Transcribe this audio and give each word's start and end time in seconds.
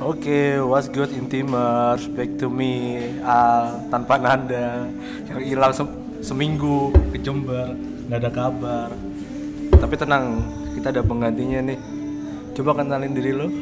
Oke, 0.00 0.56
what's 0.64 0.88
good 0.88 1.12
intimers? 1.12 2.08
Back 2.08 2.40
to 2.40 2.48
me, 2.48 2.96
Al, 3.20 3.84
tanpa 3.92 4.16
Nanda 4.16 4.88
yang 5.28 5.44
hilang 5.44 5.76
se- 5.76 5.96
seminggu 6.24 6.88
ke 7.12 7.20
Jember, 7.20 7.76
nggak 8.08 8.18
ada 8.24 8.30
kabar. 8.32 8.88
Tapi 9.76 9.94
tenang, 10.00 10.40
kita 10.72 10.88
ada 10.88 11.04
penggantinya 11.04 11.60
nih. 11.68 11.78
Coba 12.56 12.80
kenalin 12.80 13.12
diri 13.12 13.32
lo. 13.36 13.52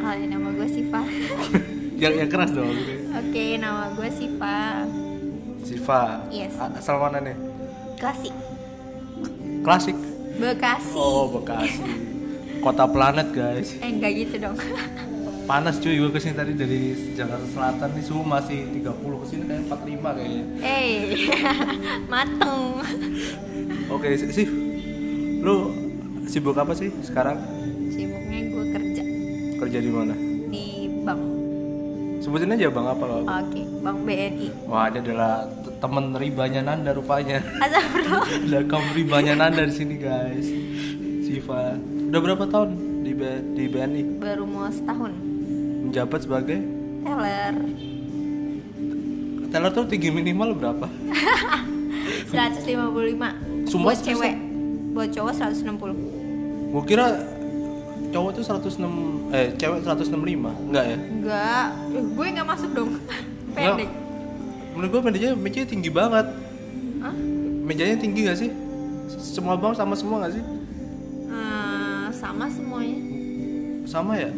Hai, 0.00 0.24
nama 0.24 0.48
gue 0.48 0.64
Siva. 0.64 1.04
yang 2.08 2.24
yang 2.24 2.28
keras 2.32 2.56
dong. 2.56 2.72
Oke, 3.20 3.60
nama 3.60 3.92
gue 3.92 4.08
Siva. 4.16 4.88
Siva. 5.60 6.24
Yes. 6.32 6.56
Asal 6.56 6.96
mana 6.96 7.20
nih? 7.20 7.36
Klasik. 8.00 8.32
Klasik. 9.60 9.96
Bekasi. 10.40 10.96
Oh, 10.96 11.28
Bekasi. 11.36 11.84
Kota 12.64 12.88
planet 12.88 13.28
guys. 13.28 13.76
Eh, 13.84 13.92
enggak 13.92 14.12
gitu 14.16 14.40
dong. 14.40 14.56
Panas 15.50 15.82
cuy, 15.82 15.98
gue 15.98 16.14
ke 16.14 16.22
sini 16.22 16.38
tadi 16.38 16.54
dari 16.54 16.80
Jakarta 17.10 17.42
Selatan 17.44 17.90
nih 17.90 18.04
suhu 18.06 18.22
masih 18.22 18.70
30 18.70 18.86
ke 19.02 19.26
sini 19.26 19.42
kayak 19.44 19.62
45 19.66 20.14
kayaknya. 20.14 20.44
Eh, 20.62 20.94
mateng. 22.12 22.78
Oke, 23.90 24.14
sih. 24.14 24.46
Lu 25.42 25.74
sibuk 26.24 26.54
apa 26.54 26.70
sih 26.70 26.94
sekarang? 27.02 27.42
Sibuknya 27.90 28.46
gue 28.46 28.64
kerja 28.70 29.02
Kerja 29.58 29.78
di 29.82 29.90
mana? 29.90 30.14
di 30.46 30.66
bank. 31.02 31.22
Sebutin 32.22 32.54
aja 32.54 32.70
Bang 32.70 32.86
apa 32.86 33.02
lo? 33.02 33.26
Oke, 33.26 33.60
Bank 33.82 33.98
BNI. 34.06 34.48
Wah, 34.70 34.86
ini 34.86 35.02
adalah 35.02 35.50
temen 35.80 36.14
ribanya 36.14 36.62
Nanda 36.62 36.94
rupanya. 36.94 37.42
Asal 37.58 37.82
bro. 37.90 38.22
Ada 38.22 38.60
kaum 38.70 38.86
ribanya 38.94 39.34
Nanda 39.34 39.66
di 39.66 39.74
sini, 39.74 39.98
guys. 39.98 40.46
Siva. 41.26 41.74
Udah 42.06 42.20
berapa 42.20 42.44
tahun 42.46 42.70
di 43.02 43.10
B- 43.10 43.44
di 43.56 43.64
BNI? 43.66 44.02
Baru 44.20 44.44
mau 44.44 44.68
setahun. 44.68 45.29
Menjabat 45.90 46.22
sebagai 46.22 46.58
Teller. 47.02 47.54
teller 49.50 49.70
tuh 49.74 49.90
tinggi 49.90 50.14
minimal 50.14 50.54
berapa? 50.54 50.86
155. 52.30 53.66
Semua 53.66 53.90
Buat 53.90 53.98
cewek. 53.98 54.34
Buat 54.94 55.10
cowok 55.10 55.32
160. 55.34 56.70
Gua 56.70 56.82
kira 56.86 57.26
cowok 58.14 58.30
tuh 58.38 58.44
106 58.46 59.34
eh 59.34 59.50
cewek 59.58 59.82
165. 59.82 60.70
Enggak 60.70 60.84
ya? 60.94 60.98
Enggak, 61.02 61.66
eh, 61.90 62.04
gue 62.06 62.26
nggak 62.38 62.46
masuk 62.46 62.70
dong. 62.70 62.94
Pendek. 63.50 63.90
Enggak. 63.90 64.70
Menurut 64.78 64.90
gua 64.94 65.02
mejanya 65.10 65.34
mejanya 65.34 65.66
tinggi 65.74 65.90
banget. 65.90 66.26
Hah? 67.02 67.14
Mejanya 67.66 67.96
tinggi 67.98 68.30
gak 68.30 68.38
sih? 68.38 68.54
Semua 69.18 69.58
bang 69.58 69.74
sama 69.74 69.98
semua 69.98 70.22
gak 70.22 70.38
sih? 70.38 70.44
Eh, 71.34 72.06
sama 72.14 72.46
semuanya. 72.46 72.98
Sama 73.90 74.14
ya? 74.14 74.30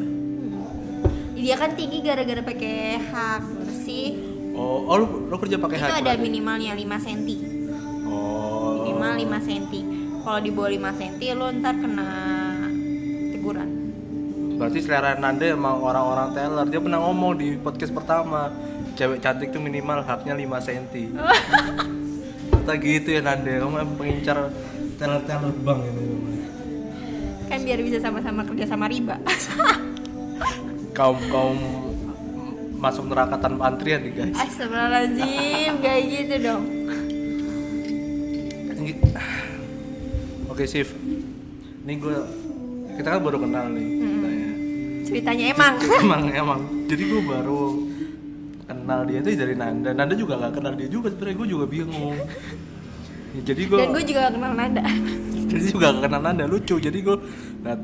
Dia 1.42 1.58
kan 1.58 1.74
tinggi 1.74 1.98
gara-gara 2.06 2.38
pakai 2.38 3.02
hak 3.02 3.42
bersih. 3.58 4.14
Oh, 4.54 4.86
oh 4.86 4.94
lu, 4.94 5.06
lu 5.26 5.36
kerja 5.42 5.58
pakai 5.58 5.74
itu 5.74 5.82
hak 5.82 5.90
ada 5.98 6.14
berarti? 6.14 6.22
minimalnya 6.22 6.70
5 6.78 7.02
cm. 7.02 7.28
Oh. 8.06 8.86
Minimal 8.86 9.12
5 9.42 9.48
cm. 9.50 9.74
Kalau 10.22 10.38
di 10.38 10.50
bawah 10.54 10.70
5 10.70 10.98
cm 11.02 11.22
lo 11.34 11.46
ntar 11.58 11.74
kena 11.82 12.08
teguran. 13.34 13.68
Berarti 14.54 14.78
selera 14.86 15.18
Nanda 15.18 15.50
emang 15.50 15.82
orang-orang 15.82 16.30
teller. 16.30 16.66
Dia 16.70 16.78
pernah 16.78 17.02
ngomong 17.02 17.34
di 17.34 17.58
podcast 17.58 17.90
pertama, 17.90 18.54
cewek 18.94 19.18
cantik 19.18 19.50
tuh 19.50 19.58
minimal 19.58 19.98
haknya 20.06 20.38
5 20.38 20.46
cm. 20.46 20.86
Kata 22.54 22.74
gitu 22.78 23.18
ya 23.18 23.20
Nanda, 23.26 23.50
kamu 23.58 23.82
emang 23.82 23.98
pengincar 23.98 24.46
teller-teller 24.94 25.50
bank 25.66 25.90
ini. 25.90 26.06
Kan 27.50 27.66
biar 27.66 27.82
bisa 27.82 27.98
sama-sama 27.98 28.46
kerja 28.46 28.70
sama 28.70 28.86
riba. 28.86 29.18
Kaum 30.92 31.18
kaum 31.28 31.58
masuk 32.76 33.08
neraka 33.08 33.38
tanpa 33.38 33.72
antrian 33.72 34.02
nih 34.02 34.12
guys. 34.12 34.36
Astagfirullahaladzim, 34.36 35.72
kayak 35.80 36.02
gitu 36.04 36.34
dong. 36.42 36.62
Oke 40.46 40.68
Sif, 40.68 40.92
ini 41.82 41.96
gue 41.96 42.16
kita 42.94 43.08
kan 43.08 43.20
baru 43.24 43.40
kenal 43.40 43.72
nih. 43.72 43.88
ceritanya. 43.96 44.50
Ceritanya 45.02 45.44
emang. 45.48 45.74
emang 46.04 46.22
emang 46.28 46.60
jadi 46.84 47.02
gue 47.08 47.22
baru 47.24 47.62
kenal 48.68 49.00
dia 49.08 49.18
tuh 49.20 49.32
dari 49.32 49.54
Nanda 49.56 49.90
Nanda 49.92 50.12
juga 50.12 50.36
gak 50.38 50.60
kenal 50.60 50.76
dia 50.76 50.88
juga 50.88 51.08
sebenarnya 51.08 51.36
gue 51.36 51.48
juga 51.48 51.64
bingung 51.66 52.16
Ya, 53.32 53.40
jadi 53.48 53.64
gue 53.64 53.78
Dan 53.80 53.88
gue 53.96 54.04
juga 54.04 54.18
gak 54.28 54.34
kenal 54.36 54.52
Nanda. 54.52 54.82
jadi 55.50 55.62
juga 55.72 55.86
gak 55.88 56.02
kenal 56.04 56.20
Nanda 56.20 56.44
lucu 56.44 56.76
jadi 56.76 56.98
gue 57.00 57.16
liat 57.64 57.80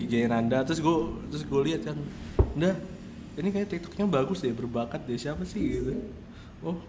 IG 0.00 0.12
Nanda 0.24 0.58
terus 0.64 0.80
gue 0.80 0.96
terus 1.28 1.44
gue 1.44 1.60
lihat 1.68 1.84
kan 1.84 1.96
Nanda 2.56 2.72
ini 3.36 3.52
kayak 3.52 3.68
TikToknya 3.68 4.08
bagus 4.08 4.40
deh 4.40 4.56
berbakat 4.56 5.04
deh. 5.04 5.20
Siapa 5.20 5.44
sih 5.44 5.60
gitu? 5.60 5.92
Oh 6.64 6.80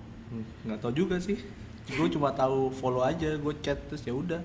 nggak 0.63 0.79
tahu 0.79 0.95
juga 0.95 1.19
sih. 1.19 1.35
Gue 1.91 2.07
cuma 2.07 2.31
tahu 2.31 2.71
follow 2.71 3.03
aja 3.03 3.35
gue 3.35 3.53
chat 3.59 3.75
terus 3.91 4.07
ya 4.07 4.15
udah. 4.15 4.39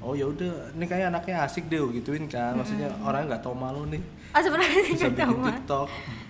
Oh 0.00 0.16
ya 0.16 0.24
udah. 0.24 0.72
Ini 0.72 0.84
kayak 0.88 1.12
anaknya 1.12 1.44
asik 1.44 1.68
deh 1.68 1.84
gituin 2.00 2.24
kan. 2.32 2.56
Maksudnya 2.56 2.88
orang 3.04 3.28
nggak 3.28 3.44
tahu 3.44 3.52
malu 3.52 3.84
nih. 3.92 4.00
Astagfirullahaladzim, 4.32 4.92
bisa 4.92 5.08
gak 5.08 5.16
tau 5.16 5.28
bikin 5.28 5.40
mah. 5.40 5.48
TikTok 5.52 5.88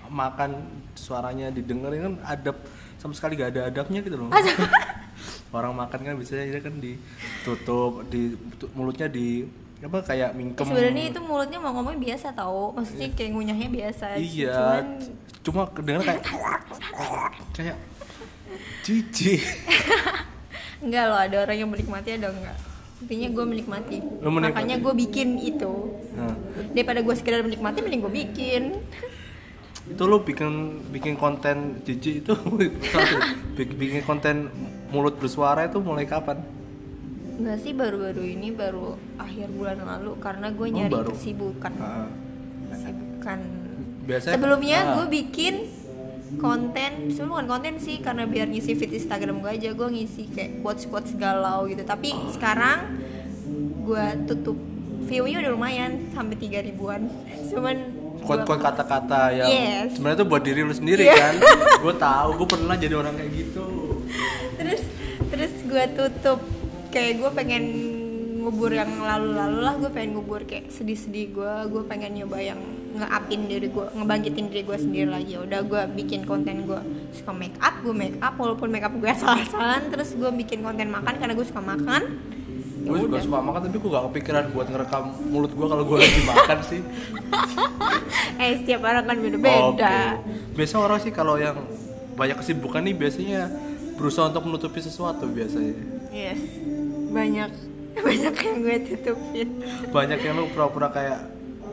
makan 0.09 0.51
suaranya 0.95 1.47
didengerin 1.55 2.01
kan 2.03 2.15
adab 2.27 2.57
sama 2.99 3.15
sekali 3.15 3.39
gak 3.39 3.55
ada 3.55 3.71
adabnya 3.71 4.03
gitu 4.03 4.19
loh. 4.19 4.31
Orang 5.55 5.79
makan 5.79 6.01
kan 6.03 6.15
biasanya 6.19 6.47
dia 6.51 6.63
kan 6.63 6.75
ditutup 6.79 8.07
di 8.11 8.35
mulutnya 8.75 9.07
di 9.11 9.47
apa 9.79 9.99
kayak 10.03 10.35
mingkem. 10.35 10.67
Sebenarnya 10.67 11.05
itu 11.15 11.21
mulutnya 11.23 11.59
mau 11.63 11.71
ngomong 11.71 12.03
biasa 12.03 12.35
tau. 12.35 12.75
Maksudnya 12.75 13.09
kayak 13.15 13.31
ngunyahnya 13.31 13.69
biasa. 13.71 14.05
Iya. 14.19 14.55
Cuman 14.55 14.87
cuma 15.47 15.63
kedengeran 15.71 16.05
kayak 16.05 16.25
kayak 17.55 17.77
cici 18.83 19.39
Enggak 20.85 21.05
loh, 21.11 21.19
ada 21.19 21.37
orang 21.43 21.57
yang 21.59 21.71
menikmati 21.71 22.15
ada 22.15 22.31
enggak. 22.31 22.59
Intinya 23.03 23.29
gue 23.35 23.45
menikmati. 23.47 23.97
Menikmati? 23.99 24.47
Makanya 24.55 24.77
gue 24.79 24.93
bikin 24.95 25.29
itu. 25.39 25.73
Nah, 26.15 26.35
Daripada 26.71 27.03
gue 27.03 27.15
sekedar 27.19 27.43
menikmati, 27.43 27.83
mending 27.83 28.03
gue 28.07 28.15
bikin. 28.15 28.63
Itu 29.95 30.05
lo 30.05 30.21
bikin 30.23 30.85
bikin 30.95 31.17
konten 31.17 31.81
cici 31.81 32.21
itu. 32.21 32.37
Bikin 33.57 34.05
konten 34.05 34.53
mulut 34.93 35.17
bersuara 35.17 35.65
itu 35.65 35.81
mulai 35.81 36.05
kapan 36.05 36.45
Enggak 37.39 37.59
sih, 37.61 37.73
baru-baru 37.73 38.23
ini 38.27 38.51
baru 38.51 38.87
akhir 39.15 39.47
bulan 39.49 39.79
lalu 39.79 40.19
Karena 40.19 40.51
gue 40.51 40.67
Oh, 40.67 40.75
nyari 40.75 40.91
baru. 40.93 41.11
kesibukan. 41.13 41.73
Ah, 41.75 42.11
Kesibukan. 42.69 43.39
Biasanya 44.05 44.35
Sebelumnya 44.35 44.79
ah, 44.81 44.93
gue 44.95 45.07
bikin 45.09 45.55
konten 46.37 46.91
Sebelum 47.09 47.31
bukan 47.33 47.49
konten 47.49 47.75
sih, 47.79 47.99
karena 47.99 48.27
biar 48.27 48.47
ngisi 48.47 48.75
feed 48.75 48.93
Instagram 48.93 49.39
gue 49.39 49.51
aja 49.53 49.71
Gue 49.71 49.89
ngisi 49.89 50.27
kayak 50.29 50.61
quotes-quotes 50.61 51.15
galau 51.15 51.65
gitu. 51.65 51.81
Tapi 51.81 52.11
sekarang 52.31 52.99
gue 53.81 54.05
tutup 54.27 54.59
View-nya 55.01 55.41
udah 55.41 55.53
lumayan, 55.55 55.91
sampai 56.11 56.37
3 56.37 56.61
ribuan. 56.61 57.09
Cuman 57.49 57.77
quote-quote 58.21 58.61
kata-kata 58.61 59.33
yang 59.33 59.49
Yes. 59.49 59.97
sebenarnya 59.97 60.21
tuh 60.21 60.29
buat 60.29 60.43
diri 60.43 60.61
lu 60.61 60.75
sendiri 60.75 61.01
Iya. 61.03 61.17
kan? 61.17 61.35
Gue 61.81 61.95
tahu 61.97 62.29
gue 62.37 62.49
pernah 62.51 62.77
jadi 62.77 62.93
orang 62.93 63.15
kayak 63.15 63.33
gitu. 63.33 63.67
Terus 64.59 64.83
terus 65.29 65.53
gue 65.63 65.85
tutup 65.95 66.41
kayak 66.89 67.13
gue 67.21 67.31
pengen 67.37 67.65
ngubur 68.39 68.73
yang 68.73 68.89
lalu-lalu 68.97 69.59
lah 69.61 69.75
gue 69.77 69.91
pengen 69.93 70.17
ngubur 70.17 70.41
kayak 70.49 70.73
sedih-sedih 70.73 71.37
gue 71.37 71.55
gue 71.69 71.83
pengen 71.85 72.17
nyoba 72.17 72.41
yang 72.41 72.61
nge-upin 72.97 73.45
diri 73.45 73.69
gue 73.69 73.85
ngebangkitin 73.93 74.45
diri 74.49 74.63
gue 74.65 74.79
sendiri 74.81 75.09
lagi. 75.13 75.37
Ya 75.37 75.41
udah 75.45 75.61
gue 75.63 75.83
bikin 76.01 76.25
konten 76.25 76.65
gue 76.65 76.81
suka 77.13 77.33
make 77.37 77.55
up 77.61 77.77
gue 77.85 77.93
make 77.93 78.17
up 78.25 78.35
walaupun 78.41 78.73
make 78.73 78.87
up 78.87 78.95
gue 78.97 79.13
salah-salahan 79.13 79.93
terus 79.93 80.17
gue 80.17 80.31
bikin 80.33 80.65
konten 80.65 80.89
makan 80.89 81.15
karena 81.21 81.37
gue 81.37 81.47
suka 81.47 81.61
makan. 81.61 82.03
Ya 82.79 82.89
gue 82.89 82.99
juga 83.05 83.21
udah. 83.21 83.25
suka 83.29 83.39
makan 83.45 83.61
tapi 83.69 83.77
gue 83.77 83.91
gak 83.93 84.05
kepikiran 84.09 84.45
buat 84.57 84.67
ngerekam 84.73 85.05
mulut 85.29 85.53
gue 85.53 85.67
kalau 85.69 85.85
gue 85.85 85.97
lagi 86.01 86.23
makan 86.25 86.59
sih. 86.65 86.81
Eh 88.39 88.55
setiap 88.63 88.87
orang 88.87 89.03
kan 89.03 89.19
beda-beda. 89.19 89.75
Oke. 89.75 89.95
biasa 90.55 90.75
orang 90.79 91.03
sih 91.03 91.11
kalau 91.11 91.43
yang 91.43 91.59
banyak 92.15 92.39
kesibukan 92.39 92.87
nih 92.87 92.95
biasanya 92.95 93.51
berusaha 93.99 94.31
untuk 94.31 94.47
menutupi 94.47 94.79
sesuatu 94.79 95.27
biasanya 95.27 95.98
yes. 96.13 96.41
Banyak 97.13 97.51
banyak 98.07 98.35
yang 98.35 98.57
gue 98.63 98.77
tutupin. 98.95 99.49
Banyak 99.91 100.21
yang 100.23 100.35
lu 100.39 100.47
pura-pura 100.53 100.89
kayak 100.93 101.21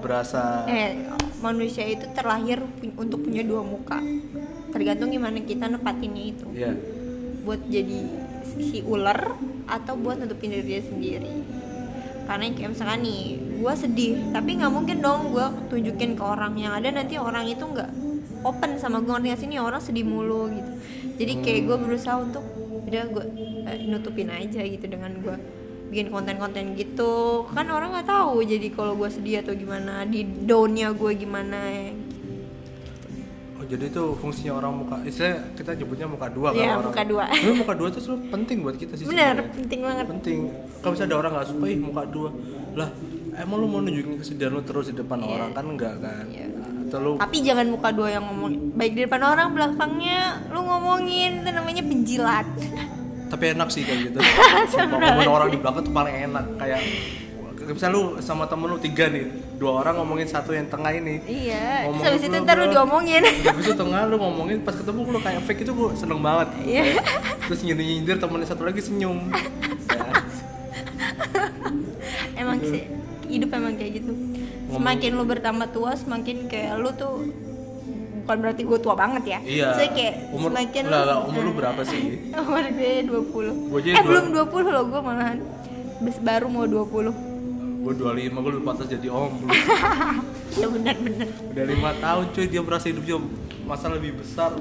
berasa 0.01 0.69
eh 0.69 1.01
manusia 1.41 1.81
itu 1.85 2.05
terlahir 2.13 2.61
untuk 2.97 3.25
punya 3.25 3.41
dua 3.41 3.61
muka. 3.61 4.01
Tergantung 4.69 5.13
gimana 5.13 5.39
kita 5.41 5.69
nepatinnya 5.69 6.23
itu. 6.35 6.47
Ya 6.53 6.73
buat 7.45 7.61
jadi 7.69 8.01
si 8.57 8.81
ular 8.81 9.37
atau 9.69 9.93
buat 9.93 10.17
nutupin 10.17 10.49
diri 10.49 10.65
dia 10.65 10.81
sendiri. 10.81 11.29
Karena 12.25 12.49
kayak 12.49 12.73
misalkan 12.73 13.05
nih 13.05 13.37
gue 13.61 13.73
sedih 13.77 14.13
tapi 14.33 14.57
nggak 14.57 14.73
mungkin 14.73 14.97
dong 14.99 15.29
gue 15.29 15.45
tunjukin 15.69 16.17
ke 16.17 16.23
orang 16.25 16.57
yang 16.57 16.73
ada 16.73 16.89
nanti 16.89 17.21
orang 17.21 17.45
itu 17.45 17.61
nggak 17.61 17.89
open 18.41 18.81
sama 18.81 18.97
gue 19.05 19.13
ngerti 19.13 19.45
sih? 19.45 19.47
Nih 19.53 19.61
orang 19.61 19.77
sedih 19.77 20.05
mulu 20.09 20.49
gitu. 20.49 20.71
Jadi 21.21 21.33
kayak 21.45 21.61
gue 21.69 21.77
berusaha 21.77 22.17
untuk 22.17 22.43
udah 22.85 23.03
gue 23.07 23.23
eh, 23.65 23.77
nutupin 23.83 24.29
aja 24.29 24.61
gitu 24.61 24.85
dengan 24.85 25.11
gue 25.15 25.35
bikin 25.85 26.09
konten-konten 26.09 26.73
gitu 26.73 27.13
kan 27.47 27.65
orang 27.67 27.91
nggak 27.91 28.07
tahu 28.07 28.41
jadi 28.41 28.67
kalau 28.69 28.93
gue 28.95 29.07
sedih 29.07 29.39
atau 29.39 29.53
gimana 29.53 30.03
di 30.03 30.21
downnya 30.23 30.91
gue 30.91 31.11
gimana 31.15 31.61
Oh, 33.55 33.63
jadi 33.63 33.87
itu 33.87 34.03
fungsinya 34.19 34.51
orang 34.53 34.73
muka, 34.75 34.99
istilah 35.01 35.39
kita 35.55 35.71
nyebutnya 35.73 36.03
muka 36.05 36.27
dua 36.27 36.51
kan 36.51 36.59
Iya, 36.59 36.75
orang. 36.75 36.91
muka 36.91 37.03
dua. 37.07 37.23
Tapi 37.31 37.53
muka 37.55 37.73
dua 37.73 37.87
itu 37.87 37.99
sebenarnya 38.03 38.27
penting 38.29 38.57
buat 38.59 38.75
kita 38.75 38.93
sih. 38.93 39.03
sebenarnya. 39.07 39.47
penting 39.49 39.79
banget 39.79 40.05
Penting. 40.11 40.39
Kalau 40.75 40.91
misalnya 40.91 41.07
ada 41.07 41.17
orang 41.17 41.31
nggak 41.33 41.47
suka, 41.47 41.65
ih 41.65 41.79
muka 41.79 42.03
dua, 42.05 42.29
lah 42.75 42.89
emang 43.33 43.57
lu 43.57 43.65
mau 43.65 43.79
nunjukin 43.79 44.19
kesedihan 44.19 44.51
lu 44.51 44.59
terus 44.59 44.85
di 44.85 44.95
depan 44.95 45.17
Iya. 45.17 45.31
orang 45.31 45.49
kan 45.51 45.65
enggak 45.65 45.95
kan? 45.97 46.25
Iya. 46.27 46.47
Atau 46.85 46.99
lu 47.01 47.11
tapi 47.17 47.41
jangan 47.41 47.65
muka 47.69 47.89
dua 47.89 48.13
yang 48.13 48.23
ngomong 48.29 48.77
baik 48.77 48.93
di 48.93 49.01
depan 49.09 49.21
orang 49.25 49.51
belakangnya 49.57 50.45
lu 50.53 50.61
ngomongin 50.61 51.41
itu 51.41 51.49
namanya 51.49 51.83
penjilat 51.83 52.47
tapi 53.25 53.57
enak 53.57 53.67
sih 53.73 53.81
kayak 53.81 54.13
gitu. 54.13 54.19
Ngomongin 54.95 55.29
orang 55.29 55.49
di 55.49 55.57
belakang 55.57 55.81
tuh 55.81 55.93
paling 55.93 56.15
enak 56.29 56.45
kayak 56.61 56.81
misalnya 57.65 57.97
lu 57.97 58.03
sama 58.21 58.45
temen 58.45 58.69
lu 58.69 58.77
tiga 58.77 59.09
nih, 59.09 59.25
dua 59.57 59.81
orang 59.81 59.97
ngomongin 59.97 60.29
satu 60.29 60.53
yang 60.53 60.69
tengah 60.69 60.93
ini. 60.93 61.17
iya 61.25 61.89
terus 61.89 62.21
habis 62.21 62.23
itu 62.29 62.37
ntar 62.45 62.61
lu 62.61 62.69
diomongin 62.69 63.25
Habis 63.25 63.65
itu 63.65 63.73
tengah 63.73 64.05
lu 64.05 64.21
ngomongin 64.21 64.61
pas 64.61 64.77
ketemu 64.77 65.01
lu 65.09 65.17
kayak 65.17 65.41
fake 65.49 65.65
itu 65.65 65.73
gue 65.73 65.89
seneng 65.97 66.21
banget. 66.21 66.47
Iya. 66.61 67.01
Terus 67.49 67.59
nyindir-nyindir 67.65 68.21
temennya 68.21 68.47
satu 68.53 68.69
lagi 68.69 68.85
senyum. 68.85 69.17
Ya. 69.33 69.41
emang 72.45 72.61
sih 72.61 72.85
hidup 73.25 73.49
emang 73.57 73.73
kayak 73.73 74.03
gitu 74.03 74.13
semakin 74.75 75.11
lu 75.11 75.23
bertambah 75.23 75.67
tua 75.69 75.91
semakin 75.93 76.35
kayak 76.45 76.73
lu 76.77 76.89
tuh 76.91 77.13
bukan 78.21 78.37
berarti 78.41 78.61
gue 78.61 78.79
tua 78.79 78.95
banget 78.95 79.23
ya. 79.27 79.39
Iya. 79.39 79.65
Maksudnya 79.69 79.91
kayak 79.93 80.13
Umur- 80.29 80.49
semakin 80.49 80.83
lah, 80.87 81.01
lah, 81.05 81.17
umur 81.23 81.41
lu 81.43 81.53
berapa 81.53 81.81
sih? 81.83 82.01
umur 82.41 82.63
gue 82.67 82.93
20 83.05 83.69
Gua 83.69 83.79
eh 83.79 83.93
dua- 83.93 84.03
belum 84.03 84.25
20 84.49 84.65
loh 84.71 84.83
gue 84.85 85.01
malahan. 85.01 85.37
Baru 86.19 86.47
mau 86.47 86.65
20 86.65 87.35
gue 87.85 87.93
25 87.93 88.01
gue 88.33 88.51
udah 88.51 88.65
pantas 88.65 88.89
jadi 88.89 89.07
om 89.07 89.29
ya 90.59 90.65
benar-benar 90.65 91.29
udah 91.45 91.65
lima 91.69 91.91
tahun 92.01 92.25
cuy 92.33 92.45
dia 92.49 92.57
merasa 92.59 92.89
hidupnya 92.89 93.21
masa 93.61 93.85
lebih 93.87 94.17
besar? 94.17 94.57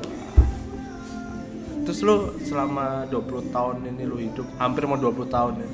Terus 1.85 2.01
lu 2.01 2.17
selama 2.41 3.09
20 3.09 3.49
tahun 3.49 3.77
ini 3.87 4.03
lu 4.05 4.17
hidup 4.19 4.45
hampir 4.57 4.85
mau 4.85 4.97
20 4.97 5.25
tahun 5.27 5.55
ya 5.57 5.69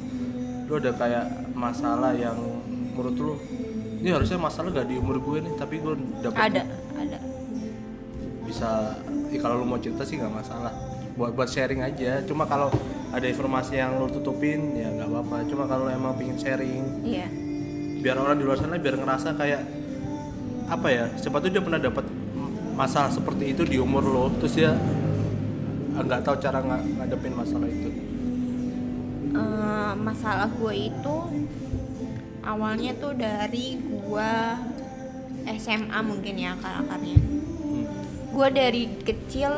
lu 0.64 0.78
ada 0.78 0.94
kayak 0.94 1.26
masalah 1.50 2.14
yang 2.14 2.38
menurut 2.94 3.16
lu 3.16 3.34
ini 4.00 4.08
harusnya 4.08 4.40
masalah 4.40 4.72
gak 4.72 4.88
di 4.88 4.96
umur 4.96 5.20
gue 5.20 5.44
nih 5.44 5.54
tapi 5.60 5.76
gue 5.76 5.94
dapet 6.24 6.40
ada 6.40 6.62
ada. 6.96 7.18
Bisa 8.48 8.96
ya 9.28 9.38
kalau 9.38 9.62
lu 9.62 9.66
mau 9.68 9.76
cerita 9.76 10.02
sih 10.02 10.16
nggak 10.16 10.32
masalah. 10.32 10.72
Buat 11.14 11.36
buat 11.36 11.48
sharing 11.52 11.84
aja. 11.84 12.24
Cuma 12.24 12.48
kalau 12.48 12.72
ada 13.12 13.26
informasi 13.28 13.76
yang 13.76 14.00
lu 14.00 14.08
tutupin 14.08 14.72
ya 14.74 14.88
nggak 14.88 15.08
apa-apa. 15.12 15.36
Cuma 15.46 15.68
kalau 15.68 15.86
emang 15.92 16.16
pingin 16.16 16.40
sharing 16.40 17.04
iya. 17.04 17.28
biar 18.00 18.16
orang 18.16 18.40
di 18.40 18.48
luar 18.48 18.56
sana 18.56 18.80
biar 18.80 18.96
ngerasa 18.96 19.36
kayak 19.36 19.60
apa 20.72 20.88
ya 20.88 21.04
siapa 21.20 21.36
tuh 21.44 21.52
dia 21.52 21.60
pernah 21.60 21.76
dapat 21.76 22.08
masalah 22.72 23.12
seperti 23.12 23.52
itu 23.52 23.62
di 23.68 23.76
umur 23.76 24.02
lo. 24.02 24.24
Terus 24.40 24.56
dia 24.56 24.72
ah, 25.94 26.02
nggak 26.02 26.24
tahu 26.24 26.40
cara 26.40 26.58
nga- 26.64 26.80
ngadepin 26.80 27.36
masalah 27.36 27.68
itu. 27.68 27.90
Eh, 29.30 29.92
masalah 30.00 30.48
gue 30.50 30.74
itu 30.90 31.16
awalnya 32.42 32.92
tuh 32.98 33.14
dari 33.14 33.78
gue 34.10 34.32
SMA 35.56 35.98
mungkin 36.02 36.34
ya 36.34 36.52
akar-akarnya 36.52 37.16
Hmm. 37.60 37.86
gue 38.28 38.48
dari 38.50 38.82
kecil 39.00 39.52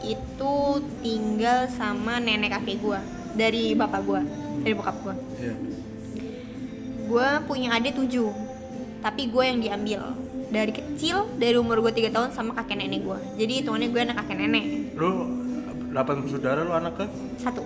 itu 0.00 0.54
tinggal 1.00 1.66
sama 1.68 2.16
nenek 2.18 2.54
kakek 2.54 2.78
gue 2.78 3.00
dari 3.34 3.74
bapak 3.74 4.00
gue 4.00 4.20
dari 4.60 4.72
bokap 4.72 4.96
gue 4.96 5.14
Iya. 5.38 5.54
gue 7.04 7.28
punya 7.44 7.74
adik 7.74 7.96
tujuh 7.96 8.30
tapi 8.98 9.26
gue 9.26 9.42
yang 9.42 9.58
diambil. 9.58 10.02
Dari 10.48 10.72
kecil 10.72 11.28
dari 11.36 11.54
umur 11.54 11.78
gue 11.78 11.92
tiga 11.92 12.08
tahun 12.10 12.32
sama 12.32 12.50
kakek 12.52 12.78
nenek 12.78 13.02
gue 13.02 13.18
jadi 13.36 13.52
hitungannya 13.60 13.88
gue 13.88 14.00
anak 14.00 14.16
kakek 14.18 14.36
nenek. 14.38 14.64
Lu 14.94 15.10
delapan 15.88 16.14
bersaudara 16.20 16.60
lu 16.62 16.72
anak 16.72 16.94
ke? 16.94 17.04
Satu 17.36 17.62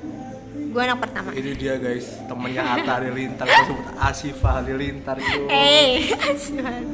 gue 0.72 0.82
anak 0.82 0.98
pertama. 0.98 1.28
Ini 1.30 1.52
dia 1.52 1.74
guys. 1.76 2.06
Temennya 2.24 2.62
Atta 2.64 2.92
Halilintar. 2.96 3.44
Kita 3.44 3.62
sebut 3.66 3.86
Asifah 3.94 4.52
Halilintar 4.56 5.16
itu 5.16 5.40
Eh, 5.46 6.08
Aswan. 6.24 6.84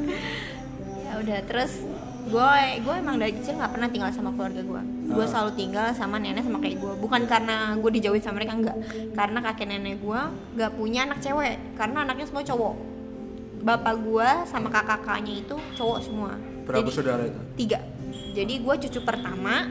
ya 0.99 1.13
udah 1.17 1.39
terus 1.41 1.71
gue 2.21 2.51
gue 2.77 2.95
emang 2.95 3.17
dari 3.17 3.33
kecil 3.33 3.57
nggak 3.57 3.71
pernah 3.71 3.89
tinggal 3.89 4.11
sama 4.11 4.29
keluarga 4.29 4.61
gue 4.61 4.81
gue 5.09 5.17
Ah. 5.17 5.25
selalu 5.27 5.51
tinggal 5.57 5.89
sama 5.91 6.15
nenek 6.15 6.45
sama 6.45 6.59
kayak 6.59 6.77
gue 6.77 6.93
bukan 6.95 7.25
karena 7.25 7.73
gue 7.73 7.91
dijauhin 7.91 8.21
sama 8.21 8.37
mereka 8.37 8.53
enggak 8.53 8.77
karena 9.11 9.39
kakek 9.41 9.65
nenek 9.67 9.97
gue 9.97 10.21
nggak 10.53 10.71
punya 10.71 10.99
anak 11.03 11.19
cewek. 11.19 11.57
Karena 11.73 12.03
anaknya 12.03 12.25
semua 12.25 12.43
cowok. 12.43 12.75
Bapak 13.59 13.93
gue 13.99 14.29
sama 14.45 14.67
kakak 14.69 15.01
kakaknya 15.01 15.33
itu 15.39 15.55
cowok 15.73 15.99
semua. 15.99 16.31
Berapa 16.63 16.85
Jadi- 16.85 16.93
saudara 16.93 17.23
itu? 17.23 17.39
tiga. 17.57 17.79
Jadi 18.29 18.53
gue 18.55 18.75
cucu 18.79 18.99
pertama 19.01 19.65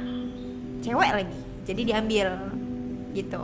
cewek 0.80 1.10
lagi. 1.14 1.38
Jadi 1.64 1.80
diambil. 1.84 2.28
Gitu 3.08 3.40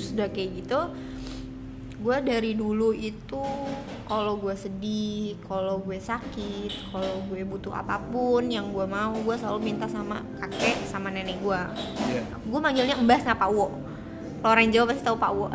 terus 0.00 0.16
udah 0.16 0.28
kayak 0.32 0.50
gitu 0.64 0.80
gue 2.00 2.16
dari 2.24 2.56
dulu 2.56 2.96
itu 2.96 3.44
kalau 4.08 4.40
gue 4.40 4.56
sedih 4.56 5.36
kalau 5.44 5.84
gue 5.84 6.00
sakit 6.00 6.88
kalau 6.88 7.20
gue 7.28 7.44
butuh 7.44 7.76
apa 7.76 8.00
pun 8.08 8.48
yang 8.48 8.72
gue 8.72 8.88
mau 8.88 9.12
gue 9.12 9.36
selalu 9.36 9.60
minta 9.68 9.84
sama 9.84 10.24
kakek 10.40 10.80
sama 10.88 11.12
nenek 11.12 11.36
gue 11.44 11.60
iya. 12.08 12.24
Gue 12.40 12.56
manggilnya 12.56 12.96
mbah 12.96 13.20
sama 13.20 13.36
pak 13.36 13.52
Wo. 13.52 13.68
Kalau 14.40 14.56
orang 14.56 14.72
Jawa 14.72 14.84
pasti 14.88 15.04
tahu 15.04 15.16
pak 15.20 15.32
Wo. 15.36 15.52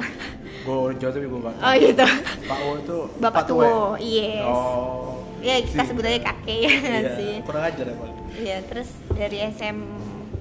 Gue 0.61 0.75
orang 0.77 0.97
Jawa 1.01 1.11
tapi 1.17 1.25
gue 1.25 1.39
gak 1.41 1.55
tahu. 1.57 1.65
Oh 1.65 1.73
gitu. 1.81 2.05
Pak 2.45 2.59
Wo 2.61 2.71
itu 2.77 2.97
bapak 3.17 3.43
tua 3.49 3.65
yes. 3.97 4.45
Oh. 4.45 5.25
Ya 5.41 5.55
kita 5.65 5.81
Si- 5.81 5.89
sebut 5.89 6.05
aja 6.05 6.19
kakek 6.21 6.59
ya 6.61 6.71
nggak 6.77 7.01
iya. 7.01 7.13
sih? 7.17 7.33
kurang 7.41 7.63
ajar 7.73 7.85
ya 7.89 7.95
pak 7.97 8.09
Iya, 8.35 8.57
terus 8.69 8.89
dari 9.17 9.37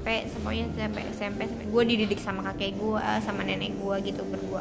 SMP 0.05 0.29
semuanya 0.29 0.69
sampai 0.77 1.03
SMP, 1.17 1.41
sampai 1.49 1.65
gue 1.73 1.83
dididik 1.89 2.21
sama 2.21 2.45
kakek 2.53 2.77
gue, 2.77 3.01
sama 3.25 3.41
nenek 3.41 3.73
gue 3.81 4.13
gitu 4.13 4.21
berdua. 4.29 4.61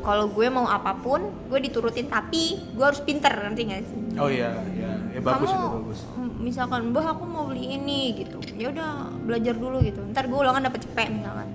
Kalau 0.00 0.32
gue 0.32 0.48
mau 0.48 0.64
apa 0.64 0.96
pun, 0.96 1.28
gue 1.52 1.60
diturutin 1.60 2.08
tapi 2.08 2.56
gue 2.72 2.80
harus 2.80 3.04
pinter 3.04 3.28
nanti 3.36 3.68
nggak 3.68 3.84
sih? 3.84 3.98
oh 4.16 4.26
iya 4.32 4.56
iya 4.74 4.90
ya, 5.14 5.20
bagus 5.22 5.52
Kamu 5.52 5.60
itu 5.60 5.68
bagus 5.76 5.98
misalkan, 6.40 6.88
mbah 6.88 7.12
aku 7.12 7.28
mau 7.28 7.52
beli 7.52 7.76
ini 7.76 8.16
gitu, 8.16 8.40
ya 8.56 8.72
udah 8.72 9.12
belajar 9.28 9.52
dulu 9.60 9.84
gitu. 9.84 10.00
Ntar 10.08 10.24
gue 10.24 10.38
ulangan 10.40 10.72
dapet 10.72 10.88
cepet 10.88 11.08
misalkan, 11.20 11.48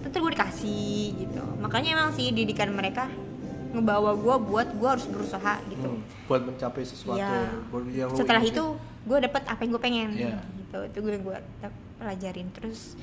ntar 0.00 0.18
gue 0.24 0.32
dikasih 0.32 1.04
gitu. 1.20 1.42
Makanya 1.60 2.00
emang 2.00 2.16
sih 2.16 2.32
didikan 2.32 2.72
mereka 2.72 3.12
ngebawa 3.76 4.16
gue 4.16 4.34
buat 4.48 4.68
gue 4.72 4.88
harus 4.88 5.04
berusaha 5.04 5.60
gitu. 5.68 6.00
Hmm, 6.00 6.02
buat 6.24 6.48
mencapai 6.48 6.80
sesuatu 6.80 7.36
buat 7.68 7.84
yang 7.92 8.08
setelah 8.16 8.40
itu 8.40 8.64
gue 9.04 9.18
dapet 9.20 9.42
apa 9.44 9.60
yang 9.60 9.70
gue 9.76 9.82
pengen 9.84 10.08
Iya. 10.16 10.38
gitu 10.64 10.78
itu 10.88 10.98
gue 11.04 11.14
gue 11.28 11.36
pelajarin. 12.00 12.48
Terus 12.56 12.96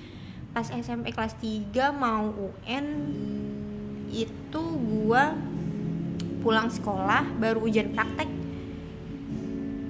pas 0.52 0.66
SMP 0.66 1.14
kelas 1.14 1.38
3 1.38 1.94
mau 1.94 2.34
UN 2.34 2.86
itu 4.10 4.64
gue 4.82 5.24
pulang 6.42 6.68
sekolah 6.74 7.38
baru 7.38 7.62
ujian 7.62 7.94
praktek. 7.94 8.30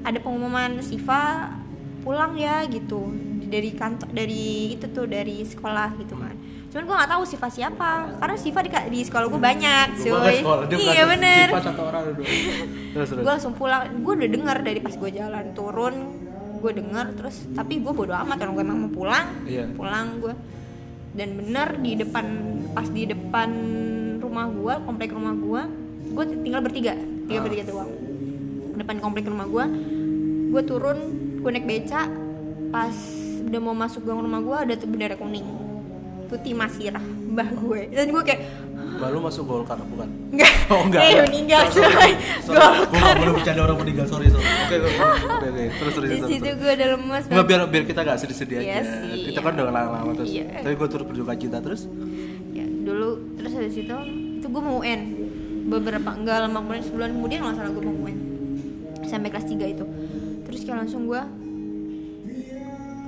Ada 0.04 0.20
pengumuman 0.20 0.84
Siva 0.84 1.56
pulang 2.04 2.36
ya 2.36 2.68
gitu. 2.68 3.16
Dari 3.48 3.72
kantor 3.72 4.12
dari 4.12 4.76
itu 4.76 4.86
tuh 4.92 5.08
dari 5.08 5.40
sekolah 5.40 5.96
gitu 6.04 6.20
kan. 6.20 6.36
Cuman 6.68 6.84
gue 6.84 6.96
nggak 7.00 7.12
tahu 7.16 7.24
Siva 7.24 7.48
siapa 7.48 8.20
karena 8.20 8.36
Siva 8.36 8.60
di, 8.60 8.72
di 8.92 9.00
sekolah 9.08 9.26
gue 9.32 9.40
banyak 9.40 9.88
Gua 10.04 10.68
cuy. 10.68 10.84
iya 10.84 11.08
bener. 11.08 11.48
Sifat 11.48 11.64
satu 11.72 11.82
orang 11.88 12.02
dulu 12.12 12.24
terus 12.94 13.08
terus. 13.08 13.24
Gue 13.24 13.32
langsung 13.32 13.54
pulang 13.56 13.88
gue 14.04 14.14
udah 14.20 14.30
denger 14.36 14.58
dari 14.68 14.80
pas 14.84 14.96
gue 15.00 15.12
jalan 15.16 15.46
turun 15.56 15.96
gue 16.68 16.84
denger 16.84 17.16
terus 17.16 17.48
tapi 17.56 17.80
gue 17.80 17.94
bodo 17.96 18.12
amat 18.12 18.44
orang 18.44 18.54
gue 18.60 18.64
emang 18.68 18.80
mau 18.84 18.92
pulang. 18.92 19.28
Iya. 19.48 19.72
pulang 19.72 20.20
gue. 20.20 20.36
Dan 21.16 21.40
bener 21.40 21.80
di 21.80 21.96
depan 21.96 22.26
pas 22.76 22.88
di 22.92 23.08
depan 23.08 23.50
rumah 24.20 24.52
gue 24.52 24.74
komplek 24.84 25.16
rumah 25.16 25.32
gue 25.32 25.62
gue 26.12 26.26
tinggal 26.44 26.60
bertiga. 26.60 26.94
Tiga 27.28 27.40
Ah. 27.40 27.44
bertiga 27.48 27.64
doang 27.72 27.92
depan 28.78 29.00
komplek 29.00 29.26
rumah 29.26 29.48
gue. 29.48 29.66
Gue 30.52 30.62
turun 30.68 30.98
gue 31.40 31.52
naik 31.56 31.66
beca. 31.66 32.06
Pas 32.68 32.96
udah 33.48 33.60
mau 33.64 33.72
masuk 33.72 34.04
gang 34.04 34.20
rumah 34.20 34.44
gue 34.44 34.58
ada 34.68 34.74
tuh 34.76 34.92
bendera 34.92 35.16
kuning 35.16 35.67
tuti 36.28 36.52
masirah 36.52 37.02
mbah 37.28 37.50
gue 37.50 37.82
dan 37.90 38.08
gue 38.08 38.24
kayak 38.24 38.42
Mbak 38.98 39.14
lu 39.14 39.20
masuk 39.22 39.46
Golkar 39.46 39.78
bukan? 39.80 40.10
enggak 40.32 40.54
Oh 40.74 40.82
enggak. 40.82 41.02
eh 41.02 41.10
enggak. 41.12 41.26
meninggal 41.30 41.62
Sorry, 41.70 41.86
sorry. 41.86 41.94
coy 41.94 42.12
Sorry, 42.42 42.58
Gua 42.58 42.98
nggak 42.98 43.14
boleh 43.16 43.34
bercanda 43.36 43.62
orang 43.62 43.78
meninggal, 43.78 44.06
sorry 44.10 44.26
sorry. 44.28 44.48
Oke 44.48 44.76
oke 44.76 44.90
oke 44.90 45.38
oke. 45.38 45.64
Terus 45.70 45.94
terus 45.94 46.08
di 46.10 46.18
terus. 46.18 46.30
situ 46.32 46.42
terus. 46.42 46.58
gue 46.58 46.72
udah 46.74 46.88
lemes 46.90 47.24
Nggak 47.28 47.46
biar 47.46 47.60
biar 47.68 47.84
kita 47.86 48.00
gak 48.02 48.18
sedih-sedih 48.18 48.58
Iya 48.58 48.74
aja. 48.74 48.82
sih, 48.82 49.22
Kita 49.28 49.40
kan 49.40 49.52
udah 49.54 49.66
lama-lama 49.68 50.12
terus. 50.16 50.30
Iya. 50.32 50.46
Tapi 50.58 50.74
gue 50.74 50.88
turut 50.88 51.06
berduka 51.06 51.34
cita 51.36 51.58
terus. 51.60 51.82
ya 52.50 52.66
dulu 52.66 53.10
terus 53.36 53.52
dari 53.54 53.70
situ 53.70 53.96
itu 54.36 54.48
gue 54.48 54.62
mau 54.64 54.78
UN 54.80 55.02
beberapa 55.68 56.10
enggak 56.10 56.38
lama 56.42 56.58
kemudian 56.58 56.84
sebulan 56.84 57.10
kemudian 57.12 57.40
nggak 57.40 57.56
salah 57.56 57.70
gue 57.70 57.84
mau 57.84 57.96
UN 58.02 58.18
sampai 59.04 59.30
kelas 59.30 59.46
3 59.46 59.62
itu 59.70 59.86
terus 60.42 60.60
kayak 60.64 60.78
langsung 60.80 61.06
gue 61.06 61.22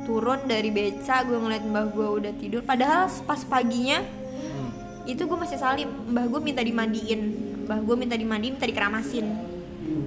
turun 0.10 0.42
dari 0.50 0.74
beca 0.74 1.22
gue 1.22 1.38
ngeliat 1.38 1.64
mbah 1.70 1.86
gue 1.94 2.08
udah 2.18 2.34
tidur 2.34 2.66
padahal 2.66 3.06
pas 3.30 3.46
paginya 3.46 4.02
Hmm. 4.40 4.72
itu 5.06 5.20
gue 5.20 5.38
masih 5.38 5.60
salim 5.62 5.86
mbah 6.10 6.26
gue 6.26 6.42
minta 6.42 6.66
dimandiin 6.66 7.22
mbah 7.68 7.78
gue 7.78 7.94
minta 7.94 8.18
dimandiin 8.18 8.58
minta 8.58 8.66
dikeramasin 8.66 9.26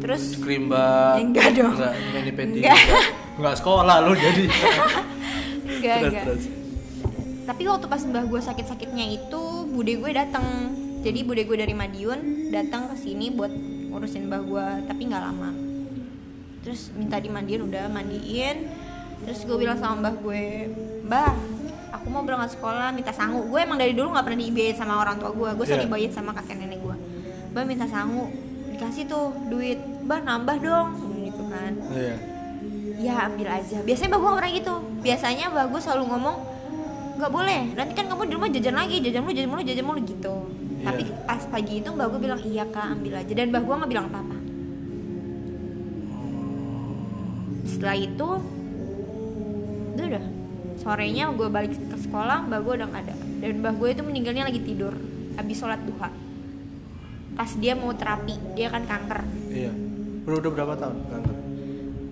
terus 0.03 0.35
Krimba. 0.35 1.15
Enggak 1.15 1.55
dong. 1.55 1.79
Enggak, 1.79 1.95
mani 2.11 2.33
pedi. 2.35 2.59
Enggak. 2.59 2.75
Enggak. 2.75 3.07
Enggak 3.39 3.55
sekolah 3.63 3.97
lu 4.03 4.13
jadi. 4.19 4.45
enggak 5.63 5.97
terus 6.03 6.11
enggak 6.11 6.25
terus. 6.27 6.45
tapi 7.43 7.63
waktu 7.67 7.87
pas 7.87 8.03
mbah 8.03 8.25
gue 8.27 8.41
sakit-sakitnya 8.43 9.07
itu 9.15 9.43
bude 9.71 9.95
gue 9.95 10.11
datang 10.11 10.45
jadi 11.03 11.23
bude 11.23 11.43
gue 11.43 11.59
dari 11.59 11.75
Madiun 11.75 12.51
datang 12.51 12.91
ke 12.91 12.97
sini 12.99 13.31
buat 13.31 13.51
ngurusin 13.91 14.27
mbah 14.27 14.43
gue 14.43 14.67
tapi 14.87 15.03
nggak 15.07 15.23
lama 15.23 15.51
terus 16.63 16.95
minta 16.95 17.19
dimandiin 17.19 17.67
udah 17.67 17.91
mandiin 17.91 18.71
terus 19.23 19.41
gue 19.43 19.57
bilang 19.57 19.79
sama 19.79 19.95
mbah 20.02 20.14
gue 20.19 20.43
mbah 21.07 21.31
aku 21.93 22.07
mau 22.11 22.26
berangkat 22.26 22.59
sekolah 22.59 22.91
minta 22.91 23.14
sangu. 23.14 23.47
Gue 23.47 23.62
emang 23.62 23.79
dari 23.79 23.95
dulu 23.95 24.11
nggak 24.11 24.25
pernah 24.26 24.41
diibayin 24.43 24.75
sama 24.75 24.99
orang 24.99 25.23
tua 25.23 25.31
gue 25.31 25.49
gue 25.55 25.64
selalu 25.64 25.79
Iya. 25.79 25.87
dibayin 25.87 26.11
sama 26.11 26.31
kakek 26.35 26.57
nenek 26.59 26.81
gue 26.83 26.97
mbah 27.55 27.62
minta 27.62 27.87
sangu 27.87 28.26
dikasih 28.75 29.07
tuh 29.07 29.31
duit. 29.47 29.79
Mbah 30.02 30.21
nambah 30.25 30.57
dong. 30.59 30.88
Gitu 31.23 31.43
kan. 31.47 31.73
Iya. 31.95 32.17
ya 32.99 33.14
ambil 33.26 33.49
aja. 33.50 33.79
Biasanya 33.83 34.09
mbak 34.11 34.21
gue 34.21 34.33
orang 34.33 34.50
gitu. 34.52 34.75
Biasanya 34.99 35.45
mbak 35.50 35.67
gue 35.71 35.81
selalu 35.81 36.05
ngomong 36.11 36.37
nggak 37.12 37.29
boleh 37.31 37.61
nanti 37.76 37.93
kan 37.95 38.09
kamu 38.09 38.23
di 38.25 38.35
rumah 38.35 38.49
jajan 38.50 38.75
lagi 38.75 38.97
jajan 38.99 39.23
mulu 39.23 39.35
jajan 39.37 39.50
mulu 39.50 39.62
jajan 39.62 39.85
mulu. 39.85 40.00
Gitu. 40.02 40.35
Iya. 40.83 40.87
tapi 40.91 41.02
pas 41.23 41.43
pagi 41.47 41.79
itu 41.79 41.88
mbak 41.88 42.07
gue 42.11 42.21
bilang 42.21 42.41
iya 42.43 42.64
kak 42.67 42.99
ambil 42.99 43.23
aja. 43.23 43.33
Dan 43.33 43.55
mbak 43.55 43.62
gue 43.62 43.75
nggak 43.79 43.91
bilang 43.93 44.07
apa 44.11 44.19
apa 44.19 44.37
setelah 47.62 47.95
itu 47.95 48.29
itu 49.93 50.03
udah. 50.09 50.25
Sorenya 50.81 51.31
gue 51.31 51.49
balik 51.53 51.77
ke 51.77 51.97
sekolah 52.01 52.49
mbak 52.49 52.61
gue 52.65 52.73
udah 52.81 52.89
nggak 52.89 53.03
ada. 53.07 53.15
Dan 53.45 53.61
mbak 53.61 53.75
gue 53.77 53.89
itu 53.93 54.03
meninggalnya 54.03 54.45
lagi 54.49 54.61
tidur 54.65 54.97
habis 55.37 55.57
sholat 55.61 55.81
duha. 55.85 56.09
Pas 57.33 57.51
dia 57.57 57.73
mau 57.77 57.93
terapi 57.97 58.37
dia 58.57 58.69
kan 58.73 58.85
kanker. 58.85 59.21
Iya. 59.53 59.73
Udah 60.29 60.39
udah 60.43 60.51
berapa 60.53 60.75
tahun 60.77 60.97
kanker? 61.09 61.37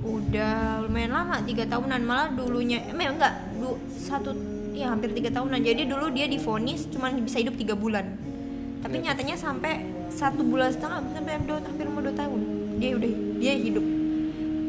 udah 0.00 0.88
lumayan 0.88 1.12
lama 1.12 1.44
tiga 1.44 1.68
tahunan. 1.68 2.00
Malah 2.00 2.32
dulunya 2.32 2.80
eh 2.88 2.94
enggak 2.96 3.52
du, 3.60 3.76
satu 4.00 4.32
ya 4.72 4.88
hampir 4.88 5.12
tiga 5.12 5.28
tahunan. 5.28 5.60
Jadi 5.60 5.84
dulu 5.84 6.08
dia 6.08 6.24
difonis 6.24 6.88
cuman 6.88 7.20
bisa 7.20 7.36
hidup 7.36 7.54
tiga 7.60 7.76
bulan. 7.76 8.16
Tapi 8.80 8.96
Iya. 8.96 9.12
nyatanya 9.12 9.36
sampai 9.36 9.84
satu 10.08 10.40
bulan 10.40 10.72
setengah 10.72 11.04
sampai 11.12 11.36
dua, 11.44 11.60
hampir 11.60 11.86
mau 11.86 12.00
dua 12.00 12.16
tahun 12.16 12.40
dia 12.80 12.96
udah 12.96 13.12
dia 13.38 13.54
hidup 13.60 13.84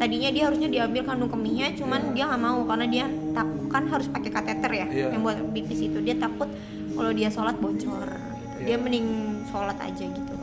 tadinya 0.01 0.33
dia 0.33 0.49
harusnya 0.49 0.65
diambil 0.65 1.05
kandung 1.05 1.29
kemihnya 1.29 1.77
cuman 1.77 2.17
dia 2.17 2.25
nggak 2.25 2.41
mau 2.41 2.65
karena 2.65 2.85
dia 2.89 3.05
takut 3.37 3.69
kan 3.69 3.85
harus 3.85 4.09
pakai 4.09 4.31
kateter 4.33 4.71
ya 4.73 4.85
Iya. 4.89 5.07
yang 5.13 5.21
buat 5.21 5.37
pipis 5.53 5.77
itu 5.85 6.01
dia 6.01 6.17
takut 6.17 6.49
kalau 6.97 7.13
dia 7.13 7.29
sholat 7.29 7.53
bocor 7.61 8.09
gitu. 8.09 8.65
dia 8.65 8.73
Iya. 8.73 8.81
mending 8.81 9.07
sholat 9.45 9.77
aja 9.77 10.01
gitu 10.01 10.33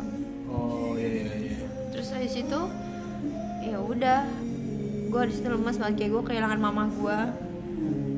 Oh 0.47 0.95
iya 0.95 1.11
iya 1.11 1.35
iya. 1.43 1.67
terus 1.91 2.15
habis 2.15 2.39
itu 2.39 2.61
ya 3.61 3.83
udah 3.83 4.31
gue 5.11 5.23
di 5.27 5.33
situ 5.35 5.49
lemas 5.51 5.75
banget 5.75 5.95
kayak 5.99 6.11
gue 6.15 6.23
kehilangan 6.31 6.61
mama 6.63 6.87
gue 6.95 7.19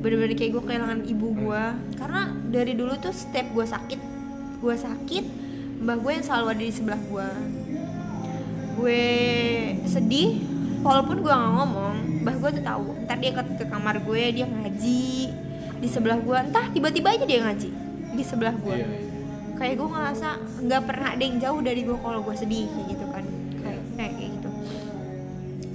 bener-bener 0.01 0.37
kayak 0.37 0.51
gue 0.53 0.63
kehilangan 0.63 0.99
ibu 1.03 1.27
gue 1.33 1.63
karena 1.97 2.21
dari 2.47 2.77
dulu 2.77 2.93
tuh 2.97 3.09
setiap 3.09 3.49
gue 3.49 3.65
sakit 3.65 3.99
gue 4.61 4.75
sakit 4.77 5.25
mbah 5.81 5.97
gue 5.97 6.11
yang 6.13 6.21
selalu 6.21 6.45
ada 6.53 6.61
di 6.61 6.69
sebelah 6.69 7.01
gue 7.01 7.27
gue 8.77 9.01
sedih 9.83 10.50
walaupun 10.81 11.21
gue 11.21 11.31
nggak 11.31 11.53
ngomong 11.55 11.95
mbah 12.21 12.35
gue 12.37 12.49
tuh 12.57 12.63
tahu. 12.65 12.85
Ntar 13.05 13.17
dia 13.17 13.31
ke, 13.33 13.41
ke 13.57 13.65
kamar 13.69 13.95
gue 14.01 14.21
dia 14.33 14.45
ngaji. 14.45 15.05
Di 15.81 15.87
sebelah 15.89 16.19
gue 16.21 16.37
entah 16.37 16.65
tiba-tiba 16.69 17.13
aja 17.13 17.25
dia 17.25 17.39
ngaji. 17.45 17.69
Di 18.11 18.23
sebelah 18.25 18.53
gue 18.53 18.75
iya. 18.75 18.87
kayak 19.57 19.73
gue 19.77 19.87
ngerasa 19.87 20.29
nggak 20.65 20.81
pernah 20.85 21.07
ada 21.13 21.23
yang 21.23 21.37
jauh 21.37 21.61
dari 21.61 21.81
gue 21.85 21.97
kalau 21.97 22.19
gue 22.21 22.35
sedih 22.35 22.65
kayak 22.69 22.87
gitu 22.93 23.05
kan. 23.09 23.23
Kayak 23.61 23.81
kayak 23.97 24.11
kayak 24.17 24.29
gitu. 24.37 24.49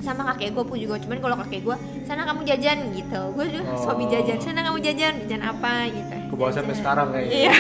Sama 0.03 0.23
kakek 0.35 0.55
gue 0.55 0.65
pun 0.67 0.77
juga 0.79 0.95
cuman 1.03 1.19
kalau 1.19 1.37
kakek 1.43 1.61
gue 1.67 1.77
sana 2.07 2.23
kamu 2.23 2.41
jajan 2.47 2.79
gitu. 2.95 3.21
Gue 3.35 3.45
juga 3.51 3.65
Oh. 3.75 3.83
suami 3.83 4.05
jajan. 4.07 4.39
Sana 4.39 4.61
kamu 4.63 4.79
jajan 4.83 5.15
jajan 5.27 5.43
apa? 5.43 5.91
gitu. 5.91 6.15
Ke 6.31 6.35
bawah 6.35 6.53
sampai 6.55 6.75
sekarang 6.79 7.09
kayaknya. 7.11 7.35
iya. 7.35 7.55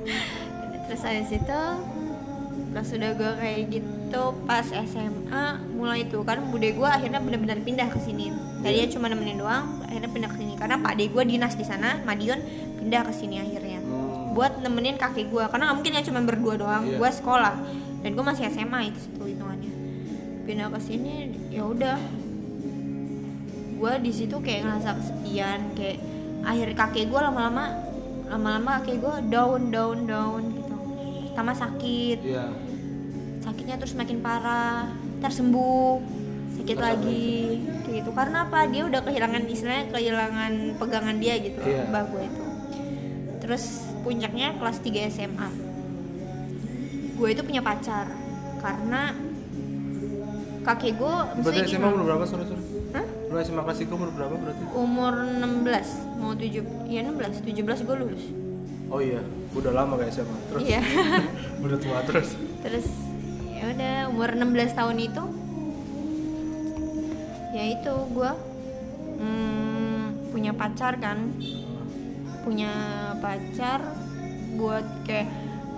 Terus 0.86 1.02
habis 1.02 1.30
itu 1.34 1.60
pas 2.76 2.84
sudah 2.84 3.16
gue 3.16 3.30
kayak 3.40 3.60
gitu 3.72 4.22
pas 4.44 4.68
SMA 4.68 5.44
mulai 5.72 6.04
tuh 6.12 6.20
kan 6.28 6.44
bude 6.52 6.76
gue 6.76 6.84
akhirnya 6.84 7.24
benar-benar 7.24 7.56
pindah 7.64 7.88
ke 7.88 7.96
sini. 8.04 8.28
Tadinya 8.60 8.88
cuma 8.92 9.08
nemenin 9.08 9.40
doang 9.40 9.80
akhirnya 9.88 10.12
pindah 10.12 10.28
ke 10.28 10.36
sini. 10.44 10.52
Karena 10.60 10.76
pak 10.84 11.00
gue 11.00 11.22
dinas 11.24 11.56
di 11.56 11.64
sana 11.64 12.04
Madiun 12.04 12.36
pindah 12.76 13.08
ke 13.08 13.12
sini 13.16 13.40
akhirnya. 13.40 13.80
Hmm. 13.80 14.36
buat 14.36 14.60
nemenin 14.60 15.00
kakek 15.00 15.32
gue 15.32 15.40
karena 15.48 15.72
nggak 15.72 15.76
mungkin 15.80 15.92
ya 15.96 16.02
cuma 16.04 16.20
berdua 16.20 16.54
doang 16.60 16.84
Iya. 16.84 17.00
gue 17.00 17.10
sekolah. 17.16 17.54
Dan 18.04 18.12
gue 18.12 18.24
masih 18.28 18.44
SMA 18.52 18.92
itu 18.92 18.98
situ 19.00 19.24
hitungannya. 19.24 19.72
Pindah 20.44 20.68
ke 20.68 20.80
sini 20.84 21.32
ya 21.48 21.64
udah. 21.64 21.96
Gue 23.80 23.92
di 24.04 24.12
situ 24.12 24.36
kayak 24.36 24.68
ngerasa 24.68 25.00
kesepian 25.00 25.72
kayak 25.72 25.96
akhir 26.44 26.68
kakek 26.76 27.08
gue 27.08 27.20
lama-lama 27.24 27.72
lama-lama 28.28 28.84
kakek 28.84 29.00
gue 29.00 29.16
down 29.32 29.72
down 29.72 30.04
down 30.04 30.40
gitu. 30.52 30.76
Pertama 31.32 31.56
sakit. 31.56 32.20
Iya. 32.20 32.65
Sakitnya 33.46 33.78
terus 33.78 33.94
makin 33.94 34.18
parah 34.18 34.90
ntar 35.16 35.30
sembuh 35.30 36.02
sakit 36.56 36.66
Terus 36.72 36.82
lagi 36.82 37.30
kayak 37.80 37.94
gitu 37.96 38.10
karena 38.10 38.38
apa 38.42 38.66
dia 38.66 38.82
udah 38.82 39.00
kehilangan 39.00 39.42
istilahnya 39.46 39.84
kehilangan 39.88 40.52
pegangan 40.76 41.16
dia 41.16 41.34
gitu 41.38 41.58
Iya. 41.60 41.86
mbah 41.86 42.04
gue 42.06 42.22
itu 42.22 42.44
terus 43.38 43.64
puncaknya 44.02 44.56
kelas 44.56 44.78
3 44.80 45.06
SMA 45.08 45.48
gue 47.14 47.28
itu 47.28 47.40
punya 47.40 47.62
pacar 47.62 48.10
karena 48.58 49.14
kakek 50.62 50.98
gue 50.98 51.14
Berarti 51.38 51.38
misalnya 51.38 51.62
SMA 51.62 51.78
gini, 51.78 51.86
umur 51.86 52.02
berapa 52.04 52.24
sorry 52.26 52.44
sorry? 52.44 52.62
Hah? 52.92 53.04
Lu 53.30 53.36
SMA 53.38 53.62
kelas 53.62 53.78
3 53.80 53.94
umur 53.94 54.08
berapa 54.10 54.34
berarti? 54.34 54.62
umur 54.74 55.12
16 55.22 56.18
mau 56.18 56.32
7 56.34 56.50
ya 56.88 57.00
16 57.00 57.46
17 57.46 57.86
gue 57.86 57.96
lulus 57.96 58.24
Oh 58.86 59.02
iya, 59.02 59.18
udah 59.50 59.74
lama 59.74 59.98
kayak 59.98 60.14
SMA. 60.14 60.36
Terus 60.48 60.62
iya 60.64 60.78
udah 61.66 61.74
tua 61.76 61.98
terus. 62.02 62.38
terus 62.62 62.86
ya 63.66 63.74
udah 63.74 63.96
umur 64.14 64.30
16 64.38 64.78
tahun 64.78 64.96
itu. 65.02 65.24
Ya 67.50 67.64
itu 67.66 67.94
gue 68.14 68.30
hmm, 69.18 70.30
punya 70.30 70.52
pacar 70.54 70.94
kan. 71.02 71.34
Punya 72.46 72.70
pacar 73.18 73.82
buat 74.54 74.86
kayak 75.02 75.26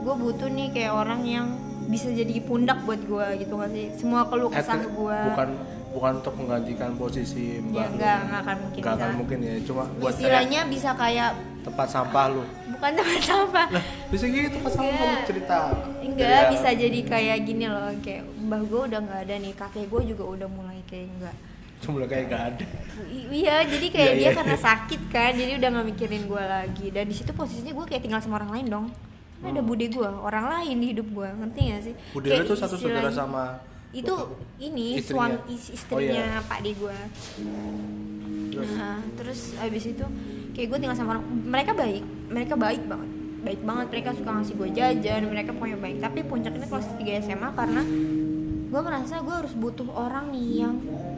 gue 0.04 0.14
butuh 0.21 0.52
nih 0.52 0.68
kayak 0.76 0.92
orang 0.92 1.25
yang 1.25 1.47
bisa 1.88 2.12
jadi 2.12 2.45
pundak 2.45 2.85
buat 2.85 3.00
gue 3.00 3.26
gitu 3.40 3.57
gak 3.57 3.73
sih? 3.73 3.87
Semua 3.97 4.28
keluh 4.28 4.52
kesah 4.52 4.85
gue 4.85 5.18
Bukan 5.33 5.49
bukan 5.88 6.12
untuk 6.21 6.35
menggantikan 6.37 6.92
posisi 7.00 7.57
ya 7.57 7.64
mbak 7.64 7.73
lu. 7.88 7.97
nggak 7.97 8.18
nggak 8.28 8.40
akan 8.45 8.57
mungkin 8.61 8.80
Nggak 8.85 8.95
akan 9.00 9.11
mungkin 9.16 9.38
ya, 9.40 9.54
cuma 9.64 9.83
buat 9.88 10.12
kayak 10.12 10.21
istilahnya 10.21 10.61
bisa 10.68 10.90
kayak 10.92 11.30
tempat 11.69 11.87
sampah 11.87 12.25
lu. 12.29 12.43
bukan 12.71 12.91
tempat 12.95 13.21
sampah 13.23 13.67
Lah, 13.71 13.85
bisa 14.09 14.25
gitu 14.25 14.57
sama 14.65 14.83
Enggak. 14.83 14.97
kamu 14.99 15.17
cerita. 15.25 15.59
enggak 16.01 16.29
Kayak- 16.31 16.51
bisa 16.51 16.69
jadi 16.75 17.01
kayak 17.05 17.39
gini 17.45 17.65
loh 17.67 17.89
kayak 18.01 18.23
mbah 18.39 18.63
gue 18.63 18.81
udah 18.87 19.01
nggak 19.01 19.21
ada 19.23 19.35
nih 19.37 19.53
kakek 19.53 19.87
gue 19.87 20.01
juga 20.09 20.25
udah 20.27 20.49
mulai 20.49 20.81
kayak 20.85 21.09
enggak 21.11 21.37
Cuma 21.79 22.03
kayak 22.03 22.27
gak 22.27 22.43
ada. 22.45 22.67
I- 23.07 23.29
iya 23.39 23.63
jadi 23.63 23.87
kayak 23.89 24.11
Iya, 24.11 24.19
dia 24.19 24.25
iya, 24.25 24.31
karena 24.35 24.57
iya. 24.57 24.67
sakit 24.67 25.01
kan 25.07 25.31
jadi 25.33 25.53
udah 25.55 25.69
nggak 25.71 25.87
mikirin 25.89 26.23
gue 26.27 26.43
lagi 26.45 26.87
dan 26.91 27.05
di 27.05 27.15
situ 27.15 27.31
posisinya 27.31 27.71
gue 27.71 27.87
kayak 27.87 28.03
tinggal 28.03 28.19
sama 28.19 28.35
orang 28.37 28.51
lain 28.53 28.67
dong 28.69 28.87
Kan 29.39 29.55
ada 29.55 29.63
bude 29.63 29.87
gue 29.87 30.03
orang 30.03 30.51
lain 30.51 30.75
di 30.77 30.87
hidup 30.91 31.07
gue 31.09 31.29
ngerti 31.31 31.61
gak 31.69 31.83
sih 31.85 31.95
Bude 32.11 32.27
lu 32.29 32.43
tuh 32.45 32.59
satu 32.59 32.75
saudara 32.75 33.07
sama 33.09 33.63
itu 33.89 34.11
ini 34.59 34.99
Istrinya. 34.99 35.39
suami 35.39 35.55
is- 35.55 35.71
Oh, 35.71 35.77
istrinya 35.97 36.25
iya. 36.35 36.43
pak 36.43 36.59
de 36.61 36.71
gue? 36.75 36.97
Nah, 38.59 38.99
terus 39.15 39.55
abis 39.57 39.85
itu 39.89 40.05
kayak 40.59 40.69
gue 40.69 40.79
tinggal 40.83 40.99
sama 40.99 41.11
orang 41.15 41.25
mereka 41.47 41.71
baik 41.71 42.03
mereka 42.29 42.55
baik 42.59 42.83
banget 42.83 43.11
baik 43.38 43.61
banget 43.62 43.87
mereka 43.88 44.09
suka 44.12 44.31
ngasih 44.35 44.55
gue 44.59 44.69
jajan 44.75 45.23
mereka 45.25 45.50
pokoknya 45.55 45.79
baik 45.79 45.97
tapi 46.03 46.19
puncaknya 46.21 46.67
kelas 46.67 46.87
3 46.99 47.25
SMA 47.25 47.49
karena 47.55 47.83
gue 48.69 48.81
merasa 48.83 49.23
gue 49.23 49.31
harus 49.33 49.55
butuh 49.55 49.87
orang 49.88 50.35
nih 50.35 50.67
yang 50.67 50.75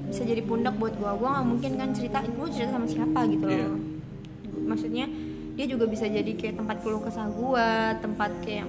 bisa 0.06 0.23
jadi 0.23 0.44
pundak 0.44 0.76
buat 0.76 0.92
gue 0.92 1.09
gue 1.09 1.25
nggak 1.26 1.47
mungkin 1.49 1.73
kan 1.75 1.88
cerita 1.90 2.20
gue 2.20 2.47
cerita 2.52 2.76
sama 2.76 2.85
siapa 2.85 3.20
gitu 3.26 3.44
loh 3.49 3.56
Iya. 3.56 3.68
maksudnya 4.68 5.06
dia 5.56 5.66
juga 5.66 5.88
bisa 5.88 6.04
jadi 6.04 6.30
kayak 6.30 6.61
tempat 6.61 6.76
keluh 6.85 7.00
kesah 7.00 7.26
gue 7.26 7.68
tempat 7.99 8.30
kayak 8.44 8.68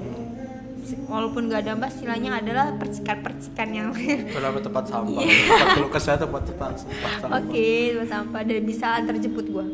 walaupun 1.06 1.46
gak 1.46 1.62
ada 1.62 1.78
mbak 1.78 1.94
istilahnya 1.94 2.42
adalah 2.42 2.74
percikan-percikan 2.74 3.70
yang 3.70 3.88
Kenapa 4.34 4.58
tempat 4.58 4.84
sampah? 4.90 5.22
Iya. 5.22 5.30
Tempat 5.30 5.68
keluh 5.76 5.92
kesah 5.92 6.16
tempat 6.18 6.42
tempat 6.48 6.74
tempat 6.80 7.12
sampah. 7.22 7.38
oke 7.38 7.68
tempat 7.94 8.10
sampah 8.10 8.42
dan 8.42 8.60
bisa 8.64 8.86
antar 8.98 9.16
jemput 9.20 9.46
gue 9.46 9.66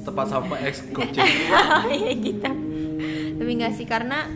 Tempat 0.00 0.26
sampah 0.26 0.58
ex 0.60 0.84
gojek. 0.86 1.24
ya 1.88 2.12
gitu 2.14 2.50
tapi 3.34 3.50
nggak 3.52 3.72
sih 3.72 3.84
karena 3.84 4.28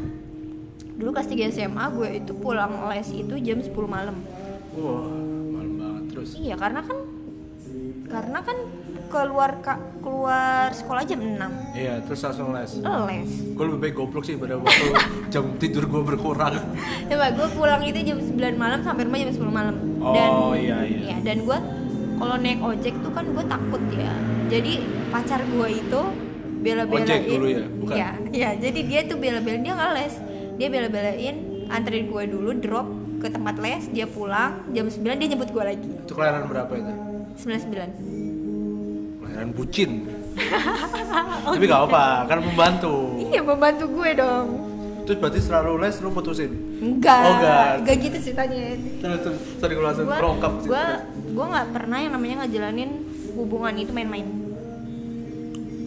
dulu 0.92 1.12
kelas 1.12 1.28
3 1.28 1.52
SMA 1.52 1.84
gue 1.92 2.08
itu 2.16 2.32
pulang 2.34 2.68
les 2.88 3.06
itu 3.08 3.34
jam 3.38 3.58
10 3.58 3.70
malam 3.86 4.16
Wah, 4.74 5.06
malam 5.48 5.72
banget 5.76 6.04
terus. 6.10 6.34
iya 6.34 6.54
karena 6.54 6.80
kan 6.80 6.98
karena 8.04 8.38
kan 8.40 8.58
keluar 9.06 9.50
ka- 9.58 9.78
keluar 9.98 10.68
sekolah 10.70 11.02
jam 11.02 11.20
6 11.22 11.38
Iya, 11.72 12.02
terus 12.02 12.20
langsung 12.20 12.50
les. 12.50 12.72
les 13.06 13.30
Gue 13.54 13.64
lebih 13.66 13.80
baik 13.80 13.94
goblok 13.96 14.24
sih 14.24 14.34
pada 14.34 14.56
waktu 14.56 14.84
jam 15.32 15.44
tidur 15.56 15.86
gue 15.86 16.02
berkurang. 16.04 16.58
coba 17.06 17.26
gue 17.30 17.48
pulang 17.52 17.82
itu 17.82 18.02
jam 18.02 18.18
9 18.18 18.34
malam 18.54 18.80
sampai 18.80 19.04
rumah 19.04 19.18
jam 19.18 19.30
10 19.30 19.46
malam 19.48 19.76
Oh, 20.00 20.52
iya, 20.52 20.82
iya. 20.82 21.00
ya, 21.04 21.16
dan 21.22 21.38
gue 21.40 21.58
kalau 22.16 22.36
naik 22.36 22.58
ojek 22.58 22.94
tuh 22.98 23.10
kan 23.10 23.24
gue 23.24 23.44
takut 23.44 23.82
ya 23.92 24.10
jadi 24.48 24.72
pacar 25.08 25.40
gue 25.42 25.68
itu 25.74 26.02
bela-belain 26.58 27.04
Ojek 27.04 27.20
dulu 27.24 27.46
ya? 27.46 27.64
Bukan? 27.70 27.94
Iya, 27.94 28.08
iya, 28.30 28.50
jadi 28.56 28.80
dia 28.82 29.00
tuh 29.04 29.16
bela-belain 29.16 29.62
dia 29.62 29.72
nggak 29.72 29.92
les 29.94 30.14
dia 30.56 30.68
bela-belain 30.68 31.36
anterin 31.68 32.06
gue 32.06 32.22
dulu 32.26 32.50
drop 32.56 32.88
ke 33.18 33.28
tempat 33.28 33.54
les 33.56 33.84
dia 33.88 34.06
pulang 34.06 34.64
jam 34.68 34.84
9 34.84 34.98
dia 35.14 35.28
jemput 35.28 35.48
gue 35.48 35.64
lagi 35.64 35.90
Itu 36.00 36.12
kelahiran 36.12 36.46
berapa 36.46 36.72
itu? 36.72 36.92
99 37.36 39.20
Kelahiran 39.20 39.50
bucin. 39.52 39.90
Tapi 41.48 41.64
gak 41.64 41.82
apa, 41.84 42.04
kan 42.24 42.38
membantu. 42.40 43.18
iya 43.20 43.40
membantu 43.40 43.84
gue 43.88 44.10
dong 44.14 44.46
Terus 45.02 45.18
berarti 45.18 45.40
selalu 45.40 45.72
les 45.80 45.96
lu 45.98 46.10
putusin. 46.10 46.52
enggak 46.78 47.16
Oh, 47.18 47.32
enggak. 47.34 47.70
enggak 47.80 47.96
gitu 47.98 48.16
ceritanya 48.20 48.76
Terus 48.98 49.18
terus 49.24 49.38
sorry 49.56 49.72
gue 49.72 49.82
langsung 49.82 50.04
sih. 50.04 50.68
gue 50.68 50.84
gue 51.28 51.46
nggak 51.48 51.68
pernah 51.70 51.98
yang 51.98 52.12
namanya 52.12 52.34
ngejalanin 52.40 52.90
hubungan 53.38 53.74
itu 53.76 53.90
main-main 53.90 54.26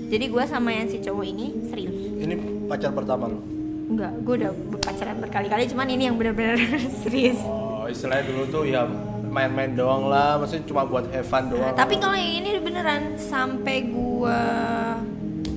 jadi 0.07 0.25
gue 0.25 0.43
sama 0.45 0.69
yang 0.69 0.87
si 0.87 0.99
cowok 0.99 1.25
ini 1.25 1.47
serius 1.67 1.95
Ini 2.17 2.35
pacar 2.65 2.91
pertama 2.91 3.27
lu. 3.27 3.39
enggak 3.87 4.11
gue 4.21 4.33
udah 4.37 4.51
pacaran 4.77 5.17
berkali-kali 5.17 5.67
cuman 5.67 5.87
ini 5.89 6.03
yang 6.05 6.15
benar-benar 6.15 6.55
serius 7.01 7.39
Oh, 7.43 7.85
istilahnya 7.85 8.23
dulu 8.25 8.43
tuh 8.47 8.63
ya 8.65 8.85
main-main 9.23 9.71
doang 9.71 10.05
lah, 10.05 10.35
maksudnya 10.35 10.63
cuma 10.65 10.83
buat 10.83 11.07
have 11.09 11.23
fun 11.23 11.45
Nah, 11.45 11.49
doang. 11.49 11.73
tapi 11.73 11.95
kalau 11.97 12.13
yang 12.13 12.45
ini 12.45 12.59
beneran 12.59 13.15
sampai 13.15 13.87
gue 13.87 14.39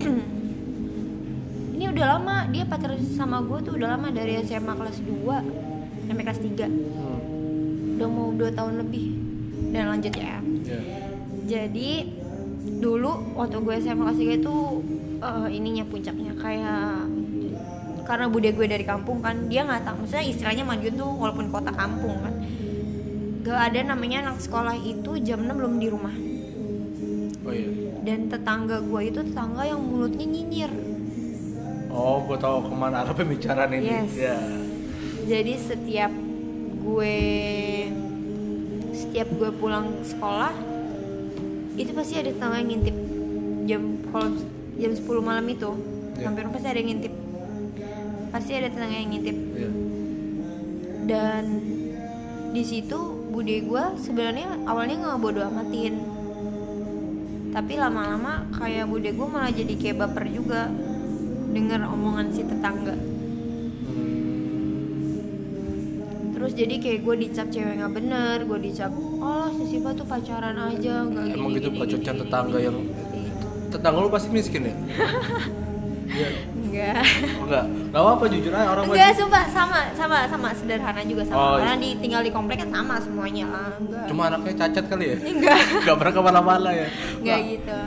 ini 1.74 1.84
udah 1.86 2.06
lama 2.12 2.46
dia 2.48 2.64
pacaran 2.64 2.96
sama 3.04 3.38
gue 3.40 3.58
tuh 3.60 3.72
udah 3.74 3.88
lama 3.92 4.08
dari 4.08 4.40
SMA 4.40 4.72
kelas 4.72 4.98
2 5.00 6.06
sampai 6.06 6.22
kelas 6.22 6.40
3 6.40 6.64
Hmm. 6.64 7.20
udah 7.94 8.08
mau 8.08 8.28
2 8.30 8.50
tahun 8.50 8.74
lebih 8.80 9.06
dan 9.70 9.90
lanjut 9.90 10.12
ya 10.12 10.38
Iya. 10.64 10.80
Jadi 11.44 11.90
dulu 12.80 13.36
waktu 13.36 13.56
gue 13.60 13.74
SMA 13.78 14.02
kelas 14.02 14.18
3 14.18 14.40
itu 14.40 14.56
eh, 15.20 15.48
ininya 15.52 15.84
puncaknya 15.84 16.32
kayak 16.36 17.04
karena 18.04 18.28
bude 18.28 18.52
gue 18.52 18.66
dari 18.68 18.84
kampung 18.84 19.24
kan 19.24 19.48
dia 19.48 19.64
nggak 19.64 19.84
tahu 19.84 20.04
maksudnya 20.04 20.24
istilahnya 20.24 20.64
Madiun 20.64 20.94
tuh 20.94 21.08
walaupun 21.08 21.48
kota 21.48 21.72
kampung 21.72 22.20
kan 22.20 22.34
gak 23.44 23.60
ada 23.72 23.80
namanya 23.92 24.28
anak 24.28 24.40
sekolah 24.40 24.76
itu 24.76 25.20
jam 25.20 25.44
6 25.44 25.52
belum 25.52 25.74
di 25.76 25.88
rumah 25.88 26.12
Oh 27.44 27.52
iya. 27.52 27.68
dan 28.00 28.32
tetangga 28.32 28.80
gue 28.80 29.00
itu 29.04 29.20
tetangga 29.20 29.68
yang 29.68 29.80
mulutnya 29.80 30.24
nyinyir 30.24 30.72
Oh, 31.94 32.26
gue 32.26 32.34
tahu 32.34 32.66
ke 32.66 32.74
mana 32.74 33.06
arah 33.06 33.14
pembicaraan 33.14 33.70
ini. 33.70 33.86
Yes. 33.86 34.10
Ya. 34.18 34.34
jadi 35.30 35.54
setiap 35.54 36.10
gue 36.82 37.16
setiap 38.90 39.28
gue 39.30 39.50
pulang 39.54 40.02
sekolah 40.02 40.50
itu 41.74 41.90
pasti 41.90 42.14
ada 42.16 42.30
tetangga 42.30 42.62
yang 42.62 42.68
ngintip 42.70 42.96
jam 43.64 43.82
kalau 44.08 44.28
jam 44.74 44.92
10 44.92 45.02
malam 45.20 45.46
itu 45.48 45.70
Iya. 46.14 46.30
hampir 46.30 46.46
pasti 46.46 46.68
ada 46.70 46.78
yang 46.78 46.88
ngintip 46.94 47.14
pasti 48.30 48.50
ada 48.54 48.68
tetangga 48.70 48.94
yang 48.94 49.10
ngintip 49.10 49.36
Iya. 49.36 49.70
dan 51.04 51.44
di 52.54 52.62
situ 52.62 52.98
bude 53.34 53.56
gue 53.60 53.84
sebenarnya 53.98 54.62
awalnya 54.62 54.94
nggak 55.02 55.18
bodo 55.18 55.42
amatin 55.42 55.94
tapi 57.50 57.74
lama-lama 57.74 58.46
kayak 58.54 58.86
bude 58.86 59.10
gue 59.10 59.26
malah 59.26 59.50
jadi 59.50 59.74
kayak 59.74 60.06
baper 60.06 60.30
juga 60.30 60.70
dengar 61.50 61.82
omongan 61.86 62.30
si 62.30 62.46
tetangga 62.46 62.94
terus 66.34 66.52
jadi 66.54 66.74
kayak 66.78 67.00
gue 67.02 67.14
dicap 67.26 67.46
cewek 67.50 67.74
nggak 67.78 67.94
bener 67.94 68.36
gue 68.46 68.58
dicap 68.62 68.90
oh 69.24 69.48
si 69.50 69.64
Siva 69.66 69.90
tuh 69.90 70.04
pacaran 70.04 70.52
aja 70.54 70.94
nggak 71.02 71.24
gini 71.24 71.34
Emang 71.34 71.50
gitu 71.50 71.68
gini, 71.70 71.80
gini, 71.88 72.20
tetangga 72.20 72.52
gini, 72.52 72.66
yang 72.66 72.76
gini. 72.76 73.30
tetangga 73.70 73.98
lu 73.98 74.08
pasti 74.08 74.28
miskin 74.30 74.62
ya? 74.62 74.74
Iya. 76.04 76.28
enggak 76.54 77.00
Oh, 77.34 77.44
enggak. 77.48 77.64
Enggak 77.66 78.02
apa-apa 78.02 78.24
jujur 78.28 78.52
aja 78.52 78.66
orang 78.68 78.84
enggak 78.86 79.10
sumpah 79.14 79.44
sama 79.48 79.78
sama 79.94 80.16
sama 80.28 80.48
sederhana 80.52 81.02
juga 81.02 81.22
sama 81.24 81.38
Oh, 81.40 81.56
karena 81.56 81.74
di 81.76 81.90
tinggal 81.98 82.22
di 82.22 82.30
komplek 82.30 82.60
kan 82.60 82.70
sama 82.70 82.94
semuanya 82.98 83.44
lah 83.48 83.68
enggak 83.74 84.04
Cuma 84.06 84.22
anaknya 84.28 84.54
cacat 84.60 84.84
kali 84.86 85.04
ya? 85.10 85.16
enggak 85.18 85.58
Enggak 85.80 85.96
pernah 85.98 86.12
ke 86.12 86.20
mana-mana 86.22 86.70
ya? 86.70 86.86
nggak 87.18 87.38
gitu 87.48 87.78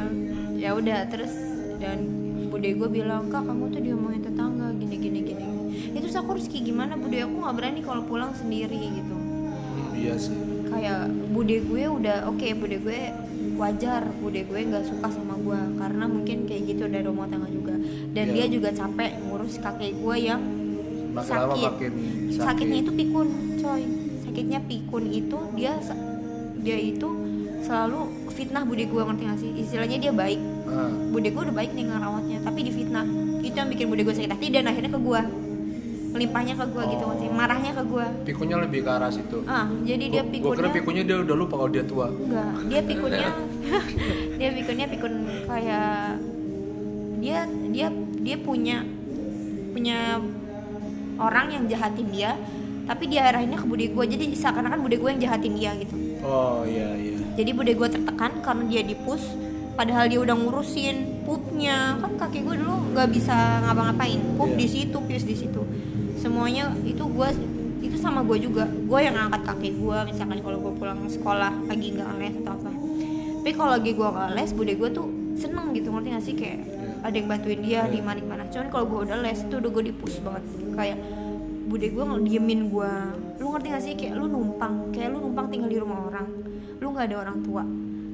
ya 0.58 0.70
udah 0.74 1.00
terus 1.08 1.34
dan 1.78 1.98
bude 2.50 2.70
gue 2.74 2.90
bilang 2.90 3.30
kak 3.30 3.46
kamu 3.46 3.70
tuh 3.70 3.82
diomongin 3.82 4.22
tetangga 4.24 4.68
gini 4.74 4.96
gini 4.98 5.20
gini 5.22 5.46
itu 5.94 6.02
terus 6.02 6.18
aku 6.18 6.34
harus 6.34 6.50
kayak 6.50 6.66
gimana 6.66 6.98
bude 6.98 7.22
aku 7.22 7.36
nggak 7.38 7.56
berani 7.56 7.80
kalau 7.80 8.02
pulang 8.02 8.34
sendiri 8.34 8.76
gitu 8.98 9.16
iya 9.94 10.18
sih. 10.18 10.34
Kayak 10.68 11.02
bude 11.30 11.58
gue 11.60 11.84
udah 11.84 12.18
oke 12.26 12.48
bude 12.56 12.78
gue 12.78 13.00
wajar 13.56 14.06
bude 14.16 14.42
gue 14.42 14.60
nggak 14.62 14.86
suka 14.86 15.08
sama 15.08 15.34
gue 15.36 15.60
karena 15.76 16.06
mungkin 16.06 16.38
kayak 16.44 16.64
gitu 16.68 16.84
dari 16.86 17.02
rumah 17.02 17.26
tangga 17.26 17.48
juga. 17.48 17.74
Dan 18.10 18.26
Iya. 18.28 18.34
dia 18.34 18.46
juga 18.52 18.70
capek 18.72 19.12
ngurus 19.24 19.58
kakek 19.58 19.94
gue 19.96 20.16
yang 20.18 20.42
Makin 21.10 21.34
lama 21.34 21.56
sakit. 21.56 21.66
makin 21.68 21.92
sakit. 22.30 22.44
sakitnya 22.44 22.78
itu 22.80 22.92
pikun 22.94 23.28
coy. 23.58 23.84
Sakitnya 24.22 24.60
pikun 24.62 25.04
itu 25.08 25.38
dia 25.54 25.74
dia 26.58 26.78
itu 26.78 27.10
selalu 27.60 28.00
fitnah 28.30 28.62
bude 28.62 28.84
gue 28.84 29.02
ngerti 29.02 29.24
gak 29.26 29.40
sih? 29.40 29.52
Istilahnya 29.58 29.98
dia 30.00 30.12
baik. 30.12 30.38
Ah, 30.68 30.92
bude 31.10 31.28
gue 31.28 31.42
udah 31.42 31.56
baik 31.56 31.72
nih 31.74 31.86
ngerawatnya 31.86 32.38
tapi 32.40 32.60
difitnah 32.62 33.08
itu 33.40 33.56
yang 33.56 33.68
bikin 33.68 33.88
bude 33.88 34.04
gue 34.04 34.12
sakit 34.12 34.30
hati 34.30 34.48
dan 34.50 34.68
akhirnya 34.68 34.92
ke 34.92 35.00
gue 35.00 35.22
melimpahnya 36.08 36.54
ke 36.54 36.66
gue 36.66 36.84
gitu 36.88 37.04
Oh. 37.04 37.10
ngerti 37.10 37.28
marahnya 37.30 37.72
ke 37.72 37.84
gue 37.84 38.06
pikunnya 38.26 38.58
lebih 38.60 38.80
ke 38.82 38.90
arah 38.90 39.10
situ. 39.10 39.38
ah 39.46 39.68
jadi 39.82 40.06
dia 40.08 40.22
Gua- 40.22 40.32
pikunnya 40.32 40.48
Gua 40.48 40.58
kira 40.58 40.70
pikunnya 40.74 41.04
dia 41.04 41.18
udah 41.20 41.36
lupa 41.36 41.54
kalau 41.56 41.70
dia 41.70 41.84
tua. 41.84 42.08
enggak 42.10 42.52
dia 42.66 42.82
pikunnya 42.82 43.30
dia 44.40 44.50
pikunnya 44.52 44.86
pikun 44.88 45.14
kayak 45.46 45.92
dia 47.18 47.40
dia 47.68 47.88
dia 48.18 48.38
punya 48.38 48.78
punya 49.70 50.22
orang 51.18 51.48
yang 51.52 51.64
jahatin 51.66 52.08
dia 52.08 52.32
tapi 52.84 53.04
dia 53.06 53.28
arahinnya 53.28 53.58
ke 53.58 53.66
bude 53.66 53.86
gue 53.86 54.04
jadi 54.08 54.26
seakan-akan 54.32 54.80
bude 54.80 54.96
gue 54.96 55.10
yang 55.10 55.22
jahatin 55.22 55.54
dia 55.54 55.72
gitu 55.76 55.96
Oh 56.20 56.64
iya 56.64 56.96
iya. 56.96 57.18
jadi 57.36 57.52
bude 57.52 57.72
gue 57.72 57.88
tertekan 57.90 58.40
karena 58.40 58.64
dia 58.66 58.82
dipus 58.82 59.22
padahal 59.74 60.08
dia 60.08 60.18
udah 60.18 60.34
ngurusin 60.36 61.22
pupnya 61.22 62.00
kan 62.00 62.18
kaki 62.18 62.42
gue 62.42 62.56
dulu 62.56 62.94
nggak 62.94 63.10
bisa 63.12 63.36
ngapa-ngapain 63.62 64.18
pup 64.34 64.50
Iya. 64.50 64.58
di 64.58 64.68
situ 64.68 64.98
pius 65.00 65.24
di 65.24 65.36
situ 65.36 65.62
semuanya 66.28 66.76
itu 66.84 67.04
gue 67.08 67.30
itu 67.80 67.96
sama 67.96 68.20
gue 68.28 68.38
juga. 68.44 68.68
Gue 68.68 69.00
yang 69.00 69.16
ngangkat 69.16 69.48
kaki 69.48 69.80
gue 69.80 69.98
misalkan 70.12 70.44
kalau 70.44 70.60
gue 70.60 70.74
pulang 70.76 71.00
sekolah 71.08 71.56
lagi 71.72 71.96
nggak 71.96 72.10
les 72.20 72.36
atau 72.44 72.52
apa. 72.60 72.72
Tapi 73.48 73.52
kalau 73.56 73.72
lagi 73.80 73.92
gue 73.96 74.08
nggak 74.12 74.30
les 74.36 74.52
bude 74.52 74.74
gue 74.76 74.90
tuh 74.92 75.08
seneng 75.40 75.72
gitu 75.72 75.88
ngerti 75.96 76.10
gak 76.12 76.24
sih? 76.28 76.36
Kayak 76.36 76.60
ada 77.00 77.16
yang 77.16 77.28
bantuin 77.32 77.62
dia 77.64 77.88
di 77.88 78.04
mana 78.04 78.20
mana 78.28 78.44
cuman 78.52 78.68
kalau 78.68 78.86
gue 78.92 79.00
udah 79.08 79.18
les 79.24 79.40
itu 79.40 79.56
udah 79.56 79.72
gue 79.72 79.84
dipus 79.88 80.20
banget. 80.20 80.44
Kayak 80.76 81.00
bude 81.72 81.88
gue 81.88 82.04
ngediemin 82.04 82.62
gue 82.68 82.92
lu 83.40 83.46
ngerti 83.56 83.68
gak 83.72 83.84
sih? 83.88 83.94
Kayak 83.96 84.14
lu 84.20 84.26
numpang 84.28 84.92
kayak 84.92 85.10
lu 85.16 85.18
numpang 85.24 85.48
tinggal 85.48 85.70
di 85.72 85.80
rumah 85.80 86.12
orang. 86.12 86.28
Lu 86.84 86.92
nggak 86.92 87.08
ada 87.08 87.18
orang 87.24 87.40
tua. 87.40 87.64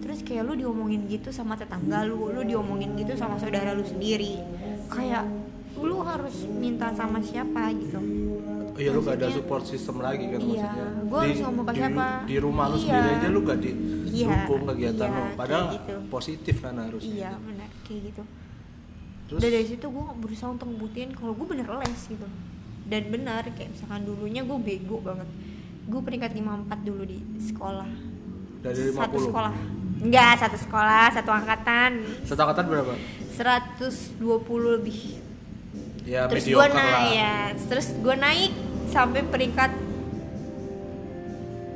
Terus 0.06 0.21
kayak 0.21 0.45
lu 0.45 0.54
diomongin 0.54 1.10
gitu 1.10 1.34
sama 1.34 1.58
tetangga 1.58 2.06
lu 2.06 2.30
lu 2.30 2.45
diomongin 2.45 2.93
gitu 2.93 3.17
sama 3.17 3.41
saudara 3.41 3.73
lu 3.73 3.82
sendiri. 3.82 4.38
Kayak 4.91 5.26
lu 5.84 5.98
harus 6.02 6.36
minta 6.50 6.88
sama 6.91 7.19
siapa 7.19 7.72
gitu 7.76 8.00
Oh 8.65 8.80
iya 8.80 8.89
lu 8.89 9.00
gak 9.00 9.22
ada 9.22 9.30
support 9.30 9.62
system 9.63 10.02
lagi 10.02 10.26
kan 10.28 10.39
Iya, 10.39 10.65
maksudnya. 10.65 10.88
gua 11.06 11.19
harus 11.22 11.39
ngomong 11.39 11.63
ke 11.63 11.69
di, 11.69 11.78
siapa? 11.78 12.06
Di 12.26 12.38
rumah 12.39 12.65
lu 12.65 12.74
Iya. 12.74 12.82
sendiri 12.82 13.10
aja 13.13 13.28
lu 13.30 13.39
gak 13.43 13.60
di 13.60 13.72
Iya, 14.10 14.28
dukung 14.30 14.62
kegiatan 14.65 15.08
iya, 15.08 15.17
lu. 15.19 15.24
Padahal 15.36 15.65
gitu. 15.72 15.93
positif 16.08 16.56
kan 16.58 16.74
harusnya. 16.76 17.13
iya 17.13 17.32
benar 17.36 17.69
kayak 17.84 18.02
gitu 18.04 18.24
Terus 19.24 19.39
dan 19.39 19.50
dari 19.52 19.67
situ 19.67 19.86
gue 19.86 20.06
berusaha 20.17 20.50
untuk 20.50 20.67
ngebuktiin 20.67 21.12
kalau 21.12 21.34
gue 21.34 21.48
bener 21.48 21.67
les 21.78 22.02
gitu 22.04 22.28
dan 22.84 23.04
benar 23.08 23.43
kayak 23.48 23.69
misalkan 23.72 24.02
dulunya 24.04 24.41
gue 24.41 24.58
bego 24.60 24.98
banget 25.00 25.30
gue 25.84 26.02
peringkat 26.02 26.32
54 26.34 26.43
dulu 26.84 27.04
di 27.04 27.19
sekolah 27.39 27.89
dari 28.60 28.82
50. 28.89 28.98
satu 28.98 29.17
sekolah 29.22 29.54
enggak 30.02 30.34
satu 30.38 30.58
sekolah 30.60 31.06
satu 31.12 31.32
angkatan 31.32 31.91
Satu 32.24 32.41
angkatan 32.41 32.65
berapa? 32.67 32.93
120 33.32 34.19
lebih 34.74 35.00
Ya 36.03 36.27
terus 36.27 36.43
gue 36.43 36.67
naik 36.67 37.15
ya 37.15 37.55
terus 37.71 37.87
gue 37.95 38.15
naik 38.15 38.51
sampai 38.91 39.23
peringkat 39.23 39.71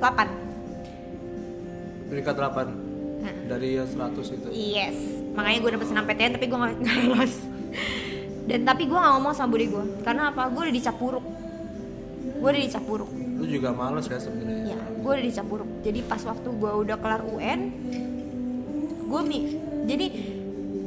8 0.03 0.27
Peringkat 2.07 2.35
8 2.35 2.87
Nah. 3.17 3.33
dari 3.49 3.73
yang 3.75 3.89
100 3.89 4.29
itu. 4.29 4.47
Yes, 4.53 4.93
makanya 5.33 5.57
gue 5.57 5.71
dapet 5.73 5.89
senam-PTN 5.89 6.37
tapi 6.37 6.45
gue 6.45 6.53
gak, 6.53 6.77
nggak 6.85 6.97
lolos. 7.09 7.33
Dan 8.45 8.61
tapi 8.61 8.85
gue 8.85 8.93
gak 8.93 9.09
ngomong 9.17 9.33
sama 9.33 9.57
bude 9.57 9.65
gue, 9.67 9.83
karena 10.05 10.29
apa? 10.29 10.53
Gue 10.53 10.69
udah 10.69 10.75
dicap 10.77 10.95
buruk. 10.95 11.25
Gue 12.37 12.47
udah 12.47 12.61
dicap 12.61 12.85
buruk. 12.85 13.09
Lu 13.09 13.49
juga 13.49 13.73
males 13.73 14.05
kan 14.05 14.21
sebenarnya. 14.21 14.69
Ya, 14.69 14.79
gue 14.79 15.11
udah 15.11 15.25
dicap 15.25 15.49
buruk. 15.49 15.65
Jadi 15.81 15.99
pas 16.05 16.21
waktu 16.23 16.45
gue 16.45 16.71
udah 16.77 16.95
kelar 17.01 17.25
UN, 17.25 17.59
gue 19.07 19.21
mi 19.25 19.39
jadi 19.87 20.05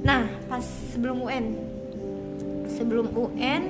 nah 0.00 0.24
pas 0.46 0.64
sebelum 0.94 1.24
UN 1.24 1.44
sebelum 2.80 3.06
UN 3.10 3.62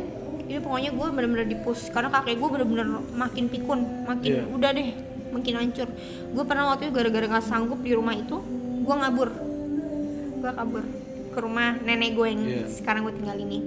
itu 0.46 0.58
pokoknya 0.58 0.90
gue 0.90 1.06
bener-bener 1.08 1.46
di 1.46 1.56
push 1.56 1.90
karena 1.90 2.08
kakek 2.08 2.36
gue 2.36 2.48
bener-bener 2.48 2.86
makin 3.12 3.46
pikun 3.46 3.78
makin 4.04 4.30
Iya. 4.32 4.42
udah 4.48 4.70
deh 4.70 4.88
makin 5.30 5.54
hancur. 5.56 5.88
Gue 6.28 6.44
pernah 6.44 6.64
waktu 6.68 6.86
itu 6.86 6.92
gara-gara 6.92 7.26
nggak 7.28 7.44
sanggup 7.44 7.78
di 7.78 7.90
rumah 7.90 8.14
itu 8.14 8.38
gue 8.80 8.94
ngabur. 8.96 9.30
Gue 10.36 10.52
kabur 10.52 10.82
ke 11.30 11.38
rumah 11.38 11.78
nenek 11.78 12.10
gue 12.12 12.26
yang 12.28 12.42
Iya. 12.42 12.62
sekarang 12.68 13.02
gue 13.04 13.14
tinggal 13.14 13.38
ini. 13.38 13.58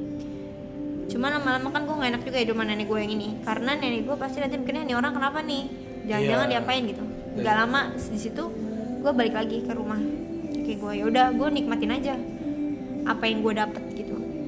Cuma 1.05 1.29
lama-lama 1.29 1.69
kan 1.69 1.83
gue 1.83 1.93
gak 1.93 2.09
enak 2.09 2.23
juga 2.23 2.37
ya 2.37 2.45
di 2.47 2.51
rumah 2.51 2.65
nenek 2.65 2.85
gue 2.85 2.97
yang 2.97 3.13
ini. 3.13 3.27
Karena 3.41 3.71
nenek 3.73 4.03
gue 4.03 4.15
pasti 4.17 4.37
nanti 4.39 4.55
mikirnya 4.57 4.83
nih 4.83 4.95
orang 4.97 5.13
kenapa 5.13 5.39
nih? 5.39 5.63
Jangan-jangan 6.03 6.45
Iya. 6.45 6.51
diapain 6.53 6.83
gitu. 6.85 7.03
Nggak 7.33 7.55
lama 7.57 7.81
di 7.93 8.19
situ 8.19 8.43
gue 8.99 9.11
balik 9.13 9.33
lagi 9.33 9.57
ke 9.61 9.71
rumah 9.71 9.99
kayak 10.53 10.79
gue 10.79 10.91
ya 10.95 11.05
udah 11.05 11.25
gue 11.29 11.47
nikmatin 11.49 11.91
aja 11.93 12.13
apa 13.03 13.23
yang 13.25 13.39
gue 13.39 13.53
dapet 13.53 13.83
gitu 13.93 14.02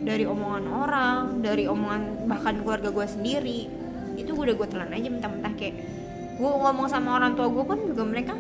dari 0.05 0.23
omongan 0.29 0.65
orang 0.69 1.21
dari 1.41 1.65
omongan 1.65 2.29
bahkan 2.29 2.61
keluarga 2.61 2.93
gue 2.93 3.07
sendiri. 3.09 3.59
Itu 4.15 4.37
gue 4.37 4.53
udah 4.53 4.55
gue 4.55 4.67
telan 4.69 4.93
aja 4.93 5.09
mentah-mentah 5.09 5.53
kayak 5.57 5.75
gue 6.37 6.49
ngomong 6.49 6.85
sama 6.85 7.17
orang 7.17 7.33
tua 7.33 7.49
gue 7.49 7.63
pun 7.65 7.79
juga 7.89 8.03
mereka 8.05 8.33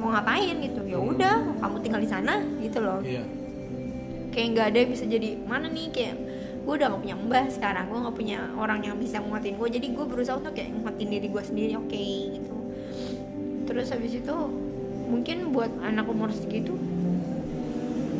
mau 0.00 0.16
ngapain 0.16 0.56
gitu. 0.64 0.80
Ya 0.88 0.98
udah 0.98 1.60
kamu 1.60 1.76
tinggal 1.84 2.00
di 2.00 2.08
sana 2.08 2.40
gitu 2.64 2.80
loh. 2.80 3.04
Iya. 3.04 3.22
Kayak 4.32 4.46
nggak 4.56 4.66
ada 4.72 4.78
yang 4.80 4.90
bisa 4.90 5.04
jadi 5.04 5.28
mana 5.44 5.68
nih 5.68 5.86
kayak 5.92 6.16
gue 6.62 6.74
udah 6.78 6.94
gak 6.94 7.02
punya 7.02 7.16
mbah 7.18 7.46
sekarang 7.50 7.90
gue 7.90 7.98
gak 8.06 8.14
punya 8.14 8.38
orang 8.54 8.86
yang 8.86 8.94
bisa 8.94 9.18
nguatin 9.18 9.58
gue 9.58 9.66
jadi 9.66 9.82
gue 9.82 10.04
berusaha 10.06 10.38
untuk 10.38 10.54
kayak 10.54 10.70
nguatin 10.70 11.10
diri 11.10 11.26
gue 11.26 11.42
sendiri 11.42 11.72
oke 11.74 12.06
gitu. 12.38 12.54
Terus 13.66 13.90
habis 13.90 14.14
itu 14.14 14.36
mungkin 15.10 15.50
buat 15.52 15.68
anak 15.84 16.06
umur 16.08 16.32
segitu 16.32 16.72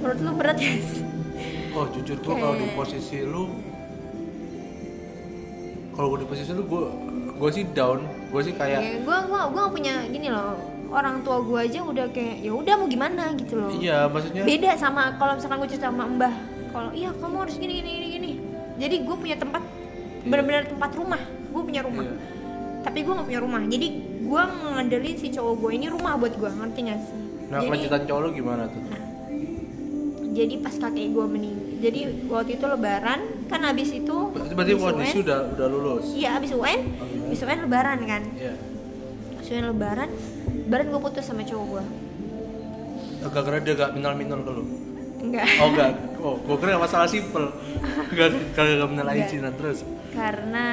menurut 0.03 0.19
lu 0.19 0.35
berat 0.35 0.59
ya 0.59 0.75
oh 1.73 1.87
jujur 1.89 2.17
gue 2.21 2.35
kalau 2.37 2.55
di 2.57 2.69
posisi 2.77 3.19
lu 3.25 3.45
kalau 5.93 6.07
gue 6.17 6.19
di 6.25 6.29
posisi 6.29 6.51
lu 6.53 6.65
gue 6.65 6.85
gue 7.43 7.51
sih 7.51 7.65
down. 7.75 8.07
Gue 8.31 8.41
sih 8.47 8.55
kayak 8.55 9.03
gue 9.03 9.17
gue 9.29 9.41
gue 9.51 9.61
gak 9.61 9.73
punya 9.75 9.95
gini 10.07 10.29
loh. 10.31 10.55
Orang 10.93 11.25
tua 11.25 11.41
gue 11.41 11.59
aja 11.59 11.81
udah 11.83 12.07
kayak 12.13 12.45
ya 12.45 12.53
udah 12.53 12.75
mau 12.79 12.87
gimana? 12.87 13.33
gitu 13.35 13.59
loh. 13.59 13.71
Iya 13.73 14.07
maksudnya 14.07 14.47
beda 14.47 14.71
sama 14.79 15.17
kalau 15.19 15.35
misalkan 15.35 15.59
gue 15.65 15.71
cerita 15.73 15.89
sama 15.91 16.05
mbah 16.07 16.35
kalau 16.73 16.91
iya 16.95 17.11
kamu 17.17 17.37
harus 17.43 17.57
gini 17.59 17.83
gini 17.83 17.91
gini 17.99 18.07
gini. 18.15 18.31
Jadi 18.79 18.97
gue 19.05 19.17
punya 19.17 19.37
tempat 19.37 19.63
benar-benar 20.23 20.71
tempat 20.71 20.91
rumah. 20.95 21.21
Gue 21.53 21.63
punya 21.67 21.83
rumah. 21.85 22.07
Iya. 22.07 22.17
tapi 22.83 23.07
gue 23.07 23.15
nggak 23.15 23.29
punya 23.31 23.41
rumah. 23.47 23.63
Jadi 23.71 23.87
gue 24.27 24.43
ngandelin 24.43 25.15
si 25.15 25.29
cowok 25.31 25.55
gue 25.55 25.71
ini 25.79 25.87
rumah 25.87 26.19
buat 26.19 26.35
gue 26.35 26.51
ngerti 26.51 26.81
gak 26.91 26.99
sih? 26.99 27.15
Nah 27.47 27.59
jadi, 27.63 27.69
kelanjutan 27.71 28.03
cowok 28.11 28.21
lu 28.27 28.31
gimana 28.35 28.63
tuh? 28.67 28.83
Jadi 30.35 30.55
pas 30.59 30.75
kakek 30.75 31.15
gue 31.15 31.27
meninggal 31.31 31.62
jadi 31.83 32.01
waktu 32.31 32.51
itu 32.63 32.65
lebaran 32.65 33.21
kan 33.51 33.61
abis 33.67 33.91
itu 33.91 34.17
berarti 34.31 34.73
kondisi 34.79 35.19
UN, 35.19 35.25
udah 35.27 35.39
udah 35.59 35.67
lulus? 35.67 36.05
Iya 36.15 36.39
abis 36.39 36.55
UN 36.55 36.81
abis 37.27 37.41
UN 37.43 37.61
lebaran 37.67 37.99
kan? 38.07 38.23
Iya. 38.39 38.55
Abis 39.35 39.49
UN 39.51 39.67
lebaran 39.75 40.09
lebaran 40.71 40.87
gue 40.95 41.01
putus 41.03 41.27
sama 41.27 41.43
cowok 41.43 41.67
gue 41.67 41.85
agak 43.23 43.43
gara 43.47 43.59
dia 43.63 43.75
gak 43.75 43.91
minal 43.95 44.15
minal 44.15 44.41
ke 44.43 44.51
lu 44.51 44.63
enggak. 45.23 45.47
Oh 45.63 45.69
enggak. 45.71 45.93
Oh 46.19 46.35
gue 46.39 46.57
kira 46.59 46.79
masalah 46.79 47.07
simpel. 47.07 47.51
Gak 48.19 48.35
kagak 48.59 48.83
gak 48.83 48.91
minal 48.91 49.07
Enggak. 49.07 49.31
izinan 49.31 49.55
terus. 49.55 49.87
Karena 50.11 50.67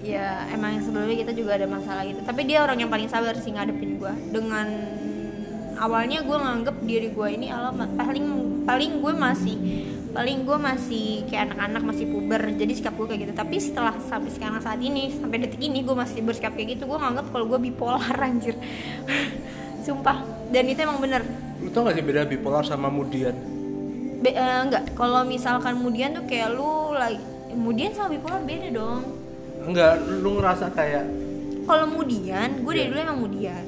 ya 0.00 0.48
emang 0.50 0.80
sebelumnya 0.80 1.16
kita 1.20 1.32
juga 1.36 1.60
ada 1.60 1.68
masalah 1.68 2.02
gitu. 2.08 2.20
Tapi 2.24 2.48
dia 2.48 2.64
orang 2.64 2.80
yang 2.80 2.88
paling 2.88 3.12
sabar 3.12 3.36
sih 3.36 3.52
ngadepin 3.52 4.00
gue 4.00 4.12
dengan 4.32 4.66
awalnya 5.76 6.24
gue 6.24 6.36
nganggep 6.40 6.76
diri 6.88 7.08
gue 7.12 7.28
ini 7.28 7.52
alamat. 7.52 7.92
Paling 7.92 8.26
paling 8.64 8.92
gue 9.04 9.12
masih 9.12 9.56
paling 10.08 10.42
gue 10.42 10.58
masih 10.58 11.06
kayak 11.28 11.52
anak-anak 11.52 11.82
masih 11.84 12.06
puber. 12.08 12.42
Jadi 12.52 12.72
sikap 12.74 12.94
gue 12.94 13.06
kayak 13.06 13.20
gitu. 13.28 13.32
Tapi 13.36 13.56
setelah 13.58 13.94
sampai 14.00 14.30
sekarang 14.32 14.58
saat 14.58 14.80
ini 14.80 15.12
sampai 15.12 15.38
detik 15.38 15.60
ini 15.60 15.84
gue 15.84 15.92
masih 15.92 16.24
bersikap 16.24 16.54
kayak 16.54 16.78
gitu. 16.78 16.88
Gue 16.88 16.98
nganggep 16.98 17.26
kalau 17.30 17.46
gue 17.46 17.60
bipolar 17.60 18.16
anjir. 18.26 18.56
Sumpah. 19.82 20.20
Dan 20.48 20.64
itu 20.66 20.80
emang 20.80 20.98
bener. 20.98 21.22
Lu 21.60 21.68
tau 21.68 21.84
gak 21.84 21.96
sih 21.96 22.04
beda 22.04 22.24
bipolar 22.24 22.64
sama 22.64 22.88
mudian? 22.88 23.34
Be- 24.18 24.34
eh, 24.34 24.58
enggak. 24.64 24.94
Kalau 24.94 25.22
misalkan 25.22 25.78
kemudian 25.78 26.16
tuh 26.16 26.24
kayak 26.26 26.52
lu 26.52 26.92
lagi 26.92 27.20
kemudian 27.48 27.90
sama 27.92 28.12
bipolar 28.12 28.40
beda 28.42 28.68
dong. 28.70 29.02
Enggak 29.62 30.00
lu 30.02 30.38
ngerasa 30.38 30.70
kayak 30.70 31.04
kalau 31.68 31.84
kemudian 31.84 32.64
gue 32.64 32.72
dari 32.72 32.80
Iya. 32.80 32.88
dulu 32.88 32.98
emang 32.98 33.18
kemudian 33.20 33.64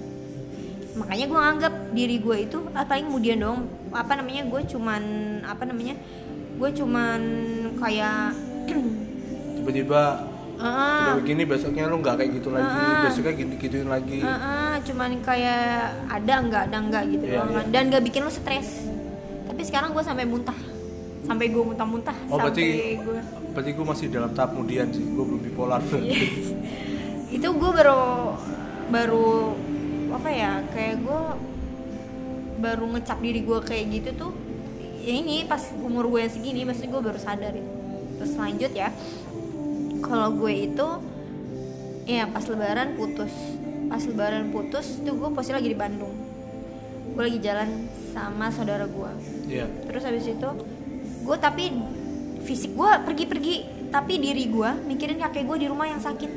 makanya 0.91 1.27
gue 1.31 1.39
anggap 1.41 1.75
diri 1.95 2.17
gue 2.19 2.37
itu 2.51 2.59
ah, 2.75 2.83
paling 2.83 3.07
kemudian 3.07 3.39
dong. 3.39 3.59
Apa 3.91 4.13
namanya? 4.15 4.43
Gue 4.47 4.67
cuman 4.67 5.03
apa 5.43 5.63
namanya 5.63 5.95
gue 6.61 6.71
cuman 6.77 7.21
kayak 7.81 8.37
tiba-tiba 9.57 10.03
ah 10.61 11.09
udah 11.09 11.15
begini 11.25 11.49
besoknya 11.49 11.89
lu 11.89 12.05
nggak 12.05 12.21
kayak 12.21 12.31
gitu 12.37 12.53
lagi 12.53 12.69
Ah. 12.69 13.01
besoknya 13.09 13.33
gitu 13.33 13.53
gituin 13.57 13.89
lagi 13.89 14.21
ah, 14.21 14.37
ah, 14.37 14.75
cuman 14.85 15.11
kayak 15.25 15.65
ada 16.05 16.35
enggak 16.37 16.63
ada 16.69 16.77
enggak 16.77 17.03
gitu 17.09 17.25
doang 17.25 17.49
iya. 17.49 17.57
kan 17.57 17.67
dan 17.73 17.83
gak 17.89 18.05
bikin 18.05 18.21
lu 18.21 18.29
stres 18.29 18.85
tapi 19.49 19.63
sekarang 19.65 19.97
gue 19.97 20.05
sampai 20.05 20.29
muntah 20.29 20.59
sampai 21.25 21.49
gue 21.49 21.63
muntah-muntah 21.65 22.17
oh 22.29 22.37
berarti 22.37 23.01
gue 23.01 23.21
berarti 23.57 23.71
gue 23.73 23.87
masih 23.89 24.07
dalam 24.13 24.31
tahap 24.37 24.53
kemudian 24.53 24.93
sih 24.93 25.01
gue 25.01 25.25
belum 25.25 25.41
bipolar 25.41 25.81
Iya. 25.97 26.29
itu 27.41 27.49
gue 27.49 27.71
baru 27.73 28.37
baru 28.93 29.29
apa 30.13 30.29
ya 30.29 30.53
kayak 30.77 31.01
gue 31.01 31.23
baru 32.61 32.85
ngecap 32.93 33.19
diri 33.25 33.41
gue 33.41 33.59
kayak 33.65 33.85
gitu 33.97 34.11
tuh 34.29 34.33
ya 35.01 35.13
ini 35.17 35.49
pas 35.49 35.61
umur 35.81 36.07
gue 36.13 36.29
yang 36.29 36.33
segini 36.33 36.69
pasti 36.69 36.85
gue 36.87 37.01
baru 37.01 37.17
sadar 37.17 37.57
itu 37.57 37.73
terus 38.21 38.33
lanjut 38.37 38.73
ya 38.77 38.93
kalau 40.05 40.33
gue 40.35 40.53
itu 40.67 40.89
ya 42.09 42.27
pas 42.27 42.45
lebaran 42.49 42.99
putus. 42.99 43.33
Pas 43.91 44.03
lebaran 44.03 44.51
putus 44.51 44.99
tuh 45.03 45.15
gue 45.15 45.29
posisi 45.31 45.55
lagi 45.55 45.69
di 45.71 45.79
Bandung. 45.79 46.15
Gue 47.15 47.23
lagi 47.27 47.39
jalan 47.43 47.87
sama 48.11 48.51
saudara 48.51 48.91
gue. 48.91 49.11
Iya. 49.47 49.67
Terus 49.87 50.03
habis 50.03 50.27
itu 50.27 50.49
gue 51.21 51.37
tapi 51.39 51.71
fisik 52.43 52.75
gue 52.75 52.91
pergi-pergi 53.07 53.55
tapi 53.95 54.19
diri 54.19 54.51
gue 54.51 54.71
mikirin 54.87 55.23
kakek 55.23 55.47
gue 55.47 55.57
di 55.63 55.67
rumah 55.71 55.87
yang 55.91 56.03
sakit. 56.03 56.31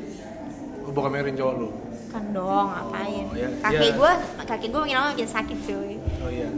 Gue 0.84 0.92
bakal 0.92 1.10
mikirin 1.10 1.34
cowok 1.34 1.54
lu? 1.58 1.68
Kan 2.14 2.30
dong 2.30 2.68
ngapain? 2.70 3.24
Oh, 3.26 3.34
iya. 3.34 3.48
kakek 3.58 3.90
Iya. 3.90 3.98
gue 3.98 4.12
kakek 4.46 4.68
gue 4.70 4.80
makin 4.86 4.96
lama 4.98 5.08
makin 5.14 5.28
sakit 5.30 5.58
cuy. 5.66 5.94
Oh 6.22 6.30
iya. 6.30 6.48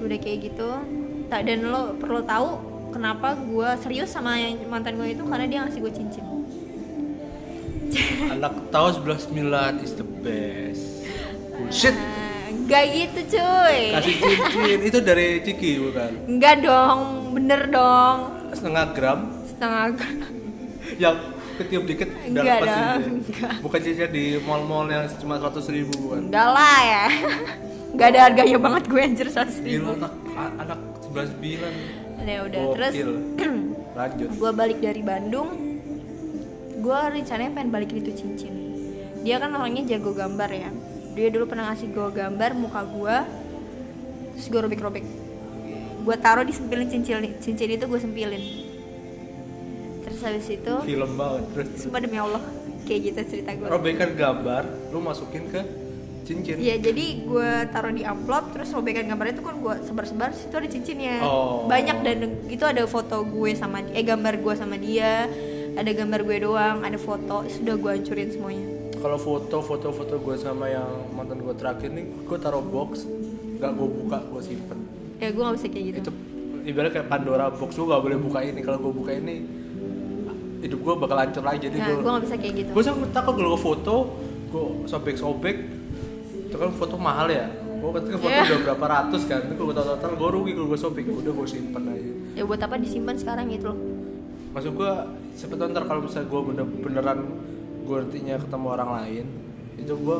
Udah 0.00 0.18
kayak 0.22 0.38
gitu 0.50 0.70
tak 1.30 1.46
dan 1.46 1.62
lo 1.62 1.94
perlu 1.94 2.20
tahu 2.26 2.48
kenapa 2.90 3.38
gue 3.38 3.70
serius 3.86 4.10
sama 4.10 4.34
yang 4.34 4.58
mantan 4.66 4.98
gue 4.98 5.14
itu 5.14 5.22
karena 5.22 5.46
dia 5.46 5.58
ngasih 5.62 5.78
gue 5.78 5.92
cincin. 5.94 6.26
Anak 8.34 8.54
tahun 8.74 8.90
99 9.30 9.86
is 9.86 9.94
the 9.94 10.06
best. 10.26 11.06
Bullshit. 11.54 11.94
Nah, 11.94 12.50
enggak 12.50 12.84
gitu 12.90 13.38
cuy. 13.38 13.78
Kasih 13.94 14.14
cincin. 14.18 14.78
Itu 14.82 14.98
dari 15.06 15.38
Ciki 15.46 15.70
bukan? 15.78 16.10
Enggak 16.26 16.66
dong 16.66 16.98
bener 17.30 17.70
dong. 17.70 18.18
Setengah 18.50 18.84
gram. 18.90 19.20
Setengah 19.46 19.94
yang 21.02 21.14
ketiup 21.62 21.84
dikit 21.86 22.10
udah 22.10 22.26
Enggak 22.26 22.44
lepas 22.58 22.66
dong, 22.66 23.02
enggak. 23.22 23.52
bukan 23.62 23.80
cincin 23.86 24.10
di 24.10 24.24
mall-mall 24.42 24.90
yang 24.90 25.06
cuma 25.22 25.38
100 25.38 25.62
ribu 25.70 25.94
bukan? 26.10 26.26
Enggak 26.26 26.48
lah 26.50 26.78
ya. 26.82 27.06
Enggak 27.94 28.06
ada 28.14 28.20
harganya 28.26 28.58
banget 28.58 28.82
gue 28.86 29.00
anjir 29.02 29.26
seratus 29.30 29.58
gila 29.62 29.70
ribu 29.70 29.90
anak 29.98 30.12
anak 30.56 30.80
99 31.10 32.24
ya 32.24 32.38
udah 32.46 32.62
terus 32.76 32.94
Gokil. 32.94 33.10
lanjut. 33.98 34.28
gue 34.36 34.50
balik 34.54 34.78
dari 34.78 35.02
Bandung. 35.02 35.48
Gue 36.80 36.96
rencananya 36.96 37.52
pengen 37.52 37.70
balikin 37.72 38.00
itu 38.00 38.12
cincin. 38.16 38.54
Dia 39.20 39.36
kan 39.36 39.52
orangnya 39.52 39.84
jago 39.84 40.16
gambar 40.16 40.48
ya. 40.48 40.70
Dia 41.12 41.28
dulu 41.28 41.44
pernah 41.50 41.72
ngasih 41.72 41.92
gue 41.92 42.08
gambar 42.14 42.50
muka 42.56 42.80
gue 42.88 43.16
terus 44.36 44.46
gue 44.48 44.60
robek-robek. 44.64 45.04
Gue 46.00 46.16
taruh 46.16 46.44
di 46.46 46.54
sempilin 46.56 46.88
cincin 46.88 47.20
cincin 47.42 47.68
itu 47.68 47.84
gue 47.84 48.00
sempilin. 48.00 48.44
Terus 50.06 50.20
habis 50.24 50.48
itu 50.48 50.74
film 50.86 51.10
banget 51.20 51.44
terus. 51.52 51.68
Sumpah 51.76 52.00
demi 52.00 52.16
Allah 52.16 52.40
kayak 52.90 53.00
gitu 53.12 53.20
cerita 53.38 53.50
gue 53.54 53.66
robekan 53.70 54.10
gambar 54.18 54.90
lu 54.90 54.98
masukin 54.98 55.46
ke 55.46 55.62
cincin. 56.24 56.56
Iya 56.60 56.76
jadi 56.78 57.06
gue 57.26 57.50
taruh 57.70 57.92
di 57.92 58.02
amplop 58.06 58.54
terus 58.54 58.70
robekan 58.70 59.08
gambarnya 59.08 59.40
itu 59.40 59.44
kan 59.44 59.56
gue 59.58 59.74
sebar-sebar 59.84 60.30
situ 60.36 60.54
ada 60.54 60.68
cincinnya. 60.68 61.16
Oh. 61.24 61.66
banyak 61.66 61.96
dan 62.06 62.18
itu 62.46 62.64
ada 62.64 62.84
foto 62.86 63.22
gue 63.26 63.50
sama 63.56 63.82
eh 63.92 64.04
gambar 64.04 64.40
gue 64.40 64.54
sama 64.56 64.76
dia 64.78 65.26
ada 65.76 65.90
gambar 65.90 66.20
gue 66.26 66.36
doang 66.42 66.82
ada 66.82 66.98
foto 66.98 67.46
sudah 67.46 67.74
gue 67.78 67.90
hancurin 67.90 68.30
semuanya. 68.30 68.66
Kalau 69.00 69.16
foto 69.16 69.64
foto 69.64 69.88
foto 69.96 70.14
gue 70.20 70.36
sama 70.36 70.68
yang 70.68 71.08
mantan 71.16 71.40
gue 71.40 71.54
terakhir 71.56 71.88
nih 71.88 72.06
gue 72.26 72.38
taruh 72.38 72.60
box 72.60 73.08
nggak 73.56 73.72
gue 73.76 73.88
buka 73.88 74.18
gue 74.28 74.42
simpen. 74.44 74.78
Ya 75.20 75.28
gue 75.32 75.42
gak 75.44 75.56
bisa 75.60 75.68
kayak 75.68 75.84
gitu. 75.92 75.98
Itu 76.08 76.12
ibarat 76.64 76.90
kayak 76.96 77.08
Pandora 77.08 77.48
box 77.52 77.76
gue 77.76 77.86
gak 77.88 78.02
boleh 78.04 78.18
buka 78.20 78.38
ini. 78.44 78.60
Kalau 78.64 78.78
gue 78.80 78.92
buka 78.92 79.12
ini 79.16 79.36
hidup 80.60 80.80
gue 80.84 80.94
bakal 81.00 81.16
hancur 81.16 81.40
lagi 81.40 81.68
jadi 81.72 81.76
nah 81.80 81.86
gue 81.88 81.96
gue 82.00 82.12
gak 82.12 82.24
bisa 82.28 82.36
kayak 82.36 82.54
gitu. 82.60 82.70
Gue 82.76 82.84
takut 82.84 83.08
takut 83.12 83.32
kalau 83.36 83.50
gue 83.56 83.62
foto 83.62 83.96
gue 84.50 84.64
sobek 84.90 85.16
sobek 85.16 85.56
itu 86.50 86.56
kan 86.58 86.70
foto 86.74 86.98
mahal 86.98 87.30
ya. 87.30 87.46
Gue 87.80 87.90
ketika 88.02 88.16
foto 88.18 88.34
Iya. 88.34 88.42
udah 88.44 88.58
berapa 88.66 88.86
ratus 88.90 89.22
kan. 89.30 89.40
Itu 89.46 89.62
gue 89.62 89.74
total 89.78 90.12
gue 90.18 90.30
rugi 90.34 90.52
kalau 90.58 90.68
gue 90.74 90.80
shopping. 90.82 91.06
Udah 91.14 91.32
gue 91.32 91.46
simpen 91.46 91.82
aja. 91.86 92.12
Ya 92.34 92.42
buat 92.42 92.58
apa 92.58 92.74
disimpan 92.74 93.14
sekarang 93.14 93.46
gitu 93.54 93.70
loh. 93.70 93.78
Maksud 94.50 94.74
gue 94.74 94.92
tahu 95.46 95.66
ntar 95.70 95.86
kalau 95.86 96.02
misalnya 96.02 96.26
gue 96.26 96.40
bener 96.42 96.66
beneran 96.66 97.18
gue 97.86 97.96
nantinya 97.96 98.34
ketemu 98.42 98.66
orang 98.66 98.90
lain 98.98 99.24
itu 99.78 99.92
gue 99.94 100.18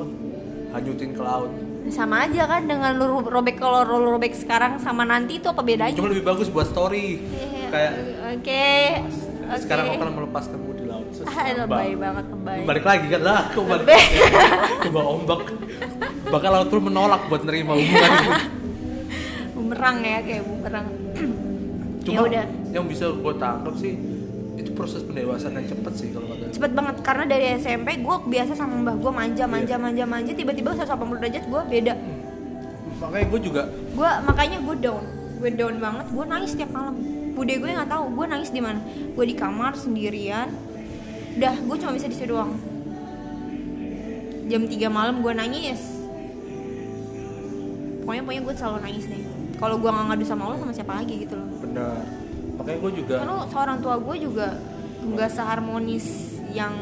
hanyutin 0.70 1.10
ke 1.18 1.22
laut. 1.26 1.50
Sama 1.90 2.30
aja 2.30 2.46
kan 2.46 2.62
dengan 2.70 2.94
lu 2.94 3.26
robek 3.26 3.58
kalau 3.58 3.82
lu 3.82 4.14
robek 4.14 4.38
sekarang 4.38 4.78
sama 4.78 5.02
nanti 5.02 5.42
itu 5.42 5.50
apa 5.50 5.66
bedanya? 5.66 5.98
Cuma 5.98 6.14
lebih 6.14 6.22
bagus 6.22 6.46
buat 6.46 6.70
story. 6.70 7.18
Iya, 7.18 7.66
kayak 7.74 7.92
oke. 8.38 8.38
Oke 8.38 8.66
sekarang 9.58 9.90
aku 9.90 9.94
akan 9.98 10.14
melepaskanmu 10.22 10.70
di 10.78 10.84
laut. 10.86 11.10
Ah 11.26 11.50
lebay 11.66 11.98
banget 11.98 12.24
lebay. 12.30 12.58
Balik 12.62 12.84
lagi 12.86 13.06
kan? 13.10 13.20
Lah 13.26 13.38
aku 13.50 13.60
balik 13.66 13.86
ke 14.78 14.88
ombak 14.94 15.40
bakal 16.30 16.50
laut 16.54 16.68
pun 16.70 16.82
menolak 16.82 17.22
buat 17.26 17.42
nerima 17.42 17.74
hubungan 17.74 18.10
itu. 18.14 18.32
bumerang 19.52 19.96
ya 20.00 20.18
kayak 20.22 20.42
bumerang. 20.46 20.86
Cuma 22.06 22.14
ya 22.16 22.20
udah 22.24 22.44
yang 22.70 22.86
bisa 22.86 23.10
gue 23.10 23.34
tangkap 23.36 23.74
sih 23.76 23.92
itu 24.56 24.70
proses 24.72 25.00
pendewasaan 25.02 25.56
yang 25.56 25.68
cepet 25.68 25.92
sih 25.96 26.08
kalau 26.12 26.26
kata 26.30 26.52
cepet 26.52 26.72
banget 26.76 26.96
karena 27.00 27.24
dari 27.24 27.46
SMP 27.56 27.96
gue 27.98 28.16
biasa 28.28 28.52
sama 28.54 28.76
mbah 28.78 28.96
gue 28.96 29.12
manja 29.12 29.44
manja 29.48 29.76
Iya. 29.76 29.80
manja 29.80 30.04
manja 30.04 30.32
tiba-tiba 30.32 30.76
180 30.76 31.20
derajat 31.20 31.44
gue 31.44 31.62
beda. 31.66 31.94
Makanya 33.00 33.26
gue 33.26 33.40
juga 33.40 33.62
gue 33.70 34.10
makanya 34.24 34.58
gue 34.60 34.76
down. 34.78 35.04
Gue 35.40 35.50
down 35.56 35.76
banget 35.80 36.06
gue 36.08 36.24
nangis 36.24 36.52
tiap 36.56 36.70
malam. 36.70 36.94
Bude 37.32 37.54
gue 37.56 37.68
nggak 37.68 37.88
tahu 37.88 38.04
gue 38.12 38.26
nangis 38.28 38.50
di 38.52 38.60
mana. 38.60 38.80
Gue 39.16 39.24
di 39.24 39.34
kamar 39.36 39.72
sendirian. 39.76 40.48
Udah 41.36 41.54
gue 41.56 41.76
cuma 41.80 41.92
bisa 41.96 42.06
di 42.06 42.16
situ 42.16 42.28
doang. 42.28 42.52
Jam 44.50 44.66
3 44.66 44.76
malam 44.90 45.22
gue 45.22 45.32
nangis 45.32 45.99
pokoknya 48.00 48.22
pokoknya 48.22 48.42
gue 48.42 48.54
selalu 48.54 48.78
nangis 48.80 49.04
nih 49.06 49.22
kalau 49.56 49.76
gue 49.76 49.90
nggak 49.90 50.06
ngadu 50.08 50.24
sama 50.24 50.42
Allah 50.44 50.58
sama 50.58 50.72
siapa 50.72 50.92
lagi 50.94 51.14
gitu 51.20 51.34
loh. 51.34 51.48
Benar. 51.60 52.00
Makanya 52.56 52.78
gue 52.78 52.92
juga 52.94 53.14
karena 53.20 53.36
seorang 53.46 53.76
tua 53.78 53.96
gue 53.96 54.16
juga 54.18 54.46
nggak 55.00 55.30
seharmonis 55.30 56.06
yang 56.50 56.74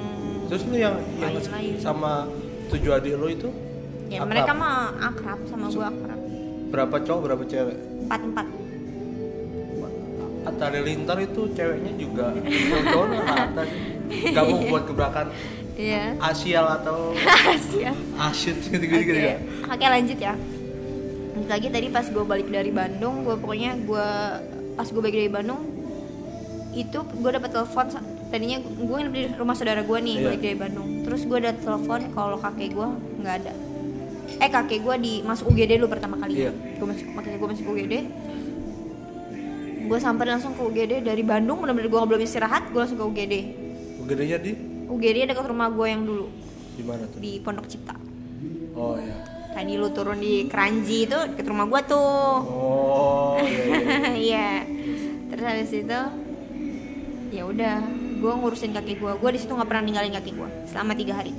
terus 0.46 0.62
lu 0.64 0.74
yang 0.74 0.96
yang 1.18 1.34
Lain-lain. 1.34 1.74
sama 1.78 2.26
tujuh 2.68 2.90
adik 2.90 3.14
lo 3.14 3.26
itu? 3.26 3.48
Ya 4.08 4.18
akrab? 4.18 4.30
mereka 4.30 4.52
mah 4.52 4.76
akrab 4.98 5.38
sama 5.46 5.66
gue 5.68 5.84
akrab. 5.84 6.20
Berapa 6.68 6.96
cowok 6.98 7.20
berapa 7.22 7.42
cewek? 7.44 7.76
Empat 8.04 8.20
empat. 8.24 8.46
Atari 10.40 10.80
Lintar 10.80 11.18
itu 11.20 11.44
ceweknya 11.52 11.92
juga 11.94 12.32
cowoknya 12.88 13.20
rata 13.20 13.62
sih 13.66 13.80
gak 14.32 14.44
mau 14.44 14.58
buat 14.64 14.84
gebrakan. 14.86 15.26
Iya. 15.76 16.16
Asial 16.18 16.66
atau 16.72 17.12
Siap. 17.70 17.94
asyut 18.18 18.58
gitu 18.58 18.82
gitu 18.82 19.14
ya 19.14 19.36
Oke 19.68 19.84
lanjut 19.84 20.18
ya. 20.18 20.34
Lagi 21.48 21.68
tadi 21.68 21.88
pas 21.88 22.04
gue 22.04 22.20
balik 22.22 22.48
dari 22.48 22.68
Bandung, 22.68 23.24
gue 23.24 23.34
pokoknya 23.34 23.80
gue 23.80 24.06
pas 24.76 24.84
gue 24.84 25.00
balik 25.00 25.16
dari 25.16 25.32
Bandung 25.32 25.60
itu 26.68 27.00
gue 27.00 27.30
dapet 27.32 27.50
telepon 27.50 27.88
tadinya 28.28 28.60
gue 28.60 28.94
nginep 28.94 29.10
di 29.10 29.22
rumah 29.34 29.56
saudara 29.56 29.80
gue 29.80 29.98
nih 29.98 30.14
Iya. 30.14 30.24
balik 30.28 30.40
dari 30.42 30.56
Bandung. 30.56 30.88
Terus 31.02 31.20
gue 31.24 31.38
ada 31.38 31.52
telepon 31.52 32.00
kalau 32.12 32.36
kakek 32.36 32.70
gue 32.70 32.88
nggak 33.18 33.34
ada. 33.42 33.52
Eh 34.38 34.46
kakek 34.46 34.84
gue 34.84 34.94
di 35.00 35.12
masuk 35.24 35.48
UGD 35.48 35.80
dulu 35.80 35.88
pertama 35.88 36.20
kali. 36.20 36.36
Iya. 36.38 36.52
Gue 36.52 36.86
masuk 36.86 37.06
kakek 37.10 37.34
gue 37.34 37.48
masuk 37.48 37.66
UGD. 37.66 37.94
Gue 39.88 39.98
sampai 39.98 40.28
langsung 40.28 40.52
ke 40.52 40.60
UGD 40.60 40.92
dari 41.00 41.24
Bandung, 41.24 41.64
bener-bener 41.64 41.88
gue 41.88 41.96
belum 41.98 42.20
istirahat, 42.20 42.68
gue 42.68 42.76
langsung 42.76 43.00
ke 43.00 43.06
UGD. 43.06 43.34
gedenya 44.04 44.36
di 44.36 44.52
UGD 44.88 45.28
dekat 45.28 45.44
rumah 45.44 45.68
gue 45.68 45.84
yang 45.84 46.00
dulu 46.00 46.32
di 46.72 46.80
mana 46.80 47.04
tuh 47.04 47.20
di 47.20 47.36
Pondok 47.44 47.68
Cipta. 47.68 47.92
oh 48.72 48.96
ya 48.96 49.16
Tadi 49.48 49.72
lu 49.74 49.88
turun 49.90 50.20
di 50.20 50.46
Keranji 50.46 51.08
itu 51.08 51.18
deket 51.32 51.46
rumah 51.48 51.66
gua 51.66 51.80
tuh. 51.82 52.40
oh 52.46 53.36
iya, 53.40 53.64
iya. 53.64 54.08
Iya. 54.28 54.48
Terus 55.32 55.44
habis 55.44 55.72
itu 55.72 56.00
ya 57.28 57.42
udah, 57.44 57.76
gua 58.22 58.32
ngurusin 58.38 58.72
kaki 58.72 59.00
gua. 59.00 59.16
Gua 59.18 59.30
di 59.34 59.40
situ 59.40 59.52
nggak 59.52 59.68
pernah 59.68 59.84
ninggalin 59.84 60.14
kaki 60.14 60.30
gua 60.36 60.48
selama 60.68 60.94
tiga 60.94 61.18
hari. 61.18 61.32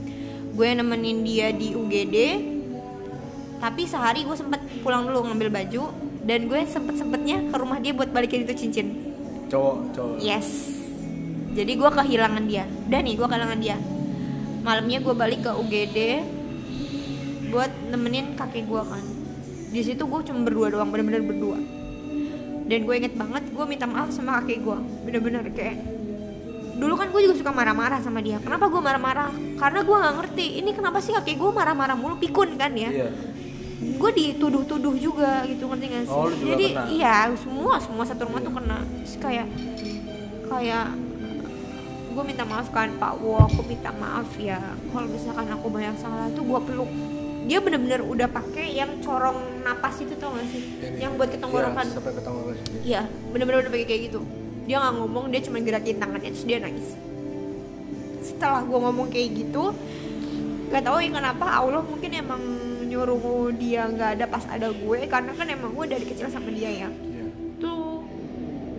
Gue 0.60 0.76
nemenin 0.76 1.24
dia 1.24 1.56
di 1.56 1.72
UGD. 1.72 2.18
Tapi 3.64 3.88
sehari 3.88 4.28
gue 4.28 4.36
sempet 4.36 4.60
pulang 4.84 5.08
dulu 5.08 5.24
ngambil 5.28 5.52
baju 5.52 5.92
dan 6.24 6.52
gue 6.52 6.64
sempet 6.68 7.00
sempetnya 7.00 7.44
ke 7.48 7.56
rumah 7.56 7.80
dia 7.80 7.96
buat 7.96 8.12
balikin 8.12 8.44
itu 8.44 8.56
cincin. 8.56 8.88
cowok 9.48 9.76
cowok 9.96 10.16
Yes. 10.20 10.68
Jadi 11.56 11.80
gue 11.80 11.90
kehilangan 11.92 12.44
dia. 12.44 12.68
Udah 12.92 13.00
nih 13.00 13.14
gue 13.16 13.28
kehilangan 13.28 13.60
dia. 13.64 13.78
Malamnya 14.68 15.00
gue 15.00 15.16
balik 15.16 15.48
ke 15.48 15.52
UGD 15.56 15.98
buat 17.50 17.72
nemenin 17.90 18.38
kakek 18.38 18.66
gue 18.66 18.82
kan. 18.82 19.04
Di 19.70 19.82
situ 19.86 20.02
gue 20.06 20.20
cuma 20.26 20.40
berdua 20.46 20.74
doang, 20.74 20.90
bener-bener 20.90 21.22
berdua. 21.22 21.58
Dan 22.70 22.86
gue 22.86 22.96
inget 22.96 23.14
banget 23.18 23.50
gue 23.50 23.66
minta 23.66 23.90
maaf 23.90 24.14
sama 24.14 24.42
kakek 24.42 24.62
gue, 24.62 24.78
bener-bener 25.06 25.42
kayak 25.54 25.78
dulu 26.80 26.96
kan 26.96 27.12
gue 27.12 27.22
juga 27.28 27.36
suka 27.36 27.52
marah-marah 27.52 28.00
sama 28.00 28.24
dia. 28.24 28.40
Kenapa 28.40 28.72
gue 28.72 28.80
marah-marah? 28.80 29.34
Karena 29.60 29.84
gue 29.84 29.96
nggak 30.00 30.16
ngerti. 30.16 30.46
Ini 30.64 30.70
kenapa 30.72 31.04
sih 31.04 31.12
kakek 31.12 31.36
gue 31.36 31.52
marah-marah 31.52 31.98
mulu 32.00 32.16
pikun 32.16 32.56
kan 32.56 32.72
ya? 32.72 32.90
iya 32.90 33.10
gue 33.80 34.12
dituduh-tuduh 34.12 34.96
juga 35.00 35.48
gitu 35.48 35.72
ngerti 35.72 35.86
gak 35.88 36.04
sih? 36.08 36.20
Oh, 36.20 36.28
Jadi 36.28 36.66
kena? 36.76 36.84
iya 36.92 37.16
semua 37.40 37.80
semua 37.80 38.04
satu 38.04 38.28
rumah 38.28 38.44
tuh 38.44 38.52
kena. 38.52 38.84
Terus 39.04 39.16
kayak 39.24 39.48
kayak 40.52 40.88
gue 42.12 42.24
minta 42.28 42.44
maaf 42.44 42.68
kan 42.76 42.92
Pak 43.00 43.14
Wo, 43.24 43.40
aku 43.40 43.64
minta 43.64 43.92
maaf 43.96 44.28
ya. 44.36 44.60
Kalau 44.92 45.08
misalkan 45.08 45.48
aku 45.56 45.68
banyak 45.72 45.96
salah 45.96 46.28
tuh 46.36 46.44
gue 46.44 46.60
peluk. 46.68 46.92
Dia 47.46 47.60
bener-bener 47.64 48.02
udah 48.04 48.28
pakai 48.28 48.76
yang 48.76 49.00
corong 49.00 49.64
napas 49.64 50.02
itu 50.02 50.14
tau 50.20 50.36
gak 50.36 50.48
sih? 50.52 50.62
Ini. 50.82 50.98
Yang 51.00 51.12
buat 51.16 51.30
ke 51.32 51.38
tenggorokan. 51.40 51.86
Iya, 51.86 51.94
sampai 51.96 52.14
ke 52.14 52.22
tenggorokan 52.22 52.58
Iya, 52.84 53.02
bener-bener 53.32 53.60
udah 53.66 53.72
pakai 53.72 53.88
kayak 53.88 54.02
gitu. 54.12 54.20
Dia 54.70 54.78
nggak 54.78 54.94
ngomong, 55.02 55.26
dia 55.34 55.42
cuma 55.42 55.58
gerakin 55.62 55.98
tangannya 55.98 56.30
terus 56.30 56.46
dia 56.46 56.58
nangis. 56.62 56.88
Setelah 58.22 58.62
gue 58.62 58.78
ngomong 58.78 59.08
kayak 59.10 59.30
gitu, 59.34 59.64
nggak 60.70 60.84
tahu 60.86 60.98
ya 61.02 61.10
kenapa 61.10 61.46
Allah 61.50 61.82
mungkin 61.82 62.12
emang 62.14 62.42
nyuruh 62.86 63.54
dia 63.54 63.86
nggak 63.86 64.10
ada 64.18 64.26
pas 64.26 64.46
ada 64.50 64.70
gue 64.70 65.00
karena 65.06 65.32
kan 65.34 65.46
emang 65.46 65.74
gue 65.74 65.86
dari 65.90 66.06
kecil 66.06 66.30
sama 66.30 66.50
dia 66.50 66.70
ya. 66.70 66.90
iya 66.90 67.26
Tuh 67.58 68.02